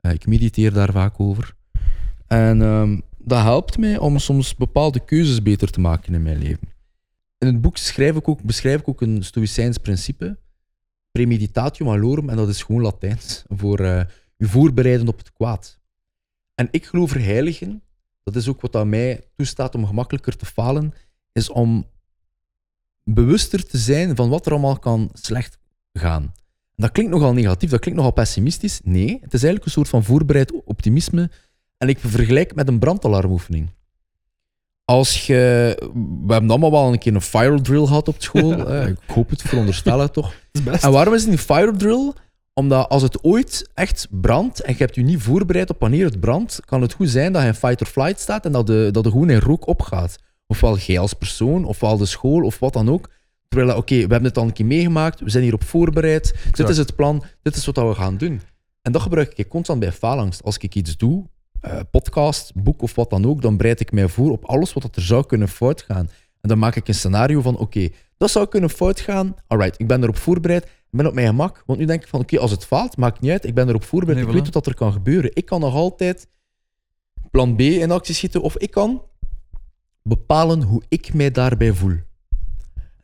Eh, 0.00 0.12
ik 0.12 0.26
mediteer 0.26 0.72
daar 0.72 0.92
vaak 0.92 1.20
over. 1.20 1.54
En 2.26 2.62
ehm, 2.62 3.00
dat 3.18 3.42
helpt 3.42 3.78
mij 3.78 3.98
om 3.98 4.18
soms 4.18 4.54
bepaalde 4.54 5.04
keuzes 5.04 5.42
beter 5.42 5.70
te 5.70 5.80
maken 5.80 6.14
in 6.14 6.22
mijn 6.22 6.38
leven. 6.38 6.68
In 7.38 7.46
het 7.46 7.60
boek 7.60 7.76
schrijf 7.76 8.16
ik 8.16 8.28
ook, 8.28 8.42
beschrijf 8.42 8.80
ik 8.80 8.88
ook 8.88 9.00
een 9.00 9.24
stoïcijns 9.24 9.78
principe. 9.78 10.38
Premeditatio 11.10 11.86
malorum. 11.86 12.28
En 12.28 12.36
dat 12.36 12.48
is 12.48 12.62
gewoon 12.62 12.82
Latijns. 12.82 13.44
Voor 13.48 13.80
eh 13.80 14.04
je 14.36 14.48
voorbereiden 14.48 15.08
op 15.08 15.18
het 15.18 15.32
kwaad. 15.32 15.78
En 16.56 16.68
ik 16.70 16.86
geloof 16.86 17.14
er 17.14 17.22
heilig 17.22 17.60
in. 17.60 17.82
Dat 18.22 18.36
is 18.36 18.48
ook 18.48 18.60
wat 18.60 18.76
aan 18.76 18.88
mij 18.88 19.24
toestaat 19.36 19.74
om 19.74 19.86
gemakkelijker 19.86 20.36
te 20.36 20.46
falen 20.46 20.94
is 21.32 21.50
om 21.50 21.86
bewuster 23.04 23.66
te 23.66 23.78
zijn 23.78 24.16
van 24.16 24.28
wat 24.28 24.46
er 24.46 24.52
allemaal 24.52 24.78
kan 24.78 25.10
slecht 25.12 25.58
gaan. 25.92 26.32
Dat 26.76 26.92
klinkt 26.92 27.12
nogal 27.12 27.32
negatief, 27.32 27.70
dat 27.70 27.80
klinkt 27.80 27.98
nogal 27.98 28.14
pessimistisch. 28.14 28.80
Nee, 28.84 29.08
het 29.08 29.34
is 29.34 29.42
eigenlijk 29.42 29.64
een 29.64 29.70
soort 29.70 29.88
van 29.88 30.04
voorbereid 30.04 30.64
optimisme. 30.64 31.30
En 31.78 31.88
ik 31.88 31.98
vergelijk 31.98 32.46
het 32.46 32.56
met 32.56 32.68
een 32.68 32.78
brandalarmoefening. 32.78 33.70
Als 34.84 35.26
je... 35.26 35.74
We 36.26 36.32
hebben 36.32 36.50
allemaal 36.50 36.70
wel 36.70 36.92
een 36.92 36.98
keer 36.98 37.14
een 37.14 37.20
fire 37.20 37.60
drill 37.60 37.86
gehad 37.86 38.08
op 38.08 38.22
school. 38.22 38.70
ik 38.86 38.98
hoop 39.06 39.30
het, 39.30 39.42
veronderstel 39.42 40.00
het 40.00 40.12
toch. 40.12 40.34
Best. 40.64 40.84
En 40.84 40.92
waarom 40.92 41.14
is 41.14 41.22
het 41.22 41.32
een 41.32 41.38
fire 41.38 41.76
drill? 41.76 42.12
Omdat 42.60 42.88
als 42.88 43.02
het 43.02 43.24
ooit 43.24 43.70
echt 43.74 44.06
brandt 44.10 44.60
en 44.60 44.72
je 44.72 44.78
hebt 44.78 44.94
je 44.94 45.02
niet 45.02 45.22
voorbereid 45.22 45.70
op 45.70 45.80
wanneer 45.80 46.04
het 46.04 46.20
brandt, 46.20 46.60
kan 46.64 46.82
het 46.82 46.92
goed 46.92 47.08
zijn 47.08 47.32
dat 47.32 47.42
je 47.42 47.48
in 47.48 47.54
fight 47.54 47.80
or 47.80 47.86
flight 47.86 48.20
staat 48.20 48.44
en 48.44 48.52
dat 48.52 48.66
de, 48.66 48.88
dat 48.92 49.04
de 49.04 49.10
gewoon 49.10 49.30
in 49.30 49.38
rook 49.38 49.66
opgaat. 49.66 50.16
Ofwel 50.46 50.78
jij 50.78 50.98
als 50.98 51.12
persoon, 51.12 51.64
ofwel 51.64 51.96
de 51.96 52.06
school, 52.06 52.44
of 52.44 52.58
wat 52.58 52.72
dan 52.72 52.90
ook. 52.90 53.10
Terwijl, 53.48 53.76
oké, 53.76 53.94
we 53.94 54.00
hebben 54.00 54.24
het 54.24 54.38
al 54.38 54.44
een 54.44 54.52
keer 54.52 54.66
meegemaakt, 54.66 55.20
we 55.20 55.30
zijn 55.30 55.42
hierop 55.42 55.64
voorbereid, 55.64 56.34
dit 56.52 56.68
is 56.68 56.76
het 56.76 56.96
plan, 56.96 57.24
dit 57.42 57.56
is 57.56 57.66
wat 57.66 57.76
we 57.76 57.94
gaan 57.94 58.16
doen. 58.16 58.40
En 58.82 58.92
dat 58.92 59.02
gebruik 59.02 59.32
ik 59.34 59.48
constant 59.48 59.80
bij 59.80 59.92
faalangst. 59.92 60.42
Als 60.42 60.58
ik 60.58 60.74
iets 60.74 60.96
doe, 60.96 61.24
eh, 61.60 61.80
podcast, 61.90 62.54
boek 62.54 62.82
of 62.82 62.94
wat 62.94 63.10
dan 63.10 63.26
ook, 63.26 63.42
dan 63.42 63.56
bereid 63.56 63.80
ik 63.80 63.92
mij 63.92 64.08
voor 64.08 64.30
op 64.30 64.44
alles 64.44 64.72
wat 64.72 64.96
er 64.96 65.02
zou 65.02 65.26
kunnen 65.26 65.48
fout 65.48 65.82
gaan. 65.82 66.10
En 66.40 66.48
dan 66.48 66.58
maak 66.58 66.76
ik 66.76 66.88
een 66.88 66.94
scenario 66.94 67.40
van, 67.40 67.56
oké, 67.58 67.88
dat 68.16 68.30
zou 68.30 68.46
kunnen 68.46 68.70
fout 68.70 69.00
gaan. 69.00 69.34
Alright, 69.46 69.80
ik 69.80 69.86
ben 69.86 70.02
erop 70.02 70.16
voorbereid. 70.16 70.66
Ik 70.90 71.02
ben 71.02 71.06
op 71.06 71.14
mijn 71.14 71.26
gemak. 71.26 71.62
Want 71.66 71.78
nu 71.78 71.84
denk 71.84 72.02
ik 72.02 72.08
van, 72.08 72.20
oké, 72.20 72.38
als 72.38 72.50
het 72.50 72.64
faalt, 72.64 72.96
maakt 72.96 73.20
niet 73.20 73.30
uit. 73.30 73.44
Ik 73.44 73.54
ben 73.54 73.68
erop 73.68 73.84
voorbereid. 73.84 74.18
Nee, 74.18 74.26
ik 74.26 74.40
voilà. 74.40 74.44
weet 74.44 74.54
wat 74.54 74.66
er 74.66 74.74
kan 74.74 74.92
gebeuren. 74.92 75.30
Ik 75.34 75.44
kan 75.44 75.60
nog 75.60 75.74
altijd 75.74 76.28
plan 77.30 77.56
B 77.56 77.60
in 77.60 77.90
actie 77.90 78.14
schieten. 78.14 78.42
Of 78.42 78.56
ik 78.56 78.70
kan 78.70 79.02
bepalen 80.02 80.62
hoe 80.62 80.82
ik 80.88 81.14
mij 81.14 81.30
daarbij 81.30 81.72
voel. 81.72 81.96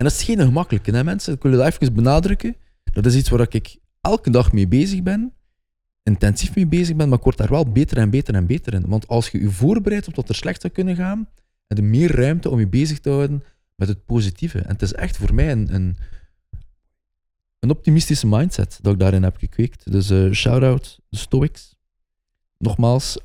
En 0.03 0.09
dat 0.09 0.12
is 0.12 0.23
geen 0.23 0.40
gemakkelijke, 0.40 0.90
hè, 0.90 1.05
mensen. 1.05 1.35
Ik 1.35 1.42
wil 1.42 1.53
dat 1.53 1.66
even 1.66 1.95
benadrukken. 1.95 2.57
Dat 2.85 3.07
is 3.07 3.16
iets 3.16 3.29
waar 3.29 3.47
ik 3.51 3.77
elke 4.01 4.31
dag 4.31 4.53
mee 4.53 4.68
bezig 4.68 5.03
ben. 5.03 5.33
Intensief 6.03 6.55
mee 6.55 6.66
bezig 6.66 6.97
ben, 6.97 7.09
maar 7.09 7.18
ik 7.18 7.25
word 7.25 7.37
daar 7.37 7.49
wel 7.49 7.73
beter 7.73 7.99
en 7.99 8.11
beter 8.11 8.35
en 8.35 8.47
beter 8.47 8.75
in. 8.75 8.85
Want 8.88 9.09
als 9.09 9.29
je 9.29 9.40
je 9.40 9.51
voorbereidt 9.51 10.09
op 10.09 10.14
dat 10.14 10.29
er 10.29 10.35
slecht 10.35 10.61
zou 10.61 10.73
kunnen 10.73 10.97
gaan, 10.97 11.29
heb 11.66 11.77
je 11.77 11.83
meer 11.83 12.16
ruimte 12.16 12.51
om 12.51 12.59
je 12.59 12.68
bezig 12.68 13.01
te 13.01 13.09
houden 13.09 13.42
met 13.77 13.88
het 13.88 14.07
positieve. 14.07 14.59
En 14.59 14.73
het 14.73 14.83
is 14.83 14.92
echt 14.92 15.16
voor 15.16 15.35
mij 15.35 15.53
een, 15.53 15.75
een, 15.75 15.97
een 17.62 17.70
optimistische 17.70 18.27
mindset 18.27 18.79
dat 18.81 18.92
ik 18.92 18.98
daarin 18.98 19.22
heb 19.22 19.37
gekweekt. 19.37 19.92
Dus 19.92 20.11
eh 20.11 20.31
shout-out 20.31 20.98
de 21.09 21.16
Stoics. 21.16 21.75
Nogmaals, 22.59 23.18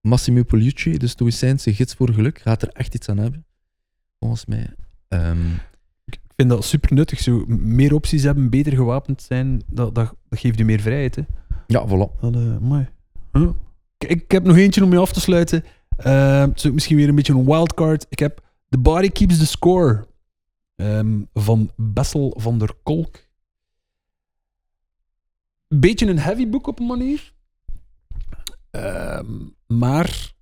Massimo 0.00 0.42
Poliucci, 0.42 0.96
de 0.98 1.06
Stoïcijnse 1.06 1.74
gids 1.74 1.94
voor 1.94 2.12
geluk, 2.12 2.38
gaat 2.38 2.62
er 2.62 2.68
echt 2.68 2.94
iets 2.94 3.08
aan 3.08 3.18
hebben. 3.18 3.44
Volgens 4.18 4.46
mij. 4.46 4.74
Ehm, 5.08 5.46
Ik 6.04 6.20
vind 6.36 6.48
dat 6.48 6.64
super 6.64 6.94
nuttig. 6.94 7.20
Zo 7.20 7.44
meer 7.46 7.94
opties 7.94 8.22
hebben, 8.22 8.50
beter 8.50 8.72
gewapend 8.72 9.22
zijn, 9.22 9.62
dat, 9.66 9.94
dat, 9.94 10.14
dat 10.28 10.38
geeft 10.38 10.58
je 10.58 10.64
meer 10.64 10.80
vrijheid. 10.80 11.16
Hè. 11.16 11.22
ja, 11.66 11.86
voilà. 11.86 12.20
Dat, 12.20 12.34
eh, 12.34 12.58
mooi. 12.58 12.88
Huh? 13.32 13.48
Ik, 13.98 14.08
ik 14.08 14.30
heb 14.30 14.44
nog 14.44 14.56
eentje 14.56 14.84
om 14.84 14.92
je 14.92 14.98
af 14.98 15.12
te 15.12 15.20
sluiten. 15.20 15.64
Eh, 15.96 16.40
het 16.40 16.58
is 16.58 16.66
ook 16.66 16.72
misschien 16.72 16.96
weer 16.96 17.08
een 17.08 17.14
beetje 17.14 17.32
een 17.32 17.44
wildcard. 17.44 18.06
Ik 18.08 18.18
heb 18.18 18.40
The 18.68 18.78
Body 18.78 19.08
Keeps 19.08 19.38
the 19.38 19.46
Score 19.46 20.06
ehm, 20.76 21.20
van 21.32 21.70
Bessel 21.76 22.34
van 22.38 22.58
der 22.58 22.74
Kolk. 22.82 23.30
Beetje 25.74 26.06
een 26.06 26.18
heavy 26.18 26.48
boek 26.48 26.66
op 26.66 26.80
een 26.80 26.86
manier. 26.86 27.32
Ehm, 28.70 29.48
maar 29.66 30.32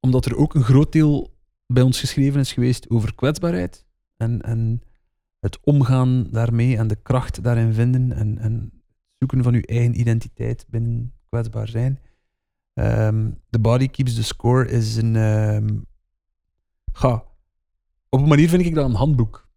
omdat 0.00 0.24
er 0.24 0.36
ook 0.36 0.54
een 0.54 0.62
groot 0.62 0.92
deel 0.92 1.34
bij 1.66 1.82
ons 1.82 2.00
geschreven 2.00 2.40
is 2.40 2.52
geweest 2.52 2.90
over 2.90 3.14
kwetsbaarheid 3.14 3.86
en, 4.16 4.40
en 4.40 4.82
het 5.38 5.58
omgaan 5.60 6.26
daarmee 6.30 6.76
en 6.76 6.86
de 6.86 6.96
kracht 7.02 7.42
daarin 7.42 7.72
vinden 7.72 8.12
en, 8.12 8.38
en 8.38 8.82
zoeken 9.18 9.42
van 9.42 9.54
uw 9.54 9.60
eigen 9.60 10.00
identiteit 10.00 10.66
binnen 10.68 11.14
kwetsbaar 11.28 11.68
zijn. 11.68 12.00
Ehm, 12.74 13.30
the 13.50 13.58
Body 13.58 13.88
Keeps 13.88 14.14
the 14.14 14.24
Score 14.24 14.68
is 14.68 14.96
een. 14.96 15.16
ehm, 15.16 15.78
ga. 16.92 17.24
Op 18.08 18.20
een 18.20 18.28
manier 18.28 18.48
vind 18.48 18.64
ik 18.64 18.74
dat 18.74 18.84
een 18.84 18.94
handboek. 18.94 19.48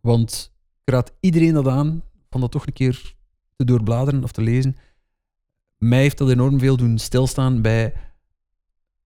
Want 0.00 0.54
ik 0.84 0.94
raad 0.94 1.12
iedereen 1.20 1.54
dat 1.54 1.68
aan 1.68 2.02
van 2.30 2.40
dat 2.40 2.50
toch 2.50 2.66
een 2.66 2.72
keer 2.72 3.13
te 3.56 3.64
doorbladeren 3.64 4.22
of 4.22 4.32
te 4.32 4.42
lezen. 4.42 4.76
Mij 5.78 6.00
heeft 6.00 6.18
dat 6.18 6.30
enorm 6.30 6.58
veel 6.58 6.76
doen 6.76 6.98
stilstaan 6.98 7.62
bij 7.62 7.94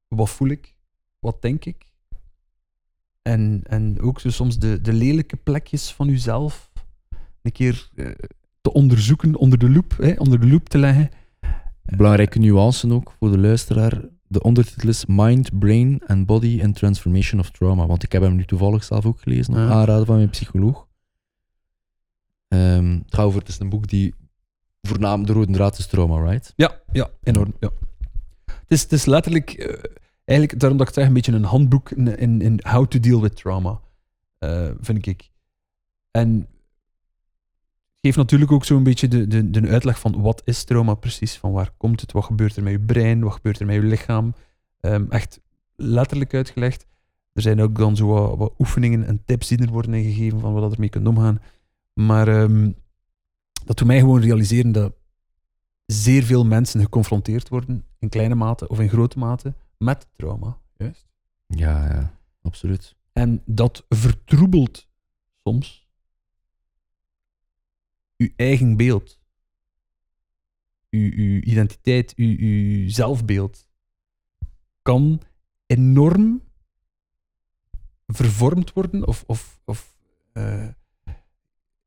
wat 0.08 0.30
voel 0.30 0.48
ik, 0.48 0.76
wat 1.20 1.42
denk 1.42 1.66
ik. 1.66 1.86
En, 3.22 3.62
en 3.64 4.02
ook 4.02 4.20
zo 4.20 4.30
soms 4.30 4.60
de, 4.60 4.82
de 4.82 4.94
lelijke 4.94 5.36
plekjes 5.36 5.92
van 5.92 6.08
uzelf 6.08 6.72
een 7.42 7.52
keer 7.52 7.90
eh, 7.96 8.12
te 8.62 8.74
onderzoeken, 8.74 9.36
onder 9.36 9.60
de 9.60 9.70
loep, 9.70 9.98
hè, 9.98 10.14
onder 10.18 10.40
de 10.40 10.48
loep 10.48 10.70
te 10.70 10.78
leggen. 10.78 11.10
Belangrijke 11.84 12.40
nuance 12.40 12.92
ook 12.92 13.14
voor 13.20 13.32
de 13.32 13.38
luisteraar. 13.38 14.02
De 14.28 14.42
ondertitel 14.44 14.90
is 14.90 15.06
Mind, 15.06 15.60
Brain 15.60 16.02
and 16.06 16.26
Body 16.26 16.60
and 16.64 16.76
Transformation 16.76 17.40
of 17.40 17.52
Trauma. 17.52 17.86
Want 17.88 18.04
ik 18.04 18.12
heb 18.12 18.22
hem 18.22 18.36
nu 18.36 18.46
toevallig 18.46 18.84
zelf 18.84 19.06
ook 19.06 19.22
gelezen, 19.22 19.54
op 19.54 19.60
Ja. 19.60 19.70
aanraden 19.70 20.06
van 20.06 20.16
mijn 20.16 20.30
psycholoog. 20.30 20.88
Het 22.48 23.04
gaat 23.16 23.26
over, 23.26 23.40
het 23.40 23.48
is 23.48 23.60
een 23.60 23.70
boek 23.70 23.88
die 23.88 24.14
voornamelijk 24.82 25.28
de 25.28 25.34
rode 25.34 25.52
draad 25.52 25.78
is 25.78 25.88
trauma, 25.88 26.30
right? 26.30 26.54
Ja, 26.56 26.82
ja, 26.92 27.10
enorm. 27.24 27.54
Ja. 27.60 27.70
Het, 28.46 28.72
is, 28.72 28.90
het 28.90 29.06
letterlijk, 29.06 29.52
eh, 29.52 29.84
eigenlijk, 30.26 30.60
daarom 30.60 30.78
dat 30.78 30.88
ik 30.88 30.94
zeg, 30.94 31.08
een 31.08 31.14
beetje 31.14 31.32
een 31.32 31.44
handboek 31.44 31.92
in, 31.92 32.18
in, 32.18 32.42
in 32.42 32.60
how 32.64 32.88
to 32.88 33.00
deal 33.00 33.22
with 33.22 33.36
trauma, 33.36 33.80
eh, 34.40 34.70
vind 34.82 35.06
ik. 35.06 35.30
En 36.12 36.48
geeft 38.02 38.18
natuurlijk 38.18 38.52
ook 38.52 38.66
zo'n 38.66 38.84
beetje 38.84 39.08
de, 39.08 39.28
de, 39.28 39.50
de 39.50 39.68
uitleg 39.68 40.00
van 40.00 40.22
wat 40.22 40.42
is 40.46 40.64
trauma 40.64 40.94
precies, 40.94 41.36
van 41.36 41.52
waar 41.52 41.72
komt 41.78 42.02
het, 42.02 42.12
wat 42.12 42.24
gebeurt 42.24 42.56
er 42.56 42.64
met 42.64 42.72
je 42.72 42.80
brein, 42.80 43.24
wat 43.24 43.34
gebeurt 43.34 43.60
er 43.60 43.66
met 43.66 43.76
je 43.76 43.82
lichaam. 43.82 44.34
Ehm, 44.80 45.06
echt 45.10 45.40
letterlijk 45.76 46.34
uitgelegd. 46.34 46.86
Er 47.34 47.42
zijn 47.42 47.62
ook 47.62 47.78
dan 47.78 47.96
zo 47.96 48.36
wat, 48.38 48.54
oefeningen 48.58 49.06
en 49.06 49.22
tips 49.26 49.48
die 49.48 49.58
er 49.58 49.72
worden 49.72 49.94
ingegeven 49.94 50.40
van 50.40 50.54
wat 50.54 50.62
dat 50.62 50.74
ermee 50.74 50.90
kunt 50.90 51.08
omgaan. 51.08 51.42
Maar 51.94 52.28
ehm, 52.28 52.72
dat 53.68 53.78
doet 53.78 53.88
mij 53.88 54.00
gewoon 54.00 54.22
realiseren 54.22 54.72
dat 54.72 54.94
zeer 55.86 56.24
veel 56.24 56.46
mensen 56.46 56.82
geconfronteerd 56.82 57.50
worden, 57.50 57.86
in 58.00 58.10
kleine 58.10 58.36
mate 58.36 58.68
of 58.68 58.80
in 58.80 58.90
grote 58.90 59.20
mate, 59.20 59.56
met 59.78 60.08
trauma. 60.16 60.58
Juist. 60.78 61.08
Ja, 61.48 61.94
ja, 61.94 62.20
absoluut. 62.42 62.96
En 63.12 63.42
dat 63.46 63.86
vertroebelt 63.90 64.88
soms 65.44 65.88
uw 68.18 68.30
eigen 68.36 68.78
beeld, 68.78 69.20
uw, 70.90 71.12
uw 71.12 71.42
identiteit, 71.42 72.14
uw, 72.16 72.36
uw 72.38 72.90
zelfbeeld. 72.90 73.70
Kan 74.82 75.22
enorm 75.66 76.42
vervormd 78.08 78.74
worden 78.74 79.08
of, 79.08 79.24
of, 79.28 79.62
of 79.66 79.96
eh, 80.32 80.68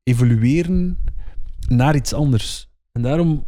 evolueren 0.03 0.97
naar 1.67 1.95
iets 1.95 2.13
anders. 2.13 2.69
En 2.91 3.01
daarom, 3.01 3.45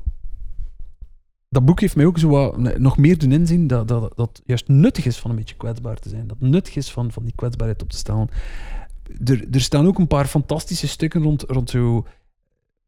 dat 1.50 1.66
boek 1.66 1.80
heeft 1.80 1.96
mij 1.96 2.06
ook 2.06 2.18
zo 2.18 2.30
wat, 2.30 2.78
nog 2.78 2.98
meer 2.98 3.18
doen 3.18 3.32
inzien 3.32 3.68
dat, 3.68 3.88
dat 3.88 4.16
dat 4.16 4.42
juist 4.46 4.68
nuttig 4.68 5.06
is 5.06 5.18
van 5.18 5.30
een 5.30 5.36
beetje 5.36 5.56
kwetsbaar 5.56 6.00
te 6.00 6.10
zijn. 6.10 6.28
Dat 6.28 6.40
nuttig 6.40 6.76
is 6.76 6.92
van, 6.92 7.12
van 7.12 7.24
die 7.24 7.36
kwetsbaarheid 7.36 7.82
op 7.82 7.90
te 7.90 7.98
staan. 7.98 8.28
Er, 9.26 9.48
er 9.52 9.62
staan 9.62 9.88
ook 9.88 10.00
een 10.00 10.08
paar 10.08 10.26
fantastische 10.26 10.88
stukken 10.88 11.22
rond, 11.22 11.42
rond 11.42 11.70
zo, 11.70 12.06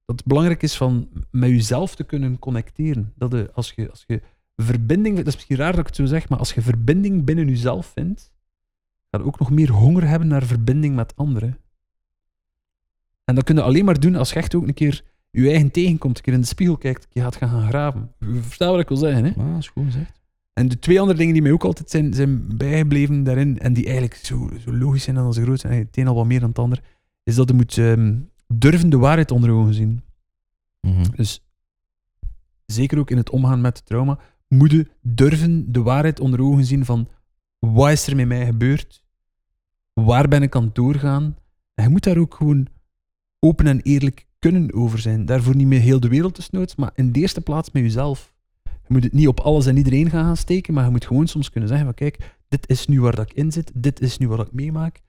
dat 0.05 0.15
het 0.15 0.25
belangrijk 0.25 0.63
is 0.63 0.77
van 0.77 1.09
met 1.31 1.49
jezelf 1.49 1.95
te 1.95 2.03
kunnen 2.03 2.39
connecteren. 2.39 3.13
Dat 3.15 3.31
je, 3.31 3.49
als, 3.53 3.71
je, 3.75 3.89
als 3.89 4.03
je 4.07 4.21
verbinding, 4.55 5.17
dat 5.17 5.27
is 5.27 5.33
misschien 5.33 5.57
raar 5.57 5.71
dat 5.71 5.79
ik 5.79 5.85
het 5.85 5.95
zo 5.95 6.05
zeg, 6.05 6.29
maar 6.29 6.39
als 6.39 6.53
je 6.53 6.61
verbinding 6.61 7.25
binnen 7.25 7.47
jezelf 7.47 7.85
vindt, 7.85 8.33
ga 9.11 9.17
je 9.17 9.25
ook 9.25 9.39
nog 9.39 9.51
meer 9.51 9.71
honger 9.71 10.07
hebben 10.07 10.27
naar 10.27 10.43
verbinding 10.43 10.95
met 10.95 11.15
anderen. 11.15 11.57
En 13.23 13.35
dat 13.35 13.43
kun 13.43 13.55
je 13.55 13.61
alleen 13.61 13.85
maar 13.85 13.99
doen 13.99 14.15
als 14.15 14.29
je 14.29 14.35
echt 14.35 14.55
ook 14.55 14.67
een 14.67 14.73
keer 14.73 15.03
je 15.41 15.49
eigen 15.49 15.71
tegenkomt, 15.71 16.17
een 16.17 16.23
keer 16.23 16.33
in 16.33 16.41
de 16.41 16.45
spiegel 16.47 16.77
kijkt, 16.77 17.07
je 17.09 17.21
gaat 17.21 17.35
gaan 17.35 17.67
graven. 17.67 18.11
Je 18.19 18.41
verstaat 18.41 18.71
wat 18.71 18.79
ik 18.79 18.87
wil 18.87 18.97
zeggen, 18.97 19.23
hè? 19.23 19.29
Ah, 19.29 19.51
dat 19.51 19.59
is 19.59 19.67
goed 19.67 19.85
gezegd. 19.85 20.21
En 20.53 20.67
de 20.67 20.79
twee 20.79 20.99
andere 20.99 21.17
dingen 21.17 21.33
die 21.33 21.41
mij 21.41 21.51
ook 21.51 21.63
altijd 21.63 21.89
zijn, 21.89 22.13
zijn 22.13 22.57
bijgebleven 22.57 23.23
daarin, 23.23 23.59
en 23.59 23.73
die 23.73 23.83
eigenlijk 23.83 24.15
zo, 24.15 24.49
zo 24.59 24.73
logisch 24.73 25.03
zijn 25.03 25.17
en 25.17 25.23
als 25.23 25.37
groot 25.37 25.59
zijn, 25.59 25.79
het 25.79 25.97
een 25.97 26.07
al 26.07 26.15
wat 26.15 26.25
meer 26.25 26.39
dan 26.39 26.49
het 26.49 26.59
ander, 26.59 26.83
is 27.23 27.35
dat 27.35 27.49
je 27.49 27.55
moet 27.55 27.77
ehm, 27.77 28.19
durven 28.47 28.89
de 28.89 28.97
waarheid 28.97 29.31
onder 29.31 29.51
ogen 29.51 29.73
zien. 29.73 30.01
Mhm. 30.81 31.03
Dus 31.15 31.45
zeker 32.65 32.99
ook 32.99 33.11
in 33.11 33.17
het 33.17 33.29
omgaan 33.29 33.61
met 33.61 33.85
trauma, 33.85 34.19
moet 34.47 34.71
je 34.71 34.87
durven 35.01 35.71
de 35.71 35.81
waarheid 35.81 36.19
onder 36.19 36.41
ogen 36.41 36.65
zien 36.65 36.85
van 36.85 37.07
wat 37.59 37.91
is 37.91 38.07
er 38.07 38.15
met 38.15 38.27
mij 38.27 38.45
gebeurd, 38.45 39.03
waar 39.93 40.27
ben 40.27 40.43
ik 40.43 40.55
aan 40.55 40.63
het 40.63 40.75
doorgaan. 40.75 41.37
En 41.73 41.83
je 41.83 41.89
moet 41.89 42.03
daar 42.03 42.17
ook 42.17 42.35
gewoon 42.35 42.67
open 43.39 43.67
en 43.67 43.81
eerlijk 43.81 44.27
kunnen 44.51 44.73
over 44.73 44.99
zijn. 44.99 45.25
Daarvoor 45.25 45.55
niet 45.55 45.67
met 45.67 45.81
heel 45.81 45.99
de 45.99 46.07
wereld 46.07 46.35
desnoods, 46.35 46.75
maar 46.75 46.91
in 46.95 47.11
de 47.11 47.19
eerste 47.19 47.41
plaats 47.41 47.71
met 47.71 47.83
jezelf. 47.83 48.33
Je 48.63 48.93
moet 48.93 49.03
het 49.03 49.13
niet 49.13 49.27
op 49.27 49.39
alles 49.39 49.65
en 49.65 49.77
iedereen 49.77 50.09
gaan, 50.09 50.23
gaan 50.23 50.37
steken, 50.37 50.73
maar 50.73 50.85
je 50.85 50.91
moet 50.91 51.05
gewoon 51.05 51.27
soms 51.27 51.49
kunnen 51.49 51.69
zeggen 51.69 51.87
van 51.87 51.95
kijk, 51.95 52.37
dit 52.47 52.69
is 52.69 52.87
nu 52.87 53.01
waar 53.01 53.15
dat 53.15 53.29
ik 53.29 53.37
in 53.37 53.51
zit, 53.51 53.71
dit 53.73 54.01
is 54.01 54.17
nu 54.17 54.27
wat 54.27 54.47
ik 54.47 54.53
meemaak 54.53 54.99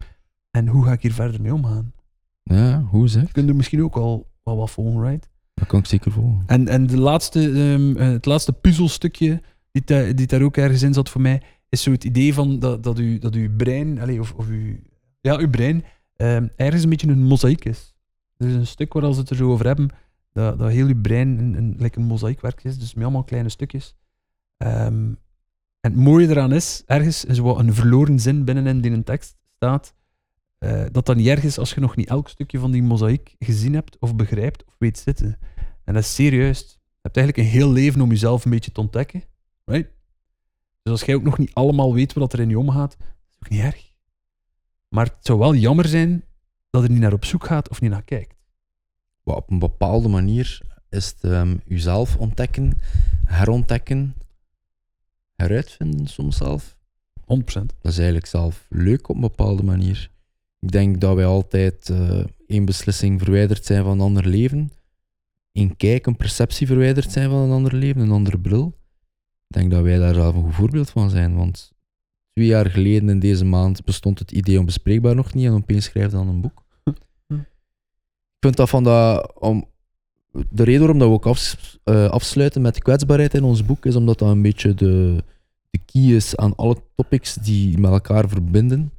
en 0.50 0.68
hoe 0.68 0.84
ga 0.84 0.92
ik 0.92 1.02
hier 1.02 1.12
verder 1.12 1.40
mee 1.40 1.54
omgaan. 1.54 1.92
Ja, 2.42 2.82
hoe 2.90 3.08
zeg? 3.08 3.22
Je 3.22 3.32
kunt 3.32 3.48
er 3.48 3.56
misschien 3.56 3.82
ook 3.82 3.96
al 3.96 4.30
wel 4.42 4.56
wat 4.56 4.70
volgen, 4.70 5.02
right? 5.02 5.28
Dat 5.54 5.66
kan 5.66 5.78
ik 5.78 5.86
zeker 5.86 6.12
volgen. 6.12 6.42
En, 6.46 6.68
en 6.68 6.86
de 6.86 6.98
laatste, 6.98 7.40
ehm, 7.40 7.96
eh, 7.96 8.08
het 8.08 8.26
laatste 8.26 8.52
puzzelstukje 8.52 9.42
die, 9.72 10.14
die 10.14 10.26
daar 10.26 10.42
ook 10.42 10.56
ergens 10.56 10.82
in 10.82 10.94
zat 10.94 11.08
voor 11.08 11.20
mij, 11.20 11.42
is 11.68 11.82
zo 11.82 11.90
het 11.90 12.04
idee 12.04 12.34
van 12.34 12.58
dat, 12.58 12.82
dat, 12.82 12.98
u, 12.98 13.18
dat 13.18 13.34
uw 13.34 13.56
brein, 13.56 14.00
allez, 14.00 14.18
of, 14.18 14.32
of 14.32 14.48
uw, 14.48 14.76
ja, 15.20 15.36
uw 15.36 15.50
brein, 15.50 15.84
ehm, 16.16 16.46
ergens 16.56 16.82
een 16.82 16.90
beetje 16.90 17.08
een 17.08 17.24
mozaïek 17.24 17.64
is. 17.64 17.95
Er 18.36 18.48
is 18.48 18.54
een 18.54 18.66
stuk 18.66 18.92
waar 18.92 19.10
we 19.10 19.16
het 19.16 19.30
er 19.30 19.36
zo 19.36 19.50
over 19.50 19.66
hebben, 19.66 19.90
dat, 20.32 20.58
dat 20.58 20.70
heel 20.70 20.86
uw 20.86 21.00
brein 21.00 21.38
een, 21.38 21.56
een, 21.56 21.74
like 21.78 22.00
mozaïekwerk 22.00 22.64
is, 22.64 22.78
dus 22.78 22.94
met 22.94 23.02
allemaal 23.02 23.24
kleine 23.24 23.48
stukjes. 23.48 23.96
Ehm, 24.56 25.14
en 25.80 25.92
het 25.92 25.96
mooie 25.96 26.28
eraan 26.28 26.52
is, 26.52 26.82
ergens 26.86 27.24
is 27.24 27.38
wat 27.38 27.58
een 27.58 27.74
verloren 27.74 28.20
zin 28.20 28.44
binnenin 28.44 28.80
die 28.80 28.90
een 28.90 29.04
tekst 29.04 29.36
staat, 29.56 29.94
eh, 30.58 30.84
dat 30.92 31.06
dan 31.06 31.16
niet 31.16 31.26
erg 31.26 31.44
is 31.44 31.58
als 31.58 31.74
je 31.74 31.80
nog 31.80 31.96
niet 31.96 32.08
elk 32.08 32.28
stukje 32.28 32.58
van 32.58 32.70
die 32.70 32.82
mozaïek 32.82 33.34
gezien 33.38 33.74
hebt, 33.74 33.98
of 33.98 34.16
begrijpt, 34.16 34.64
of 34.64 34.74
weet 34.78 34.98
zitten. 34.98 35.38
En 35.84 35.94
dat 35.94 36.02
is 36.02 36.14
serieus. 36.14 36.60
Je 36.70 37.02
hebt 37.02 37.16
eigenlijk 37.16 37.46
een 37.46 37.58
heel 37.58 37.72
leven 37.72 38.00
om 38.00 38.10
jezelf 38.10 38.44
een 38.44 38.50
beetje 38.50 38.72
te 38.72 38.80
ontdekken. 38.80 39.22
Right? 39.64 39.90
Dus 40.82 40.92
als 40.92 41.02
jij 41.02 41.14
ook 41.14 41.22
nog 41.22 41.38
niet 41.38 41.54
allemaal 41.54 41.94
weet 41.94 42.12
wat 42.12 42.32
er 42.32 42.40
in 42.40 42.48
je 42.48 42.58
omgaat, 42.58 42.96
is 42.98 43.36
ook 43.38 43.48
niet 43.48 43.60
erg. 43.60 43.92
Maar 44.88 45.04
het 45.04 45.16
zou 45.20 45.38
wel 45.38 45.54
jammer 45.54 45.86
zijn 45.86 46.24
dat 46.80 46.86
je 46.86 46.92
niet 46.92 47.02
naar 47.02 47.12
op 47.12 47.24
zoek 47.24 47.46
gaat 47.46 47.68
of 47.68 47.80
niet 47.80 47.90
naar 47.90 48.02
kijkt. 48.02 48.34
Op 49.22 49.50
een 49.50 49.58
bepaalde 49.58 50.08
manier 50.08 50.60
is 50.90 51.06
het 51.06 51.30
ehm, 51.30 51.56
jezelf 51.64 52.16
ontdekken, 52.16 52.78
herontdekken, 53.24 54.14
heruitvinden 55.36 56.06
soms 56.06 56.36
zelf. 56.36 56.76
100%. 57.20 57.24
Dat 57.80 57.92
is 57.92 57.96
eigenlijk 57.96 58.26
zelf 58.26 58.66
leuk 58.68 59.08
op 59.08 59.14
een 59.14 59.20
bepaalde 59.20 59.62
manier. 59.62 60.10
Ik 60.60 60.70
denk 60.70 61.00
dat 61.00 61.14
wij 61.14 61.24
altijd 61.24 61.90
eh, 61.90 62.24
één 62.46 62.64
beslissing 62.64 63.20
verwijderd 63.20 63.64
zijn 63.64 63.82
van 63.82 63.92
een 63.92 64.00
ander 64.00 64.26
leven. 64.26 64.70
Eén 65.52 65.76
kijk, 65.76 66.06
een 66.06 66.16
perceptie 66.16 66.66
verwijderd 66.66 67.12
zijn 67.12 67.30
van 67.30 67.38
een 67.38 67.50
ander 67.50 67.74
leven, 67.74 68.00
een 68.00 68.10
andere 68.10 68.38
bril. 68.38 68.78
Ik 69.48 69.56
denk 69.56 69.70
dat 69.70 69.82
wij 69.82 69.98
daar 69.98 70.14
zelf 70.14 70.34
een 70.34 70.42
goed 70.42 70.54
voorbeeld 70.54 70.90
van 70.90 71.10
zijn. 71.10 71.36
Want 71.36 71.72
twee 72.32 72.46
jaar 72.46 72.70
geleden 72.70 73.08
in 73.08 73.18
deze 73.18 73.44
maand 73.44 73.84
bestond 73.84 74.18
het 74.18 74.32
idee 74.32 74.58
onbespreekbaar 74.58 75.14
nog 75.14 75.34
niet 75.34 75.46
en 75.46 75.52
opeens 75.52 75.84
schrijft 75.84 76.10
dan 76.12 76.28
een 76.28 76.40
boek. 76.40 76.65
Vind 78.46 78.58
dat 78.58 78.68
van 78.68 78.84
dat... 78.84 79.32
Om, 79.38 79.68
de 80.50 80.62
reden 80.62 80.80
waarom 80.80 80.98
dat 80.98 81.08
we 81.08 81.14
ook 81.14 81.26
afs- 81.26 81.78
eh, 81.84 82.08
afsluiten 82.08 82.62
met 82.62 82.82
kwetsbaarheid 82.82 83.34
in 83.34 83.44
ons 83.44 83.64
boek 83.64 83.86
is 83.86 83.96
omdat 83.96 84.18
dat 84.18 84.30
een 84.30 84.42
beetje 84.42 84.74
de, 84.74 85.24
de 85.70 85.78
key 85.84 86.02
is 86.02 86.36
aan 86.36 86.56
alle 86.56 86.76
topics 86.94 87.34
die 87.34 87.78
met 87.78 87.90
elkaar 87.90 88.28
verbinden. 88.28 88.92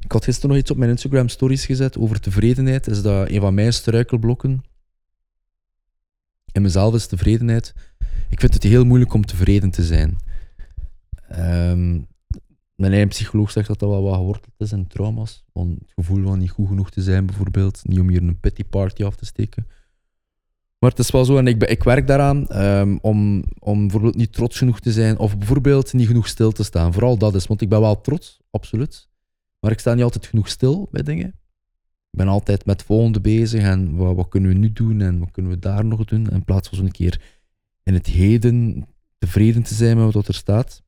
Ik 0.00 0.12
had 0.12 0.24
gisteren 0.24 0.50
nog 0.50 0.58
iets 0.58 0.70
op 0.70 0.76
mijn 0.76 0.90
Instagram 0.90 1.28
stories 1.28 1.66
gezet 1.66 1.98
over 1.98 2.20
tevredenheid. 2.20 2.86
Is 2.86 3.02
dat 3.02 3.30
een 3.30 3.40
van 3.40 3.54
mijn 3.54 3.72
struikelblokken? 3.72 4.64
In 6.52 6.62
mezelf 6.62 6.94
is 6.94 7.06
tevredenheid. 7.06 7.74
Ik 8.28 8.40
vind 8.40 8.54
het 8.54 8.62
heel 8.62 8.84
moeilijk 8.84 9.14
om 9.14 9.26
tevreden 9.26 9.70
te 9.70 9.82
zijn. 9.84 10.16
Ehm, 11.28 12.00
mijn 12.84 12.96
eigen 12.96 13.16
psycholoog 13.16 13.50
zegt 13.50 13.68
dat 13.68 13.78
dat 13.78 13.88
wel 13.88 14.02
wat 14.02 14.14
geworteld 14.14 14.54
is 14.58 14.72
in 14.72 14.86
trauma's. 14.86 15.44
Van 15.52 15.76
het 15.80 15.92
gevoel 15.94 16.22
van 16.22 16.38
niet 16.38 16.50
goed 16.50 16.68
genoeg 16.68 16.90
te 16.90 17.02
zijn, 17.02 17.26
bijvoorbeeld. 17.26 17.80
Niet 17.84 17.98
om 17.98 18.08
hier 18.08 18.22
een 18.22 18.40
pity 18.40 18.64
party 18.64 19.04
af 19.04 19.16
te 19.16 19.24
steken. 19.24 19.66
Maar 20.78 20.90
het 20.90 20.98
is 20.98 21.10
wel 21.10 21.24
zo, 21.24 21.36
en 21.36 21.46
ik, 21.46 21.64
ik 21.64 21.82
werk 21.82 22.06
daaraan 22.06 22.48
ehm, 22.48 22.96
om, 23.00 23.44
om 23.58 23.80
bijvoorbeeld 23.80 24.14
niet 24.14 24.32
trots 24.32 24.58
genoeg 24.58 24.80
te 24.80 24.92
zijn, 24.92 25.18
of 25.18 25.38
bijvoorbeeld 25.38 25.92
niet 25.92 26.06
genoeg 26.06 26.28
stil 26.28 26.52
te 26.52 26.64
staan. 26.64 26.92
Vooral 26.92 27.18
dat 27.18 27.34
is, 27.34 27.46
want 27.46 27.60
ik 27.60 27.68
ben 27.68 27.80
wel 27.80 28.00
trots, 28.00 28.40
absoluut. 28.50 29.08
Maar 29.60 29.70
ik 29.70 29.78
sta 29.78 29.94
niet 29.94 30.04
altijd 30.04 30.26
genoeg 30.26 30.48
stil 30.48 30.88
bij 30.90 31.02
dingen. 31.02 31.28
Ik 32.10 32.18
ben 32.18 32.28
altijd 32.28 32.66
met 32.66 32.76
het 32.76 32.86
volgende 32.86 33.20
bezig 33.20 33.62
en 33.62 33.96
wat, 33.96 34.16
wat 34.16 34.28
kunnen 34.28 34.50
we 34.50 34.56
nu 34.56 34.72
doen 34.72 35.00
en 35.00 35.18
wat 35.18 35.30
kunnen 35.30 35.52
we 35.52 35.58
daar 35.58 35.84
nog 35.84 36.04
doen. 36.04 36.30
In 36.30 36.44
plaats 36.44 36.68
van 36.68 36.78
zo'n 36.78 36.90
keer 36.90 37.20
in 37.82 37.94
het 37.94 38.06
heden 38.06 38.86
tevreden 39.18 39.62
te 39.62 39.74
zijn 39.74 39.96
met 39.96 40.14
wat 40.14 40.28
er 40.28 40.34
staat. 40.34 40.83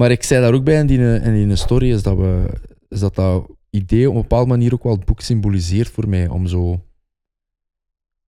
Maar 0.00 0.10
ik 0.10 0.22
zei 0.22 0.40
daar 0.40 0.54
ook 0.54 0.64
bij 0.64 0.78
in 0.78 0.86
die, 0.86 0.98
in 0.98 1.48
die 1.48 1.56
story, 1.56 1.92
is 1.92 2.02
dat, 2.02 2.16
we, 2.16 2.60
is 2.88 3.00
dat 3.00 3.14
dat 3.14 3.50
idee 3.70 4.08
op 4.08 4.14
een 4.14 4.20
bepaalde 4.20 4.48
manier 4.48 4.74
ook 4.74 4.82
wel 4.82 4.96
het 4.96 5.04
boek 5.04 5.20
symboliseert 5.20 5.88
voor 5.88 6.08
mij. 6.08 6.28
Om 6.28 6.46
zo 6.46 6.84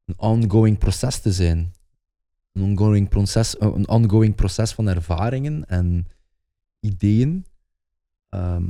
een 0.05 0.19
ongoing 0.19 0.79
proces 0.79 1.19
te 1.19 1.33
zijn. 1.33 1.73
Een 2.53 2.63
ongoing 2.63 3.09
proces, 3.09 3.61
een 3.61 3.89
ongoing 3.89 4.35
proces 4.35 4.73
van 4.73 4.89
ervaringen 4.89 5.69
en 5.69 6.07
ideeën. 6.81 7.47
Ehm, 8.29 8.65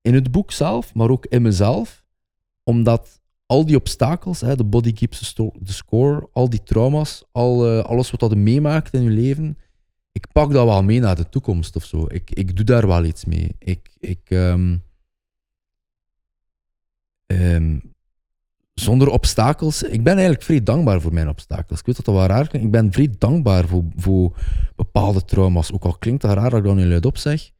in 0.00 0.14
het 0.14 0.30
boek 0.30 0.52
zelf, 0.52 0.94
maar 0.94 1.10
ook 1.10 1.26
in 1.26 1.42
mezelf. 1.42 2.04
Omdat 2.62 3.20
al 3.46 3.66
die 3.66 3.76
obstakels, 3.76 4.38
de 4.38 4.64
body 4.64 4.92
keeps 4.92 5.32
the, 5.32 5.50
score, 5.64 6.28
al 6.32 6.50
die 6.50 6.62
trauma's, 6.62 7.24
al, 7.30 7.66
eh, 7.66 7.84
alles 7.84 8.10
wat 8.10 8.20
dat 8.20 8.34
meemaakt 8.34 8.94
in 8.94 9.02
je 9.02 9.10
leven, 9.10 9.58
ik 10.12 10.32
pak 10.32 10.52
dat 10.52 10.64
wel 10.64 10.82
mee 10.82 11.00
naar 11.00 11.16
de 11.16 11.28
toekomst 11.28 11.76
of 11.76 11.84
zo. 11.84 12.06
Ik, 12.08 12.30
ik 12.30 12.56
doe 12.56 12.64
daar 12.64 12.86
wel 12.86 13.04
iets 13.04 13.24
mee. 13.24 13.54
Ik, 13.58 13.96
ik, 13.98 14.20
ehm, 14.24 14.76
ehm, 17.26 17.78
zonder 18.74 19.08
obstakels. 19.08 19.82
Ik 19.82 20.02
ben 20.02 20.12
eigenlijk 20.12 20.42
vrij 20.42 20.62
dankbaar 20.62 21.00
voor 21.00 21.12
mijn 21.12 21.28
obstakels. 21.28 21.78
Ik 21.78 21.86
weet 21.86 21.96
dat 21.96 22.04
dat 22.04 22.14
wel 22.14 22.26
raar 22.26 22.48
klinkt. 22.48 22.66
Ik 22.66 22.72
ben 22.72 22.92
vrij 22.92 23.14
dankbaar 23.18 23.68
voor, 23.68 23.84
voor 23.96 24.36
bepaalde 24.76 25.24
trauma's. 25.24 25.72
Ook 25.72 25.84
al 25.84 25.98
klinkt 25.98 26.22
dat 26.22 26.32
raar 26.32 26.50
dat 26.50 26.58
ik 26.58 26.64
dat 26.64 26.74
nu 26.74 26.86
luidop 26.86 27.16
zeg. 27.16 27.50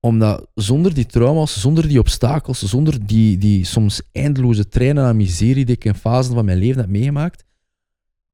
Omdat 0.00 0.46
zonder 0.54 0.94
die 0.94 1.06
trauma's, 1.06 1.60
zonder 1.60 1.88
die 1.88 1.98
obstakels, 1.98 2.62
zonder 2.62 3.06
die, 3.06 3.38
die 3.38 3.64
soms 3.64 4.02
eindeloze 4.12 4.68
treinen 4.68 5.04
aan 5.04 5.16
miserie 5.16 5.64
die 5.64 5.74
ik 5.74 5.84
in 5.84 5.94
fasen 5.94 6.34
van 6.34 6.44
mijn 6.44 6.58
leven 6.58 6.80
heb 6.80 6.90
meegemaakt, 6.90 7.44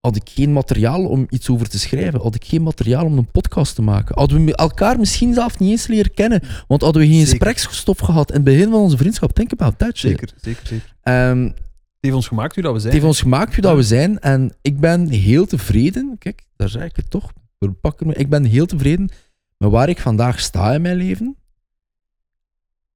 had 0.05 0.17
ik 0.17 0.31
geen 0.35 0.53
materiaal 0.53 1.05
om 1.07 1.27
iets 1.29 1.49
over 1.49 1.69
te 1.69 1.79
schrijven. 1.79 2.21
Had 2.21 2.35
ik 2.35 2.45
geen 2.45 2.63
materiaal 2.63 3.05
om 3.05 3.19
een 3.19 3.31
podcast 3.31 3.75
te 3.75 3.83
maken. 3.83 4.15
Hadden 4.19 4.45
we 4.45 4.57
elkaar 4.57 4.99
misschien 4.99 5.35
zelf 5.35 5.59
niet 5.59 5.71
eens 5.71 5.87
leren 5.87 6.15
kennen. 6.15 6.41
Want 6.69 6.81
hadden 6.83 7.03
we 7.03 7.09
geen 7.09 7.27
gespreksstof 7.27 7.99
gehad 7.99 8.29
in 8.29 8.35
het 8.35 8.45
begin 8.45 8.71
van 8.71 8.81
onze 8.81 8.97
vriendschap. 8.97 9.33
Think 9.33 9.53
about 9.53 9.79
that 9.79 9.97
shit. 9.97 10.11
Zeker, 10.11 10.33
zeker, 10.41 10.67
zeker. 10.67 10.95
Ehm, 11.03 11.43
Het 11.45 11.55
heeft 12.01 12.15
ons 12.15 12.29
gemaakt 12.29 12.55
wie 12.55 12.63
dat 12.65 12.73
we 12.73 12.79
het 12.79 12.83
zijn. 12.83 12.95
heeft 12.95 13.07
ons 13.07 13.21
gemaakt 13.21 13.53
wie 13.53 13.61
dat 13.63 13.77
we 13.77 13.83
zijn. 13.83 14.19
En 14.21 14.53
ik 14.63 14.81
ben 14.81 15.09
heel 15.09 15.47
tevreden. 15.47 16.17
Kijk, 16.19 16.47
daar 16.57 16.69
zeg 16.69 16.85
ik 16.85 16.97
het 16.97 17.11
toch. 17.11 17.33
We 17.59 17.71
pakken 17.73 18.07
me. 18.07 18.15
Ik 18.15 18.29
ben 18.29 18.45
heel 18.45 18.67
tevreden 18.67 19.11
met 19.57 19.71
waar 19.71 19.89
ik 19.89 19.99
vandaag 19.99 20.41
sta 20.41 20.73
in 20.75 20.83
mijn 20.83 20.97
leven. 20.97 21.37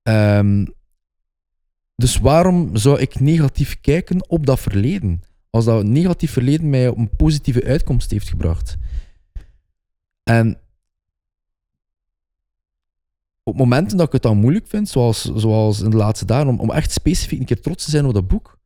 Ehm, 0.03 0.67
dus 1.97 2.17
waarom 2.19 2.77
zou 2.77 3.01
ik 3.01 3.21
negatief 3.21 3.81
kijken 3.81 4.29
op 4.29 4.47
dat 4.47 4.61
verleden? 4.61 5.23
Als 5.51 5.65
dat 5.65 5.85
negatief 5.85 6.33
verleden 6.33 6.71
mij 6.71 6.89
op 6.89 6.97
een 6.97 7.17
positieve 7.17 7.65
uitkomst 7.65 8.11
heeft 8.11 8.29
gebracht. 8.29 8.77
En 10.23 10.61
op 13.43 13.57
momenten 13.57 13.97
dat 13.97 14.07
ik 14.07 14.13
het 14.13 14.23
dan 14.23 14.39
moeilijk 14.39 14.67
vind, 14.67 14.89
zoals, 14.89 15.23
zoals 15.23 15.81
in 15.81 15.91
de 15.91 15.97
laatste 15.97 16.25
dagen, 16.25 16.49
om, 16.49 16.61
om 16.61 16.71
echt 16.71 16.93
specifiek 16.93 17.39
een 17.39 17.47
keer 17.47 17.61
trots 17.61 17.85
te 17.85 17.91
zijn 17.91 18.07
op 18.07 18.15
dat 18.15 18.29
boek, 18.29 18.59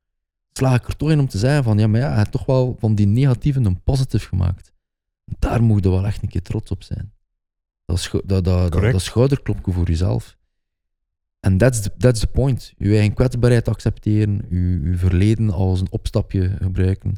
sla 0.52 0.74
ik 0.74 0.88
er 0.88 0.96
toch 0.96 1.10
in 1.10 1.20
om 1.20 1.28
te 1.28 1.38
zeggen 1.38 1.64
van, 1.64 1.78
ja, 1.78 1.86
maar 1.86 2.00
ja, 2.00 2.08
hij 2.08 2.16
heeft 2.16 2.32
toch 2.32 2.46
wel 2.46 2.76
van 2.78 2.94
die 2.94 3.06
negatieve 3.06 3.60
een 3.60 3.82
positief 3.82 4.28
gemaakt. 4.28 4.72
Daar 5.38 5.62
moet 5.62 5.84
je 5.84 5.90
wel 5.90 6.06
echt 6.06 6.22
een 6.22 6.28
keer 6.28 6.42
trots 6.42 6.70
op 6.70 6.82
zijn. 6.82 7.12
Dat, 7.84 8.10
dat, 8.12 8.44
dat, 8.44 8.72
dat, 8.72 8.92
dat 8.92 9.02
schouderklopje 9.02 9.72
voor 9.72 9.86
jezelf. 9.86 10.36
En 11.42 11.58
that's 11.58 11.80
the, 11.80 11.90
that's 11.98 12.20
the 12.20 12.26
point. 12.26 12.72
Je 12.78 12.94
eigen 12.94 13.14
kwetsbaarheid 13.14 13.68
accepteren, 13.68 14.46
je, 14.50 14.80
je 14.90 14.96
verleden 14.96 15.50
als 15.50 15.80
een 15.80 15.90
opstapje 15.90 16.56
gebruiken. 16.60 17.16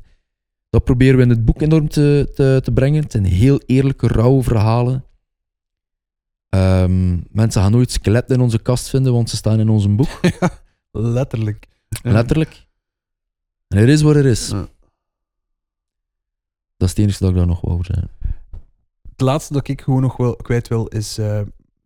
Dat 0.71 0.85
proberen 0.85 1.17
we 1.17 1.23
in 1.23 1.29
het 1.29 1.45
boek 1.45 1.61
enorm 1.61 1.89
te, 1.89 2.31
te, 2.35 2.61
te 2.63 2.73
brengen. 2.73 3.03
Het 3.03 3.13
zijn 3.13 3.25
heel 3.25 3.61
eerlijke, 3.67 4.07
rauwe 4.07 4.43
verhalen. 4.43 5.05
Ehm, 6.49 7.19
mensen 7.31 7.63
gaan 7.63 7.73
nooit 7.73 7.91
skeletten 7.91 8.37
in 8.37 8.43
onze 8.43 8.59
kast 8.59 8.89
vinden, 8.89 9.13
want 9.13 9.31
ze 9.31 9.37
staan 9.37 9.61
in 9.61 9.69
onze 9.69 9.89
boek. 9.89 10.21
Letterlijk. 10.91 11.67
Ja. 11.89 12.13
Letterlijk. 12.13 12.67
En 13.69 13.79
het 13.79 13.89
is 13.89 14.03
wat 14.03 14.15
het 14.15 14.25
is. 14.25 14.49
Ja. 14.49 14.69
Dat 16.77 16.89
is 16.89 16.89
het 16.89 16.99
enige 16.99 17.19
dat 17.19 17.31
ik 17.31 17.37
daar 17.37 17.47
nog 17.47 17.61
wou 17.61 17.83
zeggen. 17.83 18.11
Het 19.11 19.21
laatste 19.21 19.53
dat 19.53 19.69
ik 19.69 19.81
gewoon 19.81 20.03
nog 20.03 20.17
wel 20.17 20.37
kwijt 20.37 20.69
wil 20.69 20.87
is, 20.87 21.19
eh, 21.19 21.41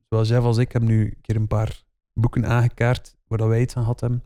zoals 0.09 0.29
jij 0.29 0.39
als 0.39 0.59
ik 0.59 0.73
heb 0.73 0.83
nu 0.83 1.05
een 1.05 1.21
keer 1.21 1.37
een 1.37 1.47
paar 1.47 1.87
boeken 2.21 2.47
aangekaart 2.47 3.17
waar 3.27 3.39
dat 3.39 3.49
wij 3.49 3.61
iets 3.61 3.77
aan 3.77 3.83
gehad 3.83 4.01
hebben, 4.01 4.25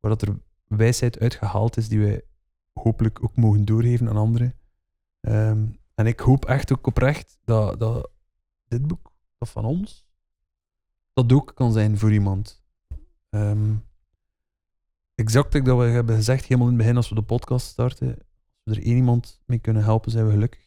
waar 0.00 0.10
dat 0.10 0.22
er 0.22 0.38
wijsheid 0.66 1.18
uitgehaald 1.18 1.76
is 1.76 1.88
die 1.88 2.00
wij 2.00 2.22
hopelijk 2.72 3.22
ook 3.24 3.36
mogen 3.36 3.64
doorgeven 3.64 4.08
aan 4.08 4.16
anderen. 4.16 4.54
Ehm, 5.20 5.66
en 5.94 6.06
ik 6.06 6.20
hoop 6.20 6.44
echt 6.44 6.72
ook 6.72 6.86
oprecht 6.86 7.38
dat, 7.44 7.80
dat 7.80 8.10
dit 8.68 8.86
boek, 8.86 9.12
dat 9.38 9.48
van 9.48 9.64
ons, 9.64 10.06
dat 11.12 11.32
ook 11.32 11.52
kan 11.54 11.72
zijn 11.72 11.98
voor 11.98 12.12
iemand. 12.12 12.64
Ehm, 13.30 13.74
exact 15.14 15.52
dat 15.52 15.78
we 15.78 15.84
hebben 15.84 16.16
gezegd, 16.16 16.44
helemaal 16.44 16.68
in 16.68 16.74
het 16.74 16.82
begin 16.82 16.96
als 16.96 17.08
we 17.08 17.14
de 17.14 17.22
podcast 17.22 17.66
starten, 17.66 18.08
als 18.08 18.18
we 18.64 18.74
er 18.74 18.82
één 18.86 18.96
iemand 18.96 19.40
mee 19.44 19.58
kunnen 19.58 19.82
helpen, 19.84 20.10
zijn 20.10 20.26
we 20.26 20.32
gelukkig 20.32 20.66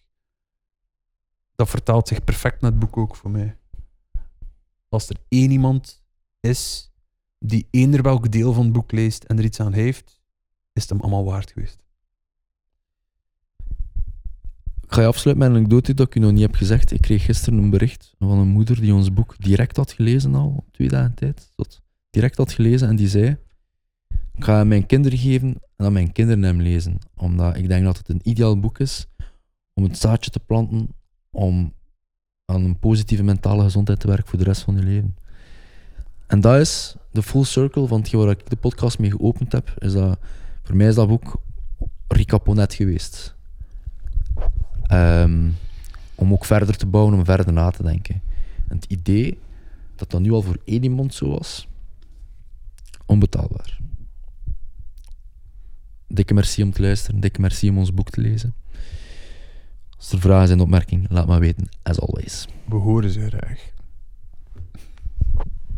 dat 1.59 1.69
vertaalt 1.69 2.07
zich 2.07 2.23
perfect 2.23 2.61
naar 2.61 2.71
het 2.71 2.79
boek 2.79 2.97
ook 2.97 3.15
voor 3.15 3.29
mij. 3.29 3.57
Als 4.89 5.09
er 5.09 5.15
één 5.27 5.51
iemand 5.51 5.98
is 6.39 6.91
die 7.39 7.67
eender 7.71 8.01
welk 8.01 8.31
deel 8.31 8.53
van 8.53 8.63
het 8.63 8.73
boek 8.73 8.91
leest 8.91 9.23
en 9.23 9.37
er 9.37 9.43
iets 9.43 9.59
aan 9.59 9.73
heeft, 9.73 10.21
is 10.73 10.81
het 10.81 10.89
hem 10.91 11.01
allemaal 11.01 11.25
waard 11.25 11.51
geweest. 11.51 11.83
Ik 14.81 14.95
ga 14.95 15.01
je 15.01 15.07
afsluiten 15.07 15.45
met 15.45 15.53
een 15.53 15.59
anekdote 15.63 15.93
dat 15.93 16.07
ik 16.07 16.15
u 16.15 16.19
nog 16.19 16.31
niet 16.31 16.41
heb 16.41 16.55
gezegd. 16.55 16.91
Ik 16.91 17.01
kreeg 17.01 17.25
gisteren 17.25 17.59
een 17.59 17.69
bericht 17.69 18.13
van 18.19 18.37
een 18.37 18.47
moeder 18.47 18.81
die 18.81 18.93
ons 18.93 19.13
boek 19.13 19.35
direct 19.37 19.75
had 19.75 19.91
gelezen 19.91 20.35
al, 20.35 20.65
twee 20.71 20.87
dagen 20.87 21.13
tijd. 21.13 21.51
Direct 22.09 22.37
had 22.37 22.51
gelezen 22.51 22.87
en 22.87 22.95
die 22.95 23.07
zei, 23.07 23.37
ik 24.33 24.43
ga 24.43 24.63
mijn 24.63 24.85
kinderen 24.85 25.17
geven 25.17 25.47
en 25.49 25.59
dan 25.75 25.93
mijn 25.93 26.11
kinderen 26.11 26.43
hem 26.43 26.61
lezen. 26.61 26.97
Omdat 27.15 27.57
ik 27.57 27.67
denk 27.67 27.83
dat 27.83 27.97
het 27.97 28.09
een 28.09 28.21
ideaal 28.23 28.59
boek 28.59 28.79
is 28.79 29.07
om 29.73 29.83
het 29.83 29.97
zaadje 29.97 30.31
te 30.31 30.39
planten 30.39 30.87
om 31.29 31.73
aan 32.45 32.63
een 32.63 32.79
positieve 32.79 33.23
mentale 33.23 33.63
gezondheid 33.63 33.99
te 33.99 34.07
werken 34.07 34.27
voor 34.27 34.39
de 34.39 34.45
rest 34.45 34.61
van 34.61 34.75
je 34.75 34.83
leven. 34.83 35.15
En 36.29 36.41
dat 36.41 36.59
is 36.59 36.95
de 37.11 37.23
full 37.23 37.43
circle 37.43 37.87
van 37.87 37.99
hetgeen 37.99 38.19
waar 38.19 38.29
ik 38.29 38.49
de 38.49 38.55
podcast 38.55 38.99
mee 38.99 39.11
geopend 39.11 39.51
heb. 39.51 39.73
Is 39.77 39.93
dat, 39.93 40.19
voor 40.63 40.75
mij 40.75 40.87
is 40.87 40.95
dat 40.95 41.07
boek 41.07 41.41
Rika 42.07 42.37
Ponet 42.37 42.73
geweest. 42.73 43.35
Ehm, 44.83 45.49
om 46.15 46.31
ook 46.33 46.45
verder 46.45 46.77
te 46.77 46.85
bouwen, 46.85 47.13
om 47.13 47.25
verder 47.25 47.53
na 47.53 47.69
te 47.69 47.83
denken. 47.83 48.21
En 48.67 48.75
het 48.75 48.85
idee 48.85 49.39
dat 49.95 50.11
dat 50.11 50.21
nu 50.21 50.31
al 50.31 50.41
voor 50.41 50.57
één 50.65 50.83
iemand 50.83 51.13
zo 51.13 51.29
was, 51.29 51.67
onbetaalbaar. 53.05 53.79
Dikke 56.07 56.33
merci 56.33 56.63
om 56.63 56.71
te 56.71 56.81
luisteren, 56.81 57.19
dikke 57.19 57.41
merci 57.41 57.69
om 57.69 57.77
ons 57.77 57.93
boek 57.93 58.09
te 58.09 58.21
lezen. 58.21 58.53
Als 59.97 60.11
er 60.11 60.19
vragen 60.19 60.47
zijn, 60.47 60.59
opmerkingen, 60.59 61.07
laat 61.09 61.27
maar 61.27 61.39
weten, 61.39 61.69
as 61.83 61.99
always. 61.99 62.47
We 62.65 62.75
horen 62.75 63.09
ze 63.09 63.27
graag. 63.29 63.77